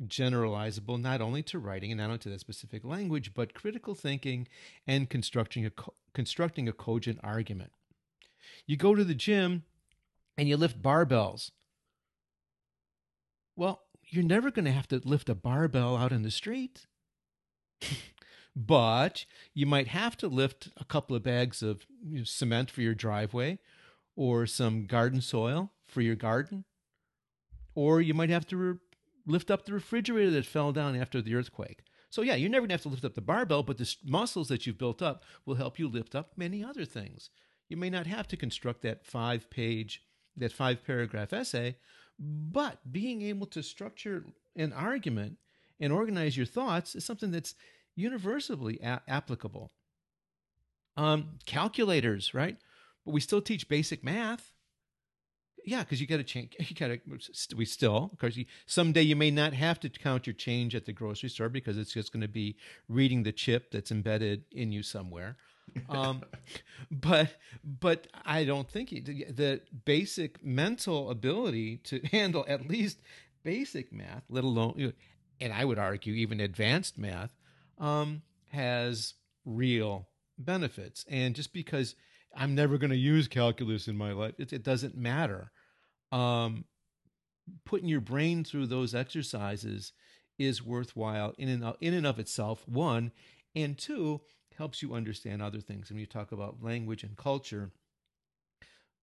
generalizable 0.08 1.00
not 1.00 1.22
only 1.22 1.44
to 1.44 1.60
writing 1.60 1.92
and 1.92 2.00
not 2.00 2.06
only 2.06 2.18
to 2.20 2.30
that 2.30 2.40
specific 2.40 2.84
language, 2.84 3.34
but 3.34 3.54
critical 3.54 3.96
thinking 3.96 4.48
and 4.88 5.10
constructing 5.10 5.66
a, 5.66 5.70
co- 5.70 5.94
constructing 6.14 6.68
a 6.68 6.74
cogent 6.74 7.20
argument. 7.24 7.72
You 8.66 8.78
go 8.78 8.96
to 8.96 9.04
the 9.04 9.14
gym 9.14 9.64
and 10.38 10.48
you 10.48 10.58
lift 10.58 10.82
barbells. 10.82 11.52
Well, 13.56 13.82
you're 14.06 14.24
never 14.24 14.52
going 14.52 14.66
to 14.66 14.72
have 14.72 14.88
to 14.90 15.02
lift 15.04 15.30
a 15.30 15.36
barbell 15.36 15.98
out 15.98 16.12
in 16.12 16.24
the 16.24 16.32
street. 16.32 16.88
but 18.56 19.26
you 19.54 19.66
might 19.66 19.88
have 19.88 20.16
to 20.18 20.28
lift 20.28 20.70
a 20.78 20.86
couple 20.86 21.16
of 21.16 21.24
bags 21.24 21.64
of 21.64 21.86
you 22.04 22.20
know, 22.20 22.24
cement 22.24 22.70
for 22.70 22.82
your 22.82 22.94
driveway 22.94 23.60
or 24.16 24.46
some 24.46 24.86
garden 24.86 25.22
soil 25.22 25.72
for 25.88 26.02
your 26.02 26.16
garden. 26.16 26.66
Or 27.76 28.02
you 28.02 28.14
might 28.14 28.30
have 28.30 28.48
to 28.48 28.58
re- 28.58 28.80
lift 29.26 29.50
up 29.50 29.66
the 29.66 29.74
refrigerator 29.74 30.32
that 30.32 30.46
fell 30.46 30.72
down 30.72 30.96
after 30.96 31.22
the 31.22 31.36
earthquake. 31.36 31.82
So, 32.10 32.22
yeah, 32.22 32.36
you're 32.36 32.50
never 32.50 32.62
going 32.62 32.70
to 32.70 32.76
have 32.76 32.84
to 32.84 32.90
lift 32.90 33.06
up 33.06 33.16
the 33.16 33.22
barbell, 33.22 33.64
but 33.64 33.80
the 33.80 33.96
muscles 34.06 34.48
that 34.50 34.68
you've 34.68 34.78
built 34.78 35.02
up 35.02 35.24
will 35.48 35.56
help 35.56 35.80
you 35.80 35.88
lift 35.88 36.14
up 36.14 36.34
many 36.38 36.64
other 36.64 36.86
things. 36.86 37.32
You 37.70 37.78
may 37.78 37.90
not 37.90 38.06
have 38.06 38.28
to 38.28 38.38
construct 38.38 38.84
that 38.84 39.04
five 39.04 39.50
page, 39.50 40.04
that 40.38 40.52
five 40.52 40.86
paragraph 40.86 41.34
essay, 41.34 41.78
but 42.20 42.80
being 42.92 43.22
able 43.24 43.48
to 43.48 43.64
structure 43.64 44.26
an 44.56 44.74
argument 44.74 45.38
and 45.80 45.92
organize 45.92 46.38
your 46.38 46.46
thoughts 46.46 46.96
is 46.96 47.06
something 47.06 47.32
that's 47.32 47.56
universally 47.96 48.80
a- 48.84 49.02
applicable. 49.08 49.72
Um, 50.96 51.40
calculators, 51.46 52.34
right? 52.34 52.58
but 53.06 53.12
we 53.12 53.20
still 53.20 53.42
teach 53.42 53.68
basic 53.68 54.04
math. 54.04 54.52
Yeah, 55.66 55.80
because 55.80 56.02
you 56.02 56.08
got 56.08 56.18
to 56.18 56.24
change. 56.24 56.56
You 56.60 56.76
got 56.76 56.88
to. 56.88 57.56
We 57.56 57.66
still, 57.66 58.10
of 58.12 58.20
course, 58.20 58.36
you, 58.36 58.46
someday 58.66 59.02
you 59.02 59.16
may 59.16 59.32
not 59.32 59.54
have 59.54 59.80
to 59.82 59.90
count 59.90 60.28
your 60.28 60.34
change 60.34 60.76
at 60.76 60.86
the 60.86 60.94
grocery 60.94 61.30
store 61.30 61.50
because 61.50 61.78
it's 61.78 61.94
just 61.94 62.12
going 62.12 62.22
to 62.22 62.28
be 62.28 62.58
reading 62.90 63.24
the 63.24 63.32
chip 63.32 63.72
that's 63.72 63.92
embedded 63.92 64.44
in 64.52 64.72
you 64.72 64.84
somewhere. 64.84 65.38
Um, 65.90 66.24
but 66.92 67.36
but 67.64 68.08
I 68.26 68.44
don't 68.44 68.70
think 68.70 68.90
the 68.90 69.62
basic 69.86 70.44
mental 70.44 71.10
ability 71.10 71.78
to 71.86 72.00
handle 72.12 72.46
at 72.48 72.68
least 72.68 73.00
basic 73.44 73.92
math, 73.92 74.24
let 74.30 74.44
alone, 74.44 74.94
and 75.40 75.54
I 75.54 75.66
would 75.66 75.80
argue 75.80 76.14
even 76.14 76.40
advanced 76.40 76.98
math, 76.98 77.36
um, 77.78 78.22
has 78.52 79.16
real 79.46 80.08
benefits. 80.38 81.06
And 81.10 81.36
just 81.36 81.54
because 81.54 81.96
I'm 82.36 82.56
never 82.56 82.78
going 82.78 82.92
to 82.92 82.98
use 82.98 83.28
calculus 83.28 83.88
in 83.88 83.98
my 83.98 84.12
life, 84.12 84.34
it, 84.38 84.54
it 84.54 84.64
doesn't 84.64 84.98
matter. 84.98 85.52
Um, 86.12 86.66
putting 87.66 87.90
your 87.90 88.02
brain 88.02 88.44
through 88.44 88.68
those 88.68 88.96
exercises 88.96 89.92
is 90.38 90.64
worthwhile 90.64 91.34
in 91.38 91.50
and 91.50 91.64
of, 91.64 91.76
in 91.80 91.94
and 91.94 92.08
of 92.08 92.20
itself. 92.20 92.68
One, 92.68 93.12
and 93.56 93.78
two, 93.78 94.22
helps 94.58 94.82
you 94.82 94.94
understand 94.94 95.42
other 95.42 95.60
things. 95.60 95.90
And 95.90 95.96
when 95.96 96.02
you 96.02 96.06
talk 96.06 96.32
about 96.32 96.64
language 96.64 97.04
and 97.04 97.16
culture, 97.18 97.72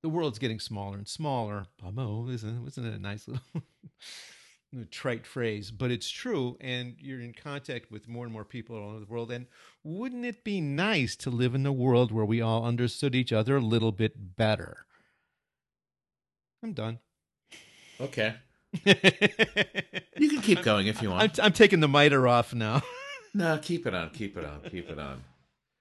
the 0.02 0.08
world's 0.08 0.38
getting 0.38 0.60
smaller 0.60 0.96
and 0.96 1.08
smaller. 1.08 1.66
Isn't, 1.84 2.66
isn't 2.66 2.86
it 2.86 2.94
a 2.94 2.98
nice 2.98 3.28
little 3.28 3.42
trite 4.90 5.26
phrase? 5.26 5.70
But 5.70 5.90
it's 5.90 6.08
true, 6.08 6.56
and 6.60 6.96
you're 6.98 7.20
in 7.20 7.34
contact 7.34 7.90
with 7.90 8.08
more 8.08 8.24
and 8.24 8.32
more 8.32 8.44
people 8.44 8.76
all 8.76 8.90
over 8.90 9.00
the 9.00 9.06
world. 9.06 9.30
And 9.30 9.46
wouldn't 9.84 10.24
it 10.24 10.44
be 10.44 10.60
nice 10.60 11.16
to 11.16 11.30
live 11.30 11.54
in 11.54 11.66
a 11.66 11.72
world 11.72 12.12
where 12.12 12.24
we 12.24 12.40
all 12.40 12.64
understood 12.64 13.14
each 13.14 13.32
other 13.32 13.56
a 13.56 13.60
little 13.60 13.92
bit 13.92 14.36
better? 14.36 14.86
I'm 16.62 16.72
done. 16.72 16.98
Okay. 18.00 18.34
you 18.84 20.30
can 20.30 20.40
keep 20.42 20.62
going 20.62 20.86
if 20.86 21.02
you 21.02 21.10
want. 21.10 21.38
I'm, 21.38 21.46
I'm 21.46 21.52
taking 21.52 21.80
the 21.80 21.88
miter 21.88 22.28
off 22.28 22.54
now. 22.54 22.82
no, 23.34 23.58
keep 23.58 23.86
it 23.86 23.94
on. 23.94 24.10
Keep 24.10 24.36
it 24.36 24.44
on. 24.44 24.60
Keep 24.70 24.90
it 24.90 24.98
on. 24.98 25.22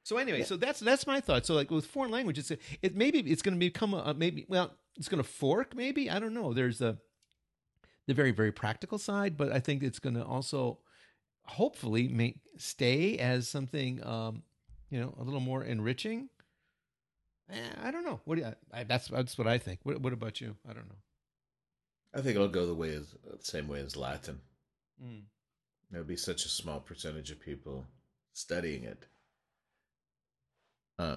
So 0.10 0.18
anyway, 0.18 0.40
yeah. 0.40 0.46
so 0.46 0.58
that's 0.58 0.80
that's 0.80 1.06
my 1.06 1.22
thought. 1.22 1.46
So 1.46 1.54
like 1.54 1.70
with 1.70 1.86
foreign 1.86 2.10
language, 2.10 2.40
it's 2.40 2.50
it 2.50 2.96
maybe 2.96 3.20
it's 3.20 3.44
going 3.44 3.54
to 3.54 3.60
become 3.60 3.94
a, 3.94 4.12
maybe 4.16 4.44
well 4.50 4.72
it's 4.98 5.08
going 5.08 5.22
to 5.22 5.30
fork 5.30 5.76
maybe 5.76 6.10
I 6.10 6.18
don't 6.18 6.34
know. 6.34 6.52
There's 6.52 6.82
a 6.82 6.98
the 8.08 8.16
very 8.16 8.32
very 8.32 8.52
practical 8.52 8.98
side, 8.98 9.38
but 9.38 9.52
I 9.52 9.60
think 9.60 9.84
it's 9.84 10.00
going 10.00 10.16
to 10.16 10.26
also 10.26 10.80
hopefully 11.44 12.08
make 12.08 12.40
stay 12.58 13.20
as 13.20 13.48
something 13.48 14.04
um, 14.04 14.42
you 14.90 15.00
know 15.00 15.14
a 15.20 15.24
little 15.24 15.42
more 15.42 15.64
enriching. 15.64 16.30
Eh, 17.52 17.70
I 17.84 17.92
don't 17.92 18.04
know. 18.04 18.20
What 18.26 18.40
do 18.40 18.42
you, 18.42 18.54
I, 18.74 18.86
that's 18.86 19.10
that's 19.10 19.38
what 19.38 19.46
I 19.46 19.60
think. 19.60 19.82
What, 19.84 20.02
what 20.02 20.12
about 20.12 20.42
you? 20.42 20.56
I 20.68 20.74
don't 20.74 20.90
know. 20.90 21.02
I 22.16 22.22
think 22.22 22.36
it'll 22.36 22.48
go 22.48 22.66
the 22.66 22.74
way 22.74 22.96
as 22.96 23.12
the 23.12 23.46
same 23.46 23.68
way 23.68 23.80
as 23.82 23.96
Latin. 23.96 24.40
Mm. 25.00 25.26
There'll 25.92 26.08
be 26.08 26.16
such 26.16 26.46
a 26.46 26.50
small 26.50 26.80
percentage 26.80 27.30
of 27.30 27.40
people 27.40 27.86
studying 28.34 28.86
it 28.86 29.06
uh, 31.00 31.16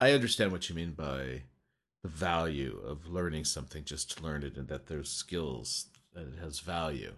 I 0.00 0.12
understand 0.12 0.50
what 0.50 0.68
you 0.68 0.74
mean 0.74 0.92
by 0.92 1.42
the 2.02 2.08
value 2.08 2.80
of 2.84 3.06
learning 3.06 3.44
something 3.44 3.84
just 3.84 4.16
to 4.16 4.22
learn 4.22 4.42
it 4.42 4.56
and 4.56 4.68
that 4.68 4.88
there's 4.88 5.10
skills 5.10 5.86
that 6.12 6.26
it 6.26 6.38
has 6.42 6.58
value. 6.60 7.12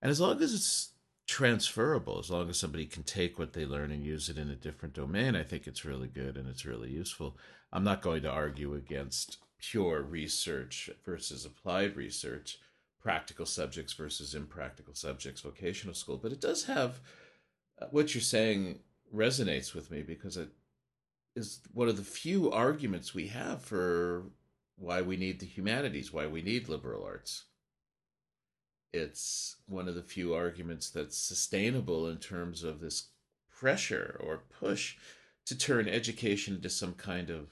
And 0.00 0.10
as 0.10 0.20
long 0.20 0.42
as 0.42 0.52
it's 0.52 0.90
transferable, 1.28 2.18
as 2.18 2.30
long 2.30 2.50
as 2.50 2.58
somebody 2.58 2.86
can 2.86 3.04
take 3.04 3.38
what 3.38 3.52
they 3.52 3.64
learn 3.64 3.92
and 3.92 4.04
use 4.04 4.28
it 4.28 4.36
in 4.36 4.50
a 4.50 4.56
different 4.56 4.94
domain, 4.94 5.36
I 5.36 5.44
think 5.44 5.66
it's 5.66 5.84
really 5.84 6.08
good 6.08 6.36
and 6.36 6.48
it's 6.48 6.66
really 6.66 6.90
useful. 6.90 7.36
I'm 7.72 7.84
not 7.84 8.02
going 8.02 8.22
to 8.22 8.30
argue 8.30 8.74
against 8.74 9.38
pure 9.60 10.02
research 10.02 10.90
versus 11.04 11.44
applied 11.44 11.94
research, 11.96 12.58
practical 13.00 13.46
subjects 13.46 13.92
versus 13.92 14.34
impractical 14.34 14.94
subjects, 14.94 15.42
vocational 15.42 15.94
school, 15.94 16.16
but 16.16 16.32
it 16.32 16.40
does 16.40 16.64
have 16.64 16.98
uh, 17.80 17.86
what 17.92 18.12
you're 18.12 18.22
saying 18.22 18.80
resonates 19.14 19.72
with 19.72 19.90
me 19.90 20.02
because 20.02 20.36
it 20.36 20.48
is 21.34 21.60
one 21.72 21.88
of 21.88 21.96
the 21.96 22.02
few 22.02 22.50
arguments 22.50 23.14
we 23.14 23.28
have 23.28 23.62
for 23.62 24.24
why 24.76 25.00
we 25.00 25.16
need 25.16 25.40
the 25.40 25.46
humanities, 25.46 26.12
why 26.12 26.26
we 26.26 26.42
need 26.42 26.68
liberal 26.68 27.04
arts. 27.04 27.44
It's 28.92 29.56
one 29.66 29.88
of 29.88 29.94
the 29.94 30.02
few 30.02 30.34
arguments 30.34 30.90
that's 30.90 31.16
sustainable 31.16 32.08
in 32.08 32.18
terms 32.18 32.62
of 32.62 32.80
this 32.80 33.08
pressure 33.50 34.20
or 34.20 34.42
push 34.60 34.96
to 35.46 35.56
turn 35.56 35.88
education 35.88 36.56
into 36.56 36.68
some 36.68 36.94
kind 36.94 37.30
of 37.30 37.48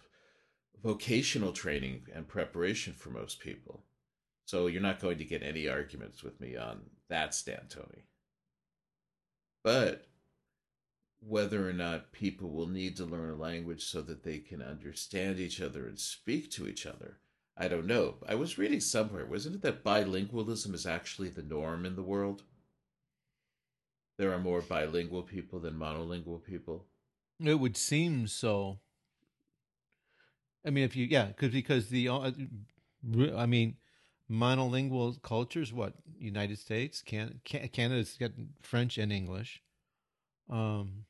vocational 0.82 1.52
training 1.52 2.02
and 2.14 2.28
preparation 2.28 2.92
for 2.92 3.10
most 3.10 3.40
people. 3.40 3.84
So 4.44 4.66
you're 4.66 4.82
not 4.82 5.00
going 5.00 5.18
to 5.18 5.24
get 5.24 5.42
any 5.42 5.68
arguments 5.68 6.22
with 6.22 6.40
me 6.40 6.56
on 6.56 6.80
that 7.08 7.34
stand, 7.34 7.70
Tony. 7.70 8.04
But 9.62 10.06
whether 11.20 11.68
or 11.68 11.72
not 11.72 12.12
people 12.12 12.50
will 12.50 12.66
need 12.66 12.96
to 12.96 13.04
learn 13.04 13.30
a 13.30 13.36
language 13.36 13.84
so 13.84 14.00
that 14.00 14.22
they 14.24 14.38
can 14.38 14.62
understand 14.62 15.38
each 15.38 15.60
other 15.60 15.86
and 15.86 15.98
speak 15.98 16.50
to 16.50 16.66
each 16.66 16.86
other. 16.86 17.18
I 17.56 17.68
don't 17.68 17.86
know. 17.86 18.16
I 18.26 18.36
was 18.36 18.56
reading 18.56 18.80
somewhere, 18.80 19.26
wasn't 19.26 19.56
it 19.56 19.62
that 19.62 19.84
bilingualism 19.84 20.72
is 20.72 20.86
actually 20.86 21.28
the 21.28 21.42
norm 21.42 21.84
in 21.84 21.94
the 21.94 22.02
world? 22.02 22.42
There 24.16 24.32
are 24.32 24.38
more 24.38 24.62
bilingual 24.62 25.22
people 25.22 25.60
than 25.60 25.74
monolingual 25.74 26.42
people. 26.42 26.86
It 27.38 27.54
would 27.54 27.76
seem 27.76 28.26
so. 28.26 28.78
I 30.64 30.70
mean, 30.70 30.84
if 30.84 30.94
you 30.94 31.06
yeah, 31.06 31.26
because 31.26 31.52
because 31.52 31.88
the 31.88 32.08
uh, 32.08 32.30
I 33.34 33.46
mean, 33.46 33.76
monolingual 34.30 35.22
cultures. 35.22 35.72
What 35.72 35.94
United 36.18 36.58
States, 36.58 37.02
can 37.02 37.40
Canada's 37.44 38.16
got 38.20 38.32
French 38.60 38.98
and 38.98 39.10
English. 39.10 39.62
Um, 40.50 41.06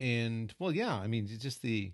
and 0.00 0.54
well, 0.58 0.72
yeah, 0.72 0.94
I 0.94 1.06
mean, 1.06 1.26
just 1.26 1.62
the, 1.62 1.92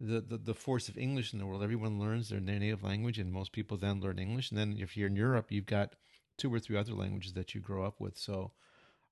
the 0.00 0.20
the 0.20 0.38
the 0.38 0.54
force 0.54 0.88
of 0.88 0.96
English 0.96 1.32
in 1.32 1.38
the 1.38 1.46
world. 1.46 1.62
Everyone 1.62 1.98
learns 1.98 2.28
their 2.28 2.40
native 2.40 2.82
language, 2.82 3.18
and 3.18 3.32
most 3.32 3.52
people 3.52 3.76
then 3.76 4.00
learn 4.00 4.18
English. 4.18 4.50
And 4.50 4.58
then 4.58 4.76
if 4.78 4.96
you're 4.96 5.08
in 5.08 5.16
Europe, 5.16 5.50
you've 5.50 5.66
got 5.66 5.94
two 6.36 6.52
or 6.52 6.60
three 6.60 6.76
other 6.76 6.92
languages 6.94 7.32
that 7.34 7.54
you 7.54 7.60
grow 7.60 7.84
up 7.84 8.00
with. 8.00 8.16
So, 8.16 8.52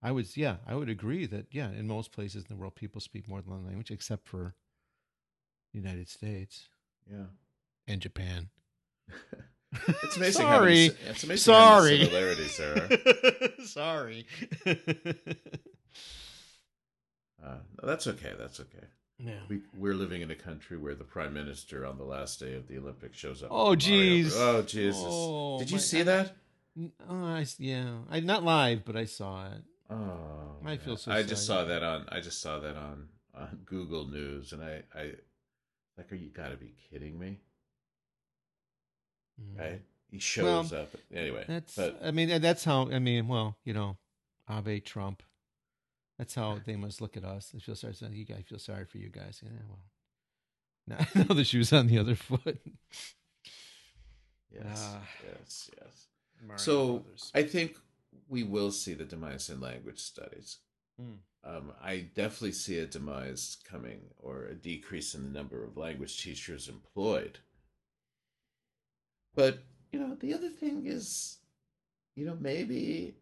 I 0.02 0.12
would 0.12 0.36
yeah, 0.36 0.56
I 0.66 0.74
would 0.74 0.88
agree 0.88 1.26
that 1.26 1.46
yeah, 1.50 1.70
in 1.70 1.86
most 1.86 2.12
places 2.12 2.44
in 2.44 2.48
the 2.48 2.56
world, 2.60 2.74
people 2.76 3.00
speak 3.00 3.28
more 3.28 3.40
than 3.42 3.50
one 3.50 3.64
language, 3.64 3.90
except 3.90 4.28
for 4.28 4.54
the 5.72 5.80
United 5.80 6.08
States, 6.08 6.68
yeah, 7.10 7.26
and 7.88 8.00
Japan. 8.00 8.50
it's 10.02 10.16
amazing. 10.16 10.46
Sorry, 10.46 10.68
many, 10.68 10.86
it's 10.86 11.24
amazing 11.24 11.36
Sorry. 11.36 11.98
similarities 11.98 12.56
there. 12.56 12.88
Sorry. 13.64 14.26
Uh, 17.46 17.58
that's 17.82 18.06
okay. 18.06 18.32
That's 18.38 18.60
okay. 18.60 18.86
Yeah. 19.18 19.40
We, 19.48 19.60
we're 19.76 19.94
living 19.94 20.22
in 20.22 20.30
a 20.30 20.34
country 20.34 20.76
where 20.76 20.94
the 20.94 21.04
prime 21.04 21.32
minister 21.32 21.86
on 21.86 21.96
the 21.96 22.04
last 22.04 22.40
day 22.40 22.54
of 22.54 22.68
the 22.68 22.78
Olympics 22.78 23.16
shows 23.16 23.42
up. 23.42 23.48
Oh, 23.50 23.70
jeez. 23.70 24.32
Oh, 24.34 24.62
Jesus. 24.62 25.02
Oh, 25.06 25.58
Did 25.58 25.70
you 25.70 25.76
my, 25.76 25.80
see 25.80 26.02
that? 26.02 26.32
Oh, 27.08 27.24
I, 27.24 27.46
yeah. 27.58 27.98
I 28.10 28.20
not 28.20 28.44
live, 28.44 28.84
but 28.84 28.96
I 28.96 29.06
saw 29.06 29.46
it. 29.46 29.62
Oh, 29.88 30.56
I 30.64 30.76
feel 30.76 30.96
so. 30.96 31.12
I 31.12 31.22
just 31.22 31.46
saw 31.46 31.64
that 31.64 31.82
on. 31.82 32.06
I 32.10 32.20
just 32.20 32.42
saw 32.42 32.58
that 32.58 32.76
on, 32.76 33.08
on 33.34 33.60
Google 33.64 34.08
News, 34.08 34.52
and 34.52 34.62
I, 34.62 34.82
I, 34.94 35.12
like, 35.96 36.10
are 36.10 36.16
you 36.16 36.28
got 36.28 36.48
to 36.48 36.56
be 36.56 36.74
kidding 36.90 37.18
me? 37.18 37.38
Mm. 39.40 39.58
Right? 39.58 39.82
He 40.10 40.18
shows 40.18 40.72
well, 40.72 40.82
up 40.82 40.90
anyway. 41.14 41.44
That's. 41.46 41.76
But, 41.76 42.00
I 42.04 42.10
mean, 42.10 42.40
that's 42.40 42.64
how. 42.64 42.90
I 42.90 42.98
mean, 42.98 43.28
well, 43.28 43.56
you 43.64 43.72
know, 43.72 43.96
Abe 44.50 44.84
Trump. 44.84 45.22
That's 46.18 46.34
how 46.34 46.58
they 46.64 46.76
must 46.76 47.00
look 47.00 47.16
at 47.16 47.24
us. 47.24 47.50
They 47.50 47.58
feel 47.58 47.74
sorry. 47.74 47.94
So 47.94 48.08
you 48.10 48.24
guys 48.24 48.44
feel 48.48 48.58
sorry 48.58 48.84
for 48.86 48.98
you 48.98 49.10
guys. 49.10 49.42
Yeah, 49.42 49.50
well, 49.68 49.80
now, 50.86 51.34
the 51.34 51.44
shoe's 51.44 51.72
on 51.72 51.88
the 51.88 51.98
other 51.98 52.14
foot. 52.14 52.58
yes, 54.50 54.88
uh, 54.94 54.98
yes, 55.28 55.70
yes. 55.76 56.06
so 56.56 57.04
I 57.34 57.42
think 57.42 57.76
we 58.28 58.42
will 58.42 58.70
see 58.70 58.94
the 58.94 59.04
demise 59.04 59.50
in 59.50 59.60
language 59.60 59.98
studies. 59.98 60.58
Mm. 61.00 61.18
Um, 61.44 61.72
I 61.82 62.06
definitely 62.14 62.52
see 62.52 62.78
a 62.78 62.86
demise 62.86 63.58
coming 63.68 64.00
or 64.18 64.46
a 64.46 64.54
decrease 64.54 65.14
in 65.14 65.22
the 65.22 65.38
number 65.38 65.62
of 65.64 65.76
language 65.76 66.22
teachers 66.22 66.68
employed. 66.68 67.38
But, 69.34 69.58
you 69.92 70.00
know, 70.00 70.16
the 70.18 70.34
other 70.34 70.48
thing 70.48 70.86
is, 70.86 71.38
you 72.16 72.24
know, 72.24 72.36
maybe 72.40 73.16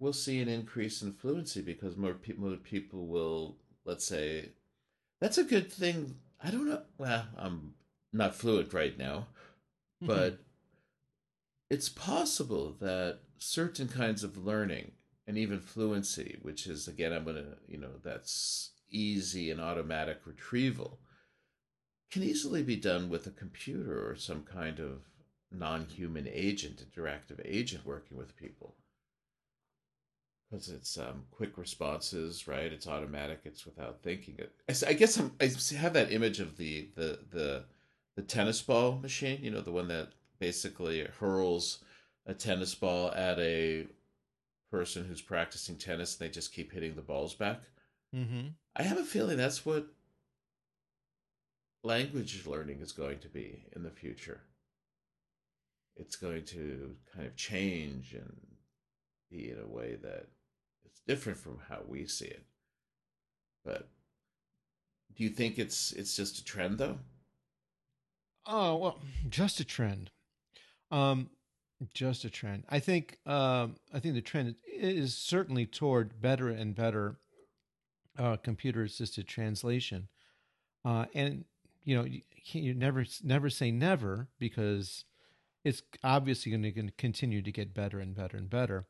we'll 0.00 0.12
see 0.12 0.40
an 0.40 0.48
increase 0.48 1.02
in 1.02 1.12
fluency 1.12 1.60
because 1.60 1.96
more 1.96 2.14
people 2.14 2.48
more 2.48 2.56
people 2.56 3.06
will 3.06 3.56
let's 3.84 4.04
say 4.06 4.48
that's 5.20 5.38
a 5.38 5.44
good 5.44 5.72
thing 5.72 6.16
i 6.42 6.50
don't 6.50 6.68
know 6.68 6.82
well 6.98 7.24
i'm 7.38 7.74
not 8.12 8.34
fluent 8.34 8.72
right 8.72 8.98
now 8.98 9.26
mm-hmm. 10.02 10.06
but 10.06 10.40
it's 11.68 11.88
possible 11.88 12.74
that 12.80 13.20
certain 13.38 13.86
kinds 13.86 14.24
of 14.24 14.36
learning 14.36 14.90
and 15.26 15.38
even 15.38 15.60
fluency 15.60 16.38
which 16.42 16.66
is 16.66 16.88
again 16.88 17.12
i'm 17.12 17.24
going 17.24 17.36
to 17.36 17.56
you 17.68 17.78
know 17.78 17.92
that's 18.02 18.72
easy 18.90 19.50
and 19.50 19.60
automatic 19.60 20.18
retrieval 20.26 20.98
can 22.10 22.22
easily 22.22 22.62
be 22.62 22.76
done 22.76 23.08
with 23.08 23.26
a 23.26 23.30
computer 23.30 24.08
or 24.08 24.16
some 24.16 24.42
kind 24.42 24.80
of 24.80 25.02
non-human 25.52 26.28
agent, 26.30 26.82
interactive 26.84 27.40
agent 27.44 27.86
working 27.86 28.16
with 28.16 28.36
people. 28.36 28.74
Because 30.50 30.68
it's 30.68 30.98
um, 30.98 31.22
quick 31.30 31.56
responses, 31.56 32.48
right? 32.48 32.72
It's 32.72 32.88
automatic. 32.88 33.42
It's 33.44 33.64
without 33.64 34.02
thinking. 34.02 34.36
I 34.68 34.92
guess 34.94 35.16
I'm, 35.16 35.32
I 35.40 35.50
have 35.76 35.92
that 35.92 36.12
image 36.12 36.40
of 36.40 36.56
the 36.56 36.88
the 36.96 37.20
the 37.30 37.64
the 38.16 38.22
tennis 38.22 38.60
ball 38.60 38.98
machine. 39.00 39.38
You 39.42 39.52
know, 39.52 39.60
the 39.60 39.70
one 39.70 39.88
that 39.88 40.08
basically 40.40 41.06
hurls 41.20 41.84
a 42.26 42.34
tennis 42.34 42.74
ball 42.74 43.12
at 43.12 43.38
a 43.38 43.86
person 44.70 45.04
who's 45.04 45.20
practicing 45.20 45.76
tennis 45.76 46.18
and 46.18 46.28
they 46.28 46.32
just 46.32 46.52
keep 46.52 46.72
hitting 46.72 46.94
the 46.94 47.02
balls 47.02 47.34
back. 47.34 47.60
Mm-hmm. 48.14 48.48
I 48.76 48.82
have 48.82 48.98
a 48.98 49.04
feeling 49.04 49.36
that's 49.36 49.64
what 49.66 49.86
language 51.82 52.46
learning 52.46 52.80
is 52.80 52.92
going 52.92 53.18
to 53.20 53.28
be 53.28 53.64
in 53.74 53.82
the 53.82 53.90
future. 53.90 54.40
It's 55.96 56.16
going 56.16 56.44
to 56.46 56.94
kind 57.14 57.26
of 57.26 57.36
change 57.36 58.14
and 58.14 58.36
be 59.30 59.50
in 59.50 59.58
a 59.58 59.66
way 59.66 59.96
that 60.02 60.26
is 60.94 61.00
different 61.06 61.38
from 61.38 61.58
how 61.68 61.80
we 61.86 62.06
see 62.06 62.26
it. 62.26 62.44
But 63.64 63.88
do 65.16 65.24
you 65.24 65.30
think 65.30 65.58
it's 65.58 65.92
it's 65.92 66.16
just 66.16 66.38
a 66.38 66.44
trend 66.44 66.78
though? 66.78 66.98
Oh 68.46 68.76
well, 68.76 68.98
just 69.28 69.60
a 69.60 69.64
trend. 69.64 70.10
Um, 70.90 71.30
just 71.94 72.24
a 72.24 72.30
trend. 72.30 72.64
I 72.68 72.78
think. 72.78 73.18
Um, 73.26 73.76
I 73.92 74.00
think 74.00 74.14
the 74.14 74.22
trend 74.22 74.56
is 74.66 75.14
certainly 75.16 75.66
toward 75.66 76.20
better 76.20 76.48
and 76.48 76.74
better 76.74 77.16
uh, 78.18 78.36
computer 78.36 78.82
assisted 78.84 79.26
translation. 79.26 80.08
Uh, 80.84 81.06
and 81.14 81.44
you 81.84 81.96
know, 81.96 82.04
you, 82.04 82.22
you 82.52 82.74
never 82.74 83.04
never 83.22 83.50
say 83.50 83.70
never 83.70 84.28
because 84.38 85.04
it's 85.64 85.82
obviously 86.02 86.50
going 86.50 86.62
to 86.62 86.92
continue 86.96 87.42
to 87.42 87.52
get 87.52 87.74
better 87.74 88.00
and 88.00 88.14
better 88.14 88.36
and 88.36 88.48
better. 88.48 88.86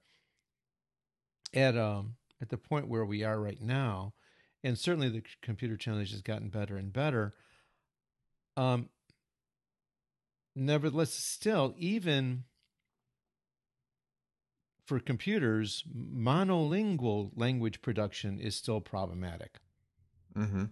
At 1.52 1.76
um 1.76 2.16
at 2.40 2.48
the 2.48 2.56
point 2.56 2.88
where 2.88 3.04
we 3.04 3.22
are 3.24 3.40
right 3.40 3.60
now, 3.60 4.14
and 4.62 4.78
certainly 4.78 5.08
the 5.08 5.22
computer 5.42 5.76
challenge 5.76 6.10
has 6.12 6.22
gotten 6.22 6.48
better 6.48 6.76
and 6.76 6.92
better. 6.92 7.34
Um, 8.56 8.88
nevertheless, 10.54 11.12
still, 11.12 11.74
even 11.76 12.44
for 14.86 14.98
computers, 15.00 15.84
monolingual 15.94 17.30
language 17.36 17.80
production 17.82 18.40
is 18.40 18.56
still 18.56 18.80
problematic. 18.80 19.58
Mm-hmm. 20.36 20.64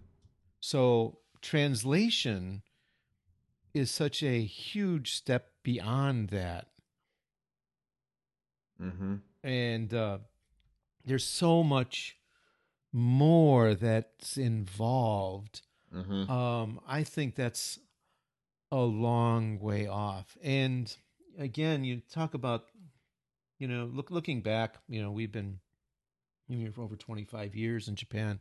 So 0.61 1.19
translation 1.41 2.63
is 3.75 3.91
such 3.91 4.23
a 4.23 4.43
huge 4.43 5.15
step 5.15 5.53
beyond 5.63 6.31
that. 6.31 6.69
Mm-hmm. 8.83 9.17
And 9.45 9.95
uh, 9.95 10.19
there's 11.09 11.25
so 11.25 11.63
much 11.63 12.17
more 12.93 13.75
that's 13.75 14.37
involved. 14.37 15.63
Mm-hmm. 15.95 16.31
Um, 16.31 16.81
I 16.87 17.03
think 17.03 17.35
that's 17.35 17.79
a 18.71 18.81
long 18.81 19.59
way 19.59 19.87
off. 19.87 20.37
And 20.43 20.95
again, 21.39 21.85
you 21.85 22.03
talk 22.13 22.35
about, 22.35 22.67
you 23.59 23.69
know, 23.69 23.91
look 23.93 24.11
looking 24.11 24.43
back, 24.43 24.77
you 24.89 25.03
know, 25.03 25.11
we've 25.11 25.33
been 25.33 25.61
here 26.49 26.73
for 26.73 26.83
over 26.83 26.97
25 26.97 27.55
years 27.55 27.89
in 27.89 27.95
Japan. 27.95 28.41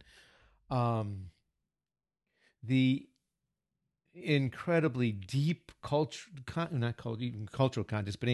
Um, 0.70 1.32
the 2.64 3.08
incredibly 4.14 5.12
deep 5.12 5.72
culture, 5.82 6.30
not 6.72 6.98
called 6.98 7.22
even 7.22 7.48
cultural 7.48 7.84
context, 7.84 8.20
but 8.20 8.30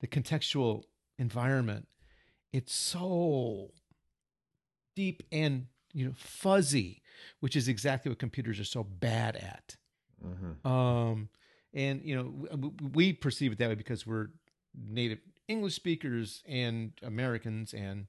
the 0.00 0.06
contextual 0.06 0.84
environment. 1.18 1.86
It's 2.52 2.74
so 2.74 3.70
deep 4.96 5.22
and 5.30 5.66
you 5.92 6.06
know 6.06 6.14
fuzzy, 6.16 7.02
which 7.40 7.56
is 7.56 7.68
exactly 7.68 8.08
what 8.08 8.18
computers 8.18 8.58
are 8.58 8.64
so 8.64 8.84
bad 8.84 9.36
at. 9.36 9.76
Mm-hmm. 10.24 10.66
Um, 10.66 11.28
and 11.74 12.02
you 12.02 12.16
know 12.16 12.68
we 12.92 13.12
perceive 13.12 13.52
it 13.52 13.58
that 13.58 13.68
way 13.68 13.74
because 13.74 14.06
we're 14.06 14.28
native 14.74 15.20
English 15.46 15.74
speakers 15.74 16.42
and 16.46 16.92
Americans, 17.02 17.72
and 17.72 18.06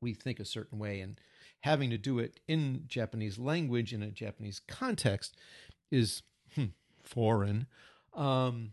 we 0.00 0.14
think 0.14 0.40
a 0.40 0.44
certain 0.44 0.78
way, 0.78 1.00
and 1.00 1.20
having 1.60 1.90
to 1.90 1.98
do 1.98 2.18
it 2.18 2.40
in 2.48 2.84
Japanese 2.86 3.38
language 3.38 3.92
in 3.92 4.02
a 4.02 4.10
Japanese 4.10 4.60
context 4.66 5.36
is 5.90 6.22
hmm, 6.54 6.66
foreign. 7.02 7.66
Um, 8.14 8.72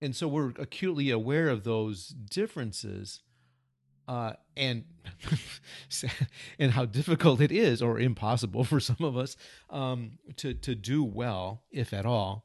and 0.00 0.14
so 0.14 0.28
we're 0.28 0.52
acutely 0.58 1.10
aware 1.10 1.48
of 1.48 1.64
those 1.64 2.08
differences 2.08 3.22
uh, 4.08 4.32
and 4.56 4.84
and 6.58 6.72
how 6.72 6.84
difficult 6.84 7.40
it 7.40 7.52
is 7.52 7.80
or 7.82 7.98
impossible 8.00 8.64
for 8.72 8.80
some 8.80 8.96
of 9.00 9.16
us 9.16 9.36
um, 9.70 10.18
to 10.36 10.54
to 10.54 10.74
do 10.74 11.02
well 11.04 11.62
if 11.70 11.92
at 11.92 12.04
all 12.06 12.44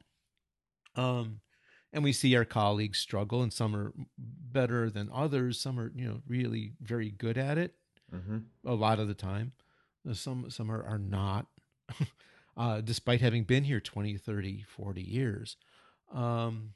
um, 0.95 1.39
and 1.93 2.03
we 2.03 2.11
see 2.13 2.35
our 2.35 2.45
colleagues 2.45 2.99
struggle 2.99 3.41
and 3.41 3.51
some 3.53 3.75
are 3.75 3.93
better 4.17 4.89
than 4.89 5.09
others 5.13 5.59
some 5.59 5.79
are 5.79 5.91
you 5.95 6.07
know 6.07 6.21
really 6.27 6.73
very 6.81 7.09
good 7.11 7.37
at 7.37 7.57
it 7.57 7.73
Mm-hmm. 8.15 8.37
a 8.65 8.73
lot 8.73 8.99
of 8.99 9.09
the 9.09 9.13
time. 9.13 9.51
Uh, 10.09 10.13
Some 10.13 10.49
some 10.49 10.71
are, 10.71 10.81
are 10.81 10.97
not, 10.97 11.47
uh, 12.55 12.79
despite 12.79 13.19
having 13.19 13.43
been 13.43 13.65
here 13.65 13.81
20, 13.81 14.15
30, 14.15 14.63
40 14.65 15.01
years. 15.01 15.57
Um, 16.13 16.71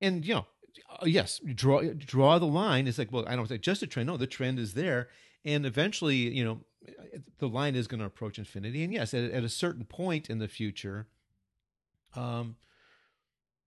and, 0.00 0.24
you 0.24 0.32
know, 0.32 0.46
yes, 1.04 1.40
draw 1.54 1.82
draw 1.82 2.38
the 2.38 2.46
line. 2.46 2.86
It's 2.86 2.98
like, 2.98 3.12
well, 3.12 3.24
I 3.26 3.36
don't 3.36 3.48
say 3.48 3.58
just 3.58 3.82
a 3.82 3.86
trend. 3.86 4.06
No, 4.06 4.16
the 4.16 4.26
trend 4.26 4.58
is 4.58 4.74
there. 4.74 5.08
And 5.44 5.66
eventually, 5.66 6.16
you 6.16 6.44
know, 6.44 6.60
the 7.38 7.48
line 7.48 7.74
is 7.74 7.86
going 7.86 8.00
to 8.00 8.06
approach 8.06 8.38
infinity. 8.38 8.84
And 8.84 8.92
yes, 8.92 9.12
at, 9.14 9.30
at 9.30 9.44
a 9.44 9.48
certain 9.48 9.84
point 9.84 10.30
in 10.30 10.38
the 10.38 10.48
future, 10.48 11.08
um, 12.14 12.56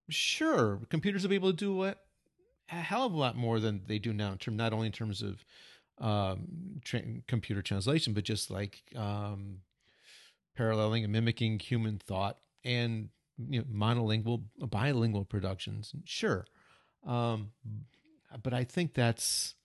sure, 0.09 0.81
computers 0.89 1.23
will 1.23 1.29
be 1.29 1.35
able 1.35 1.51
to 1.51 1.57
do 1.57 1.75
what 1.75 2.05
a 2.71 2.75
hell 2.75 3.05
of 3.05 3.13
a 3.13 3.17
lot 3.17 3.35
more 3.35 3.59
than 3.59 3.81
they 3.87 3.99
do 3.99 4.13
now 4.13 4.31
in 4.31 4.37
term 4.37 4.55
not 4.55 4.73
only 4.73 4.87
in 4.87 4.93
terms 4.93 5.21
of 5.21 5.45
um, 5.99 6.81
tra- 6.83 7.03
computer 7.27 7.61
translation, 7.61 8.13
but 8.13 8.23
just 8.23 8.49
like 8.49 8.83
um, 8.95 9.59
paralleling 10.55 11.03
and 11.03 11.13
mimicking 11.13 11.59
human 11.59 11.97
thought 11.99 12.37
and 12.63 13.09
you 13.37 13.59
know, 13.59 13.65
monolingual, 13.65 14.43
bilingual 14.69 15.25
productions. 15.25 15.93
Sure, 16.05 16.45
um, 17.05 17.51
but 18.43 18.53
I 18.53 18.63
think 18.63 18.93
that's. 18.93 19.55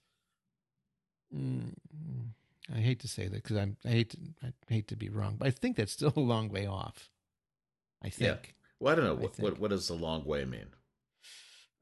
Mm, 1.34 1.74
I 2.74 2.78
hate 2.78 3.00
to 3.00 3.08
say 3.08 3.24
that 3.28 3.42
because 3.42 3.56
I'm. 3.56 3.76
I 3.84 3.88
hate 3.88 4.10
to. 4.10 4.18
I 4.42 4.52
hate 4.68 4.88
to 4.88 4.96
be 4.96 5.08
wrong, 5.08 5.36
but 5.38 5.48
I 5.48 5.50
think 5.50 5.76
that's 5.76 5.92
still 5.92 6.12
a 6.16 6.20
long 6.20 6.48
way 6.48 6.66
off. 6.66 7.10
I 8.02 8.08
think. 8.10 8.54
Well, 8.78 8.92
I 8.92 8.96
don't 8.96 9.04
know. 9.04 9.12
I 9.12 9.14
What, 9.14 9.38
what, 9.38 9.58
what 9.60 9.70
does 9.70 9.88
the 9.88 9.94
long 9.94 10.24
way 10.24 10.44
mean? 10.44 10.66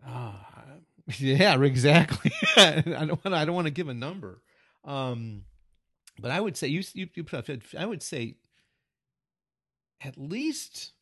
Ah, 0.07 0.47
yeah, 1.19 1.61
exactly. 1.63 2.33
I 2.57 2.83
don't 2.83 3.25
want. 3.25 3.35
I 3.35 3.45
don't 3.45 3.55
want 3.55 3.67
to 3.67 3.73
give 3.73 3.89
a 3.89 3.95
number, 3.95 4.41
um, 4.85 5.43
but 6.21 6.31
I 6.31 6.41
would 6.41 6.57
say 6.57 6.69
you. 6.69 6.83
You, 6.95 7.09
you 7.15 7.25
put 7.25 7.51
up- 7.51 7.61
I 7.79 7.87
would 7.87 8.03
say 8.03 8.35
at 10.01 10.17
least 10.17 10.93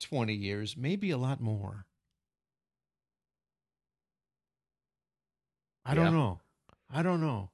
twenty 0.00 0.34
years, 0.34 0.76
maybe 0.76 1.10
a 1.10 1.18
lot 1.18 1.40
more. 1.40 1.86
I 5.84 5.94
don't 5.94 6.06
Yeah. 6.06 6.10
know. 6.10 6.40
I 6.90 7.02
don't 7.02 7.20
know. 7.20 7.50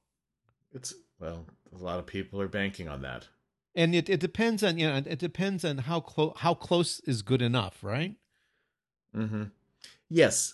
It's 0.71 0.93
well, 1.19 1.45
a 1.73 1.77
lot 1.77 1.99
of 1.99 2.05
people 2.05 2.39
are 2.41 2.47
banking 2.47 2.87
on 2.87 3.01
that. 3.01 3.27
And 3.75 3.93
it, 3.95 4.09
it 4.09 4.19
depends 4.19 4.63
on 4.63 4.77
you 4.77 4.87
know 4.87 4.97
it 4.97 5.19
depends 5.19 5.63
on 5.65 5.79
how 5.79 5.99
close 5.99 6.33
how 6.37 6.53
close 6.53 6.99
is 7.01 7.21
good 7.21 7.41
enough, 7.41 7.83
right? 7.83 8.15
Mm-hmm. 9.15 9.43
Yes, 10.09 10.53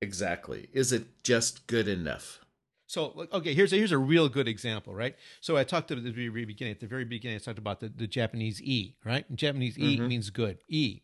exactly. 0.00 0.68
Is 0.72 0.92
it 0.92 1.22
just 1.22 1.66
good 1.66 1.88
enough? 1.88 2.40
So 2.88 3.26
okay, 3.32 3.52
here's 3.54 3.72
a, 3.72 3.76
here's 3.76 3.92
a 3.92 3.98
real 3.98 4.28
good 4.28 4.46
example, 4.48 4.94
right? 4.94 5.16
So 5.40 5.56
I 5.56 5.64
talked 5.64 5.90
at 5.90 6.02
the 6.02 6.10
very 6.12 6.44
beginning. 6.44 6.72
At 6.72 6.80
the 6.80 6.86
very 6.86 7.04
beginning, 7.04 7.36
I 7.36 7.40
talked 7.40 7.58
about 7.58 7.80
the, 7.80 7.88
the 7.88 8.06
Japanese 8.06 8.62
e, 8.62 8.96
right? 9.04 9.28
And 9.28 9.36
Japanese 9.38 9.78
e 9.78 9.98
Mhm. 9.98 10.08
means 10.08 10.30
good, 10.30 10.58
e, 10.68 11.00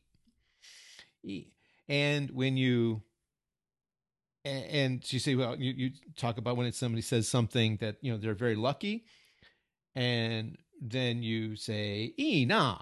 e. 1.25 1.47
And 1.89 2.31
when 2.31 2.57
you 2.57 3.03
and, 4.45 4.65
and 4.65 5.13
you 5.13 5.19
say, 5.19 5.35
well, 5.35 5.57
you, 5.57 5.73
you 5.73 5.91
talk 6.17 6.39
about 6.39 6.57
when 6.57 6.67
it's 6.67 6.79
somebody 6.79 7.03
says 7.03 7.29
something 7.29 7.77
that 7.79 7.97
you 8.01 8.13
know 8.13 8.19
they're 8.19 8.35
very 8.35 8.57
lucky, 8.57 9.05
and 9.95 10.57
then 10.81 11.23
you 11.23 11.57
say 11.57 12.13
e 12.19 12.45
na, 12.45 12.79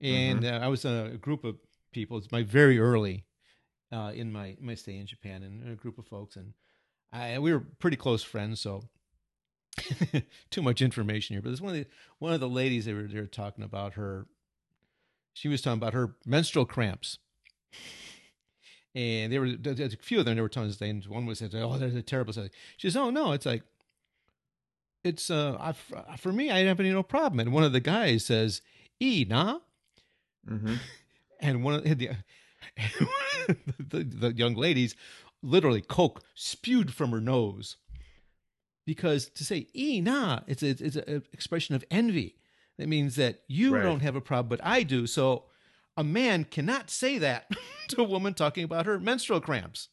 and 0.00 0.44
uh, 0.44 0.60
I 0.62 0.68
was 0.68 0.84
in 0.84 0.92
a 0.92 1.16
group 1.16 1.44
of 1.44 1.56
people. 1.92 2.18
It's 2.18 2.32
my 2.32 2.42
very 2.42 2.78
early 2.78 3.24
uh, 3.92 4.12
in 4.14 4.32
my 4.32 4.56
my 4.60 4.74
stay 4.74 4.96
in 4.96 5.06
Japan, 5.06 5.42
and 5.42 5.70
a 5.70 5.74
group 5.74 5.98
of 5.98 6.06
folks, 6.06 6.36
and 6.36 6.52
I, 7.12 7.38
we 7.38 7.52
were 7.52 7.64
pretty 7.78 7.96
close 7.96 8.22
friends, 8.22 8.60
so 8.60 8.84
too 10.50 10.62
much 10.62 10.82
information 10.82 11.34
here. 11.34 11.42
But 11.42 11.50
there's 11.50 11.60
one 11.60 11.74
of 11.74 11.80
the 11.80 11.86
one 12.18 12.32
of 12.32 12.40
the 12.40 12.48
ladies 12.48 12.84
they 12.84 12.92
were 12.92 13.04
they 13.04 13.20
were 13.20 13.26
talking 13.26 13.64
about 13.64 13.94
her. 13.94 14.26
she 15.32 15.48
was 15.48 15.62
talking 15.62 15.78
about 15.78 15.94
her 15.94 16.16
menstrual 16.24 16.64
cramps. 16.64 17.18
And 18.96 19.30
there 19.32 19.40
were 19.42 19.50
there's 19.52 19.92
a 19.92 19.96
few 19.98 20.18
of 20.20 20.24
them. 20.24 20.34
There 20.36 20.42
were 20.42 20.48
tons. 20.48 20.80
And 20.80 21.04
one 21.06 21.26
was, 21.26 21.38
said, 21.40 21.54
"Oh, 21.54 21.76
there's 21.76 21.94
a 21.94 22.00
terrible." 22.02 22.32
She 22.32 22.88
says, 22.88 22.96
"Oh 22.96 23.10
no, 23.10 23.32
it's 23.32 23.44
like, 23.44 23.62
it's 25.04 25.30
uh, 25.30 25.56
I, 25.60 26.16
for 26.16 26.32
me, 26.32 26.50
I 26.50 26.60
have 26.60 26.80
any 26.80 26.90
no 26.90 27.02
problem." 27.02 27.38
And 27.40 27.52
one 27.52 27.62
of 27.62 27.72
the 27.72 27.80
guys 27.80 28.24
says, 28.24 28.62
"E, 28.98 29.26
nah," 29.28 29.58
Mm-hmm. 30.50 30.74
and 31.40 31.62
one 31.62 31.74
of 31.74 31.84
the, 31.84 32.16
the, 33.78 34.04
the 34.04 34.32
young 34.34 34.54
ladies 34.54 34.96
literally 35.42 35.82
coke 35.82 36.22
spewed 36.34 36.92
from 36.94 37.10
her 37.10 37.20
nose 37.20 37.76
because 38.86 39.28
to 39.28 39.44
say 39.44 39.66
e 39.74 40.00
nah 40.00 40.40
it's 40.46 40.62
a, 40.62 40.70
it's 40.70 40.96
an 40.96 41.22
expression 41.32 41.74
of 41.74 41.84
envy 41.90 42.36
that 42.78 42.88
means 42.88 43.14
that 43.16 43.42
you 43.46 43.74
Right. 43.74 43.82
don't 43.82 44.00
have 44.00 44.16
a 44.16 44.20
problem 44.20 44.48
but 44.48 44.60
i 44.64 44.82
do 44.82 45.06
so 45.06 45.44
a 45.96 46.04
man 46.04 46.44
cannot 46.44 46.90
say 46.90 47.18
that 47.18 47.50
to 47.88 48.00
a 48.00 48.04
woman 48.04 48.34
talking 48.34 48.64
about 48.64 48.86
her 48.86 48.98
menstrual 49.00 49.40
cramps 49.40 49.88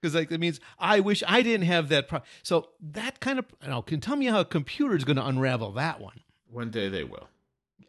because 0.00 0.14
like 0.14 0.30
it 0.30 0.40
means 0.40 0.60
i 0.78 1.00
wish 1.00 1.22
i 1.26 1.42
didn't 1.42 1.66
have 1.66 1.88
that 1.88 2.08
problem 2.08 2.28
so 2.42 2.68
that 2.80 3.20
kind 3.20 3.38
of 3.38 3.46
you 3.62 3.68
know, 3.68 3.82
can 3.82 4.00
tell 4.00 4.16
me 4.16 4.26
how 4.26 4.40
a 4.40 4.44
computer 4.44 4.94
is 4.96 5.04
going 5.04 5.16
to 5.16 5.26
unravel 5.26 5.72
that 5.72 6.00
one 6.00 6.20
One 6.50 6.70
day 6.70 6.88
they 6.88 7.04
will. 7.04 7.28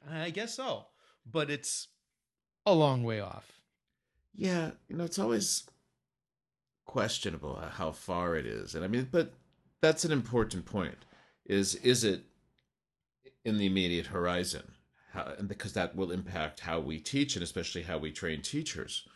i 0.09 0.29
guess 0.29 0.55
so 0.55 0.87
but 1.29 1.49
it's 1.49 1.87
a 2.65 2.73
long 2.73 3.03
way 3.03 3.19
off 3.19 3.51
Yeah, 4.37 4.71
you 4.89 4.95
know, 4.97 5.03
it's 5.05 5.19
always 5.19 5.63
questionable 6.85 7.55
how 7.55 7.91
far 7.91 8.35
it 8.35 8.45
is. 8.45 8.75
And 8.75 8.83
I 8.83 8.87
mean, 8.87 9.07
but 9.11 9.33
that's 9.81 10.05
an 10.05 10.11
important 10.11 10.65
point. 10.65 10.97
Is 11.45 11.75
is 11.75 12.03
it 12.03 12.23
in 13.43 13.57
the 13.57 13.65
immediate 13.65 14.07
horizon? 14.07 14.73
How, 15.15 15.33
and 15.37 15.47
because 15.47 15.73
that 15.73 15.95
will 15.95 16.11
impact 16.11 16.59
how 16.59 16.79
we 16.79 16.99
teach 16.99 17.35
and 17.35 17.43
especially 17.43 17.83
how 17.83 17.97
we 17.97 18.11
train 18.11 18.41
teachers. 18.41 19.07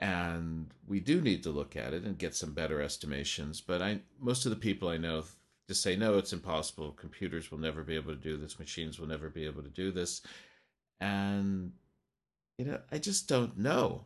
And 0.00 0.68
we 0.86 1.00
do 1.00 1.20
need 1.20 1.42
to 1.42 1.50
look 1.50 1.76
at 1.76 1.92
it 1.92 2.04
and 2.04 2.16
get 2.18 2.34
some 2.34 2.54
better 2.54 2.80
estimations. 2.80 3.60
But 3.60 3.82
I 3.82 4.00
most 4.18 4.46
of 4.46 4.50
the 4.50 4.56
people 4.56 4.88
I 4.88 4.96
know 4.96 5.24
just 5.68 5.82
say 5.82 5.96
no, 5.96 6.16
it's 6.16 6.32
impossible. 6.32 6.92
Computers 6.92 7.50
will 7.50 7.58
never 7.58 7.82
be 7.82 7.94
able 7.94 8.14
to 8.14 8.20
do 8.20 8.38
this. 8.38 8.58
Machines 8.58 8.98
will 8.98 9.06
never 9.06 9.28
be 9.28 9.44
able 9.44 9.62
to 9.62 9.68
do 9.68 9.90
this. 9.92 10.22
And 11.00 11.72
you 12.56 12.64
know, 12.64 12.78
I 12.90 12.98
just 12.98 13.28
don't 13.28 13.58
know. 13.58 14.04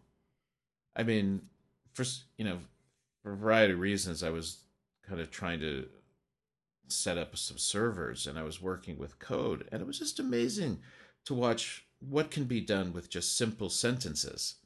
I 0.97 1.05
mean, 1.05 1.43
for 1.95 2.05
you 2.37 2.45
know, 2.45 2.59
for 3.23 3.33
a 3.33 3.37
variety 3.37 3.75
of 3.75 3.81
reasons, 3.81 4.23
I 4.23 4.31
was 4.31 4.59
kind 5.07 5.21
of 5.21 5.31
trying 5.31 5.61
to 5.61 5.87
set 6.89 7.17
up 7.17 7.37
some 7.37 7.59
servers, 7.59 8.27
and 8.27 8.39
I 8.39 8.43
was 8.43 8.61
working 8.61 8.99
with 8.99 9.19
code, 9.19 9.69
and 9.71 9.81
it 9.81 9.87
was 9.87 9.99
just 9.99 10.19
amazing 10.19 10.81
to 11.27 11.35
watch 11.35 11.87
what 12.01 12.31
can 12.31 12.45
be 12.45 12.61
done 12.61 12.93
with 12.93 13.11
just 13.11 13.37
simple 13.37 13.71
sentences, 13.71 14.57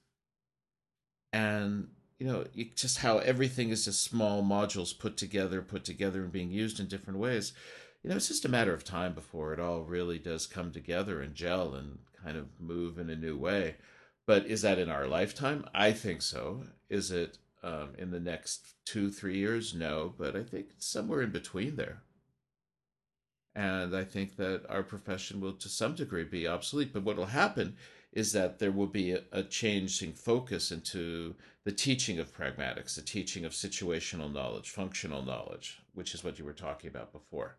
and 1.32 1.88
you 2.18 2.26
know, 2.26 2.44
just 2.74 2.98
how 2.98 3.18
everything 3.18 3.70
is 3.70 3.84
just 3.84 4.02
small 4.02 4.42
modules 4.42 4.98
put 4.98 5.16
together, 5.16 5.60
put 5.60 5.84
together, 5.84 6.22
and 6.22 6.32
being 6.32 6.50
used 6.50 6.80
in 6.80 6.86
different 6.86 7.18
ways. 7.18 7.52
You 8.02 8.10
know, 8.10 8.16
it's 8.16 8.28
just 8.28 8.44
a 8.44 8.48
matter 8.50 8.72
of 8.72 8.84
time 8.84 9.12
before 9.12 9.52
it 9.52 9.60
all 9.60 9.82
really 9.82 10.18
does 10.18 10.46
come 10.46 10.72
together 10.72 11.20
and 11.20 11.34
gel 11.34 11.74
and 11.74 11.98
kind 12.22 12.36
of 12.36 12.46
move 12.58 12.98
in 12.98 13.10
a 13.10 13.16
new 13.16 13.36
way. 13.36 13.76
But 14.26 14.46
is 14.46 14.62
that 14.62 14.78
in 14.78 14.88
our 14.88 15.06
lifetime? 15.06 15.64
I 15.74 15.92
think 15.92 16.22
so. 16.22 16.64
Is 16.88 17.10
it 17.10 17.38
um, 17.62 17.90
in 17.98 18.10
the 18.10 18.20
next 18.20 18.74
two, 18.84 19.10
three 19.10 19.36
years? 19.36 19.74
No, 19.74 20.14
but 20.16 20.34
I 20.34 20.42
think 20.42 20.68
somewhere 20.78 21.22
in 21.22 21.30
between 21.30 21.76
there. 21.76 22.02
And 23.56 23.96
I 23.96 24.04
think 24.04 24.36
that 24.36 24.64
our 24.68 24.82
profession 24.82 25.40
will, 25.40 25.54
to 25.54 25.68
some 25.70 25.94
degree, 25.94 26.24
be 26.24 26.46
obsolete. 26.46 26.92
But 26.92 27.04
what 27.04 27.16
will 27.16 27.24
happen 27.24 27.74
is 28.12 28.32
that 28.32 28.58
there 28.58 28.70
will 28.70 28.86
be 28.86 29.12
a, 29.12 29.22
a 29.32 29.42
changing 29.42 30.12
focus 30.12 30.70
into 30.70 31.34
the 31.64 31.72
teaching 31.72 32.18
of 32.18 32.36
pragmatics, 32.36 32.94
the 32.94 33.02
teaching 33.02 33.46
of 33.46 33.52
situational 33.52 34.30
knowledge, 34.30 34.70
functional 34.70 35.22
knowledge, 35.22 35.80
which 35.94 36.14
is 36.14 36.22
what 36.22 36.38
you 36.38 36.44
were 36.44 36.52
talking 36.52 36.88
about 36.88 37.12
before. 37.12 37.56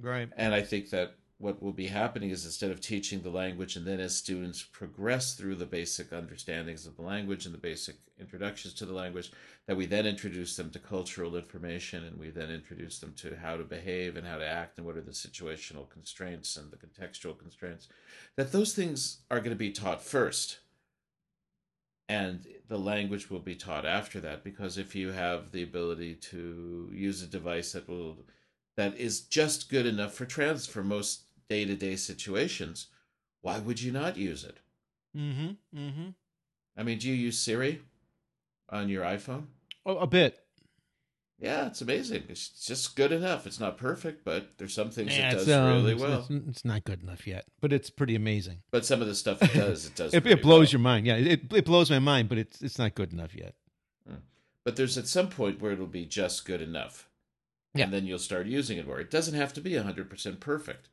right 0.00 0.30
And 0.36 0.54
I 0.54 0.62
think 0.62 0.88
that 0.90 1.14
what 1.38 1.60
will 1.60 1.72
be 1.72 1.88
happening 1.88 2.30
is 2.30 2.44
instead 2.44 2.70
of 2.70 2.80
teaching 2.80 3.20
the 3.20 3.30
language 3.30 3.76
and 3.76 3.84
then 3.84 3.98
as 3.98 4.14
students 4.14 4.62
progress 4.62 5.34
through 5.34 5.56
the 5.56 5.66
basic 5.66 6.12
understandings 6.12 6.86
of 6.86 6.96
the 6.96 7.02
language 7.02 7.44
and 7.44 7.52
the 7.52 7.58
basic 7.58 7.96
introductions 8.20 8.72
to 8.74 8.86
the 8.86 8.92
language, 8.92 9.32
that 9.66 9.76
we 9.76 9.86
then 9.86 10.06
introduce 10.06 10.56
them 10.56 10.70
to 10.70 10.78
cultural 10.78 11.36
information 11.36 12.04
and 12.04 12.18
we 12.18 12.30
then 12.30 12.50
introduce 12.50 12.98
them 12.98 13.12
to 13.16 13.36
how 13.42 13.56
to 13.56 13.64
behave 13.64 14.16
and 14.16 14.26
how 14.26 14.38
to 14.38 14.46
act 14.46 14.78
and 14.78 14.86
what 14.86 14.96
are 14.96 15.00
the 15.00 15.10
situational 15.10 15.88
constraints 15.90 16.56
and 16.56 16.70
the 16.70 16.76
contextual 16.76 17.36
constraints. 17.36 17.88
That 18.36 18.52
those 18.52 18.72
things 18.72 19.18
are 19.30 19.40
going 19.40 19.50
to 19.50 19.56
be 19.56 19.72
taught 19.72 20.02
first. 20.02 20.58
And 22.08 22.46
the 22.68 22.78
language 22.78 23.30
will 23.30 23.40
be 23.40 23.54
taught 23.54 23.86
after 23.86 24.20
that 24.20 24.44
because 24.44 24.78
if 24.78 24.94
you 24.94 25.10
have 25.12 25.50
the 25.50 25.62
ability 25.62 26.14
to 26.16 26.90
use 26.92 27.22
a 27.22 27.26
device 27.26 27.72
that 27.72 27.88
will 27.88 28.18
that 28.76 28.96
is 28.96 29.20
just 29.20 29.70
good 29.70 29.86
enough 29.86 30.14
for 30.14 30.26
trans 30.26 30.66
for 30.66 30.82
most 30.82 31.22
day-to-day 31.48 31.96
situations 31.96 32.88
why 33.42 33.58
would 33.58 33.82
you 33.82 33.92
not 33.92 34.16
use 34.16 34.42
it? 34.42 34.56
Mm-hmm 35.16 35.78
mm-hmm. 35.78 36.08
I 36.76 36.82
mean 36.82 36.98
do 36.98 37.08
you 37.08 37.14
use 37.14 37.38
siri 37.38 37.82
on 38.70 38.88
your 38.88 39.04
iphone? 39.04 39.44
Oh, 39.86 39.98
a 39.98 40.06
bit. 40.06 40.40
Yeah 41.38 41.66
it's 41.66 41.82
amazing. 41.82 42.24
It's 42.28 42.48
just 42.48 42.96
good 42.96 43.12
enough. 43.12 43.46
It's 43.46 43.60
not 43.60 43.76
perfect 43.76 44.24
but 44.24 44.56
there's 44.56 44.74
some 44.74 44.90
things 44.90 45.16
Yeah, 45.16 45.30
it 45.30 45.34
does 45.34 45.50
um, 45.50 45.84
really 45.84 45.94
well. 45.94 46.26
It's, 46.30 46.48
it's 46.48 46.64
not 46.64 46.84
good 46.84 47.02
enough 47.02 47.26
yet, 47.26 47.44
but 47.60 47.72
it's 47.72 47.90
pretty 47.90 48.16
amazing. 48.16 48.62
but 48.70 48.86
some 48.86 49.02
of 49.02 49.06
the 49.06 49.14
stuff 49.14 49.42
it 49.42 49.52
does 49.52 49.86
it 49.86 49.94
does 49.94 50.14
It, 50.14 50.26
it 50.26 50.42
blows 50.42 50.68
well. 50.68 50.72
your 50.72 50.80
mind. 50.80 51.06
Yeah, 51.06 51.16
it, 51.16 51.52
it 51.52 51.64
blows 51.64 51.90
my 51.90 51.98
mind, 51.98 52.28
but 52.28 52.38
it's 52.38 52.62
it's 52.62 52.78
not 52.78 52.94
good 52.94 53.12
enough 53.12 53.34
yet. 53.34 53.54
but 54.64 54.76
there's 54.76 54.96
at 54.96 55.06
some 55.06 55.28
point 55.28 55.60
where 55.60 55.72
it'll 55.72 55.86
be 55.86 56.06
just 56.06 56.46
good 56.46 56.62
enough 56.62 57.10
Yeah. 57.74 57.84
and 57.84 57.92
then 57.92 58.06
you'll 58.06 58.18
start 58.18 58.46
using 58.46 58.78
it 58.78 58.86
more. 58.86 59.00
It 59.00 59.10
doesn't 59.10 59.34
have 59.34 59.52
to 59.54 59.60
be 59.60 59.72
100% 59.72 60.40
perfect. 60.40 60.88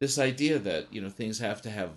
This 0.00 0.18
idea 0.18 0.58
that 0.58 0.92
you 0.92 1.00
know 1.00 1.10
things 1.10 1.38
have 1.38 1.62
to 1.62 1.70
have 1.70 1.90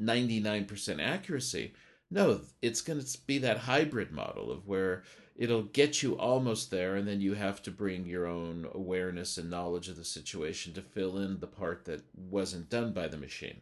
99% 0.00 1.00
accuracy 1.00 1.72
no 2.10 2.40
it's 2.60 2.80
going 2.80 3.00
to 3.00 3.18
be 3.26 3.38
that 3.38 3.58
hybrid 3.58 4.10
model 4.10 4.50
of 4.50 4.66
where 4.66 5.02
it'll 5.36 5.62
get 5.62 6.02
you 6.02 6.18
almost 6.18 6.70
there 6.70 6.96
and 6.96 7.06
then 7.06 7.20
you 7.20 7.34
have 7.34 7.62
to 7.62 7.70
bring 7.70 8.04
your 8.04 8.26
own 8.26 8.66
awareness 8.72 9.38
and 9.38 9.48
knowledge 9.48 9.88
of 9.88 9.96
the 9.96 10.04
situation 10.04 10.72
to 10.72 10.82
fill 10.82 11.18
in 11.18 11.38
the 11.38 11.46
part 11.46 11.84
that 11.84 12.02
wasn't 12.14 12.68
done 12.68 12.92
by 12.92 13.06
the 13.08 13.16
machine. 13.16 13.60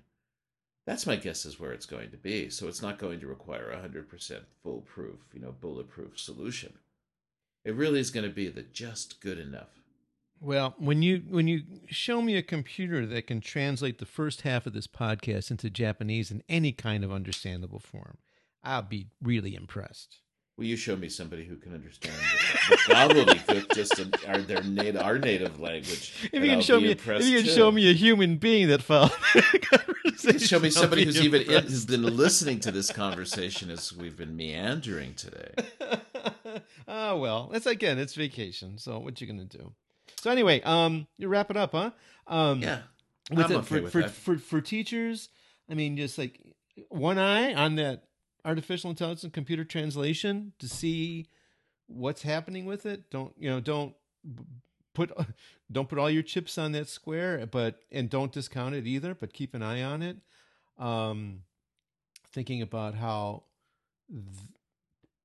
That's 0.87 1.07
my 1.07 1.17
guess 1.17 1.45
is 1.45 1.61
where 1.61 1.73
it's 1.73 1.87
going 1.87 2.11
to 2.11 2.17
be. 2.17 2.49
So 2.49 2.67
it's 2.67 2.81
not 2.81 2.99
going 2.99 3.21
to 3.21 3.27
require 3.27 3.71
a 3.71 3.77
100% 3.77 4.41
foolproof 4.63 5.19
you 5.35 5.41
know 5.41 5.55
bulletproof 5.61 6.19
solution. 6.19 6.73
It 7.65 7.75
really 7.75 8.01
is 8.01 8.11
going 8.11 8.25
to 8.27 8.35
be 8.35 8.49
the 8.49 8.63
just 8.63 9.21
good 9.21 9.39
enough 9.39 9.83
Well, 10.41 10.75
when 10.79 11.03
you 11.03 11.23
when 11.29 11.49
you 11.49 11.63
show 11.87 12.23
me 12.23 12.37
a 12.37 12.43
computer 12.43 13.05
that 13.07 13.27
can 13.27 13.41
translate 13.41 13.99
the 13.99 14.07
first 14.07 14.43
half 14.43 14.67
of 14.67 14.73
this 14.73 14.87
podcast 14.87 15.51
into 15.51 15.69
Japanese 15.69 16.31
in 16.31 16.43
any 16.49 16.73
kind 16.73 17.03
of 17.05 17.13
understandable 17.13 17.81
form, 17.81 18.19
I'll 18.63 18.83
be 18.83 19.09
really 19.23 19.55
impressed. 19.55 20.21
Will 20.57 20.65
you 20.65 20.77
show 20.77 20.97
me 20.97 21.09
somebody 21.09 21.45
who 21.45 21.57
can 21.57 21.73
understand 21.73 22.17
gobbledygook 22.89 23.73
just 23.75 23.99
in 24.01 24.13
our 24.27 24.39
their 24.39 24.63
native 24.63 25.01
our 25.01 25.19
native 25.19 25.61
language? 25.61 26.29
If 26.33 26.43
you 26.43 26.49
can 26.49 26.57
I'll 26.57 26.63
show 26.63 26.81
me, 26.81 26.91
if 26.91 27.07
you 27.07 27.37
can 27.39 27.45
too. 27.45 27.55
show 27.55 27.71
me 27.71 27.89
a 27.91 27.95
human 27.95 28.37
being 28.39 28.69
that 28.69 28.83
followed 28.83 29.13
the 29.35 29.59
conversation, 29.61 30.29
You 30.35 30.39
can 30.39 30.39
show 30.41 30.59
me 30.59 30.71
somebody 30.71 31.05
who's 31.05 31.21
even 31.21 31.43
in, 31.43 31.63
who's 31.63 31.87
been 31.87 32.03
listening 32.03 32.59
to 32.61 32.73
this 32.73 32.91
conversation 32.91 33.71
as 33.71 33.93
we've 33.93 34.17
been 34.17 34.37
meandering 34.37 35.15
today. 35.15 35.53
oh 36.89 37.17
well, 37.21 37.51
it's 37.55 37.67
again, 37.67 37.99
it's 37.99 38.15
vacation. 38.15 38.79
So 38.79 38.99
what 38.99 39.21
you 39.21 39.29
gonna 39.29 39.45
do? 39.45 39.73
So 40.23 40.31
anyway, 40.31 40.61
um, 40.63 41.07
you 41.17 41.29
wrap 41.29 41.51
it 41.51 41.57
up, 41.57 41.73
huh? 41.73 41.91
Um, 42.27 42.61
Yeah, 42.61 42.81
with 43.31 43.47
I'm 43.47 43.53
it, 43.53 43.57
okay 43.57 43.67
for, 43.67 43.83
with 43.83 43.93
for, 43.93 44.01
that. 44.03 44.11
for 44.11 44.39
for 44.39 44.61
teachers 44.61 45.29
i 45.69 45.75
mean 45.75 45.97
just 45.97 46.17
like 46.19 46.41
one 46.89 47.19
eye 47.19 47.53
on 47.55 47.75
that 47.77 48.05
artificial 48.45 48.89
intelligence 48.91 49.23
and 49.25 49.33
computer 49.33 49.65
translation 49.65 50.53
to 50.59 50.69
see 50.69 51.27
what's 51.87 52.23
happening 52.23 52.65
with 52.65 52.87
it 52.87 53.11
don't 53.11 53.35
you 53.39 53.51
know 53.51 53.61
don't 53.61 53.95
put 54.95 55.11
don't 55.73 55.89
put 55.89 55.99
all 55.99 56.11
your 56.11 56.23
chips 56.23 56.57
on 56.57 56.73
that 56.73 56.89
square 56.89 57.47
but 57.47 57.81
and 57.93 58.09
don't 58.09 58.33
discount 58.33 58.75
it 58.75 58.87
either 58.87 59.15
but 59.15 59.33
keep 59.33 59.55
an 59.55 59.63
eye 59.63 59.83
on 59.83 60.03
it 60.03 60.17
um 60.79 61.43
thinking 62.33 62.63
about 62.63 62.95
how 62.95 63.43
th- 64.11 64.25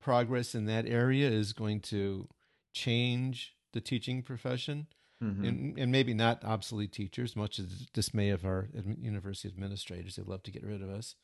progress 0.01 0.53
in 0.55 0.65
that 0.65 0.85
area 0.85 1.29
is 1.29 1.53
going 1.53 1.79
to 1.79 2.27
change 2.73 3.55
the 3.73 3.81
teaching 3.81 4.21
profession 4.23 4.87
Mhm. 5.21 5.47
and, 5.47 5.79
and 5.79 5.91
maybe 5.91 6.13
not 6.13 6.43
obsolete 6.43 6.91
teachers, 6.91 7.35
much 7.35 7.55
to 7.57 7.61
the 7.63 7.85
dismay 7.93 8.29
of 8.29 8.43
our 8.45 8.67
university 8.99 9.47
administrators. 9.47 10.15
They'd 10.15 10.27
love 10.27 10.43
to 10.43 10.51
get 10.51 10.63
rid 10.63 10.81
of 10.81 10.89
us. 10.89 11.15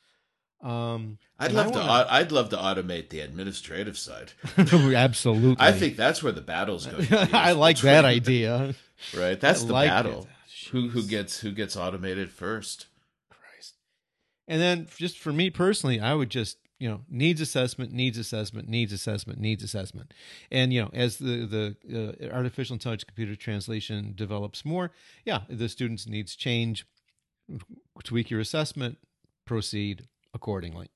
Um, 0.62 1.18
I'd 1.38 1.52
love 1.54 1.68
I 1.68 1.72
to. 1.72 1.78
wanna- 1.80 2.08
I'd 2.10 2.32
love 2.32 2.50
to 2.50 2.58
automate 2.58 3.10
the 3.10 3.22
administrative 3.22 3.98
side. 3.98 4.34
Absolutely. 4.58 5.56
I 5.66 5.72
think 5.72 5.96
that's 5.96 6.22
where 6.22 6.32
the 6.34 6.42
battle's 6.42 6.86
going. 6.86 7.06
To 7.08 7.26
be, 7.28 7.34
I 7.34 7.54
like 7.54 7.80
that 7.80 8.04
idea. 8.06 8.76
Right, 9.16 9.40
that's 9.40 9.64
I 9.64 9.68
the 9.68 9.74
like 9.74 9.90
battle. 9.90 10.28
Who 10.72 10.90
who 10.90 11.04
gets 11.04 11.40
who 11.40 11.52
gets 11.52 11.76
automated 11.78 12.30
first? 12.32 12.88
Christ. 13.30 13.76
And 14.48 14.62
then 14.62 14.88
just 14.98 15.18
for 15.18 15.32
me 15.34 15.50
personally, 15.50 16.00
I 16.02 16.14
would 16.14 16.30
just 16.30 16.58
you 16.80 16.90
know 16.90 17.02
needs 17.10 17.42
assessment, 17.42 17.92
needs 17.92 18.18
assessment, 18.18 18.70
needs 18.70 18.94
assessment, 18.94 19.40
needs 19.40 19.64
assessment, 19.64 20.14
and 20.50 20.74
you 20.74 20.82
know 20.82 20.90
as 20.94 21.18
the 21.18 21.76
the 21.86 22.30
uh, 22.32 22.34
artificial 22.34 22.74
intelligence 22.74 23.04
computer 23.04 23.36
translation 23.36 24.14
develops 24.16 24.64
more, 24.66 24.92
yeah, 25.26 25.42
the 25.50 25.70
students 25.70 26.08
needs 26.08 26.36
change, 26.36 26.88
tweak 28.04 28.32
your 28.32 28.40
assessment, 28.40 28.98
proceed 29.46 30.08
accordingly. 30.34 30.90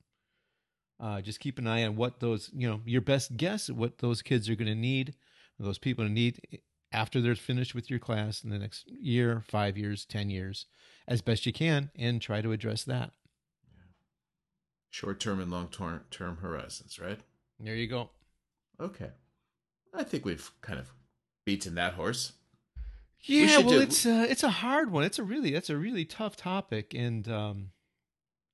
Uh, 0.98 1.20
just 1.20 1.40
keep 1.40 1.58
an 1.58 1.66
eye 1.66 1.84
on 1.84 1.96
what 1.96 2.20
those 2.20 2.50
you 2.54 2.68
know 2.68 2.80
your 2.86 3.02
best 3.02 3.36
guess 3.36 3.68
at 3.68 3.76
what 3.76 3.98
those 3.98 4.22
kids 4.22 4.48
are 4.48 4.56
going 4.56 4.66
to 4.66 4.74
need, 4.74 5.14
those 5.58 5.78
people 5.78 6.08
need 6.08 6.40
after 6.92 7.20
they're 7.20 7.34
finished 7.34 7.74
with 7.74 7.90
your 7.90 7.98
class 7.98 8.42
in 8.42 8.50
the 8.50 8.58
next 8.58 8.88
year, 8.88 9.42
five 9.48 9.76
years, 9.76 10.06
ten 10.06 10.30
years, 10.30 10.64
as 11.06 11.20
best 11.20 11.44
you 11.44 11.52
can, 11.52 11.90
and 11.96 12.22
try 12.22 12.40
to 12.40 12.52
address 12.52 12.84
that. 12.84 13.10
Short 14.94 15.18
term 15.18 15.40
and 15.40 15.50
long 15.50 15.70
term 16.12 16.36
horizons, 16.36 17.00
right? 17.00 17.18
There 17.58 17.74
you 17.74 17.88
go. 17.88 18.10
Okay. 18.78 19.10
I 19.92 20.04
think 20.04 20.24
we've 20.24 20.48
kind 20.60 20.78
of 20.78 20.92
beaten 21.44 21.74
that 21.74 21.94
horse. 21.94 22.34
Yeah, 23.22 23.58
we 23.58 23.64
well, 23.64 23.74
do... 23.74 23.80
it's 23.80 24.06
uh, 24.06 24.24
it's 24.30 24.44
a 24.44 24.50
hard 24.50 24.92
one. 24.92 25.02
It's 25.02 25.18
a 25.18 25.24
really 25.24 25.50
that's 25.50 25.68
a 25.68 25.76
really 25.76 26.04
tough 26.04 26.36
topic, 26.36 26.94
and 26.94 27.26
um, 27.28 27.70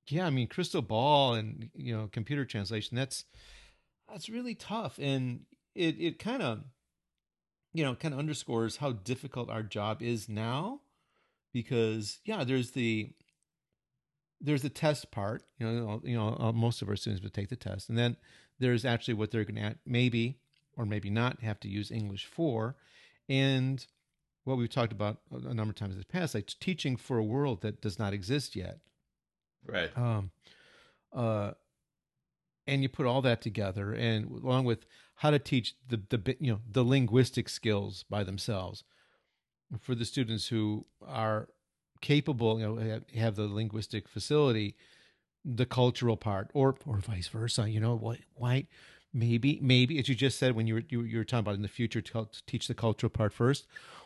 yeah, 0.07 0.25
I 0.25 0.31
mean, 0.31 0.47
crystal 0.47 0.81
ball 0.81 1.35
and 1.35 1.69
you 1.75 1.95
know, 1.95 2.09
computer 2.11 2.43
translation. 2.43 2.97
That's 2.97 3.25
that's 4.09 4.27
really 4.27 4.55
tough, 4.55 4.97
and 4.97 5.41
it 5.75 5.95
it 5.99 6.17
kind 6.17 6.41
of 6.41 6.63
you 7.71 7.83
know 7.83 7.93
kind 7.93 8.15
of 8.15 8.19
underscores 8.19 8.77
how 8.77 8.93
difficult 8.93 9.51
our 9.51 9.61
job 9.61 10.01
is 10.01 10.27
now, 10.27 10.81
because 11.53 12.19
yeah, 12.25 12.43
there's 12.43 12.71
the 12.71 13.11
there's 14.41 14.61
the 14.61 14.69
test 14.69 15.11
part. 15.11 15.43
You 15.59 15.67
know, 15.67 16.01
you 16.03 16.17
know, 16.17 16.51
most 16.53 16.81
of 16.81 16.89
our 16.89 16.95
students 16.95 17.23
would 17.23 17.33
take 17.33 17.49
the 17.49 17.55
test, 17.55 17.89
and 17.89 17.97
then 17.97 18.17
there's 18.59 18.85
actually 18.85 19.13
what 19.15 19.31
they're 19.31 19.45
going 19.45 19.55
to 19.55 19.75
maybe 19.85 20.37
or 20.77 20.85
maybe 20.85 21.09
not 21.09 21.41
have 21.41 21.59
to 21.59 21.67
use 21.67 21.91
English 21.91 22.25
for, 22.25 22.75
and 23.29 23.85
what 24.43 24.57
we've 24.57 24.69
talked 24.69 24.91
about 24.91 25.19
a 25.31 25.53
number 25.53 25.71
of 25.71 25.75
times 25.75 25.93
in 25.93 25.99
the 25.99 26.05
past, 26.05 26.33
like 26.33 26.51
teaching 26.59 26.95
for 26.95 27.17
a 27.17 27.23
world 27.23 27.61
that 27.61 27.81
does 27.81 27.99
not 27.99 28.13
exist 28.13 28.55
yet. 28.55 28.79
Right. 29.65 29.95
Um, 29.95 30.31
uh, 31.13 31.51
and 32.65 32.81
you 32.81 32.89
put 32.89 33.05
all 33.05 33.21
that 33.21 33.41
together, 33.41 33.93
and 33.93 34.31
along 34.31 34.65
with 34.65 34.85
how 35.15 35.29
to 35.29 35.39
teach 35.39 35.75
the 35.87 36.01
the 36.09 36.35
you 36.39 36.51
know 36.51 36.59
the 36.69 36.83
linguistic 36.83 37.49
skills 37.49 38.03
by 38.09 38.23
themselves 38.23 38.83
for 39.79 39.95
the 39.95 40.05
students 40.05 40.47
who 40.47 40.85
are 41.05 41.47
capable, 42.01 42.59
you 42.59 42.67
know, 42.67 43.01
have, 43.15 43.35
the 43.35 43.47
linguistic 43.47 44.07
facility, 44.07 44.75
the 45.45 45.65
cultural 45.65 46.17
part, 46.17 46.49
or 46.53 46.75
or 46.85 46.97
vice 46.97 47.27
versa. 47.27 47.69
You 47.69 47.79
know, 47.79 47.95
why 47.95 48.19
why 48.35 48.67
maybe 49.13 49.59
maybe 49.61 49.99
as 49.99 50.09
you 50.09 50.15
just 50.15 50.37
said 50.37 50.55
when 50.55 50.67
you 50.67 50.75
were 50.75 50.83
you, 50.89 51.01
you 51.03 51.17
were 51.17 51.23
talking 51.23 51.39
about 51.39 51.55
in 51.55 51.61
the 51.61 51.67
future 51.67 52.01
to, 52.01 52.27
to 52.31 52.45
teach 52.45 52.67
the 52.67 52.73
cultural 52.73 53.09
part 53.09 53.33
first. 53.33 53.65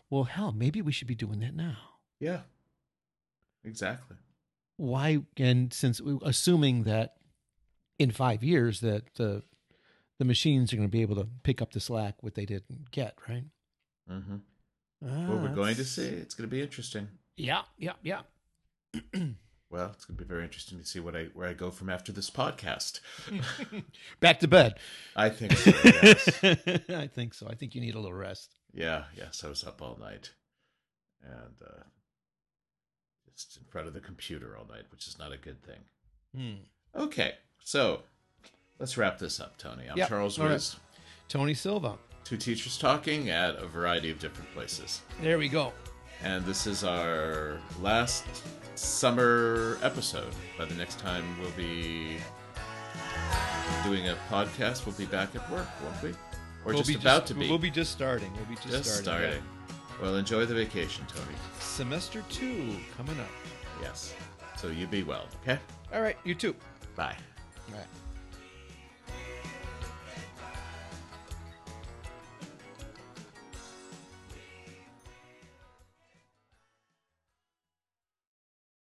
Well, 0.10 0.26
hell, 0.26 0.52
maybe 0.52 0.82
we 0.82 0.91
should 0.91 1.08
be 1.08 1.16
doing 1.16 1.39
that 1.39 1.56
now. 1.56 1.78
Yeah, 2.20 2.41
exactly. 3.64 4.18
Why? 4.78 5.24
And 5.38 5.74
since 5.74 6.02
assuming 6.24 6.84
that 6.84 7.16
in 7.98 8.12
five 8.12 8.43
years 8.43 8.82
that 8.82 9.16
the 9.16 9.43
the 10.20 10.26
machines 10.26 10.72
are 10.72 10.78
going 10.78 10.88
to 10.88 10.91
be 10.91 11.02
able 11.02 11.16
to 11.16 11.28
pick 11.43 11.62
up 11.62 11.74
the 11.74 11.80
slack 11.80 12.16
what 12.22 12.36
they 12.36 12.46
didn't 12.46 12.91
get, 12.91 13.18
right? 13.28 13.43
Mm-hmm. 14.10 14.38
Ah, 15.06 15.28
what 15.28 15.41
we're 15.41 15.56
going 15.56 15.76
to 15.76 15.84
see, 15.84 16.06
it's 16.06 16.34
going 16.36 16.50
to 16.50 16.56
be 16.56 16.62
interesting. 16.62 17.08
Yeah, 17.38 17.61
yeah, 17.77 17.93
yeah. 18.01 18.21
well, 19.69 19.91
it's 19.93 20.05
going 20.05 20.17
to 20.17 20.23
be 20.23 20.27
very 20.27 20.43
interesting 20.43 20.79
to 20.79 20.86
see 20.86 20.99
what 20.99 21.15
I 21.15 21.25
where 21.33 21.47
I 21.47 21.53
go 21.53 21.69
from 21.69 21.89
after 21.89 22.11
this 22.11 22.29
podcast. 22.29 23.01
Back 24.19 24.39
to 24.39 24.47
bed. 24.47 24.75
I 25.15 25.29
think 25.29 25.53
so. 25.53 25.71
Yes. 25.83 26.43
I 26.89 27.07
think 27.07 27.33
so. 27.33 27.47
I 27.49 27.55
think 27.55 27.75
you 27.75 27.81
need 27.81 27.95
a 27.95 27.99
little 27.99 28.13
rest. 28.13 28.55
Yeah, 28.73 29.05
yes. 29.17 29.43
I 29.43 29.49
was 29.49 29.65
up 29.65 29.81
all 29.81 29.97
night, 29.99 30.31
and 31.21 31.55
uh, 31.61 31.83
just 33.33 33.57
in 33.57 33.63
front 33.65 33.88
of 33.88 33.93
the 33.93 33.99
computer 33.99 34.55
all 34.57 34.65
night, 34.65 34.86
which 34.91 35.07
is 35.07 35.19
not 35.19 35.33
a 35.33 35.38
good 35.38 35.61
thing. 35.61 35.79
Hmm. 36.33 37.01
Okay, 37.01 37.33
so 37.61 38.03
let's 38.79 38.97
wrap 38.97 39.19
this 39.19 39.41
up, 39.41 39.57
Tony. 39.57 39.89
I'm 39.89 39.97
yep. 39.97 40.07
Charles 40.07 40.39
Wiz. 40.39 40.75
Right. 40.75 41.01
Tony 41.27 41.53
Silva. 41.53 41.97
Two 42.23 42.38
teachers 42.38 42.77
talking 42.77 43.29
at 43.29 43.57
a 43.57 43.67
variety 43.67 44.09
of 44.09 44.19
different 44.19 44.51
places. 44.53 45.01
There 45.21 45.38
we 45.38 45.49
go 45.49 45.73
and 46.24 46.45
this 46.45 46.68
is 46.68 46.84
our 46.84 47.59
last 47.82 48.26
summer 48.76 49.78
episode. 49.82 50.34
By 50.57 50.66
the 50.66 50.76
next 50.76 50.99
time 50.99 51.24
we'll 51.39 51.51
be 51.51 52.18
doing 53.84 54.09
a 54.09 54.18
podcast, 54.30 54.86
we'll 54.86 54.95
be 54.95 55.05
back 55.05 55.36
at 55.36 55.49
work, 55.51 55.68
won't 55.84 56.03
we? 56.03 56.09
Or 56.09 56.74
we'll 56.74 56.84
just 56.84 56.99
about 56.99 57.22
just, 57.22 57.28
to 57.28 57.34
be. 57.36 57.49
We'll 57.49 57.57
be 57.57 57.72
just 57.72 57.91
starting. 57.91 58.32
We'll 58.34 58.45
be 58.45 58.55
just, 58.55 58.70
just 58.70 59.03
starting. 59.03 59.30
starting. 59.30 59.43
Well, 60.01 60.16
enjoy 60.16 60.45
the 60.45 60.55
vacation, 60.55 61.05
Tony. 61.07 61.36
Semester 61.59 62.24
two 62.30 62.76
coming 62.97 63.20
up. 63.20 63.30
Yes. 63.82 64.13
So 64.57 64.68
you 64.68 64.88
be 64.88 65.03
well, 65.03 65.28
okay? 65.43 65.59
All 65.93 66.01
right. 66.01 66.18
You 66.24 66.36
too. 66.36 66.55
Bye. 66.95 67.16
All 67.70 67.76
right. 67.76 67.88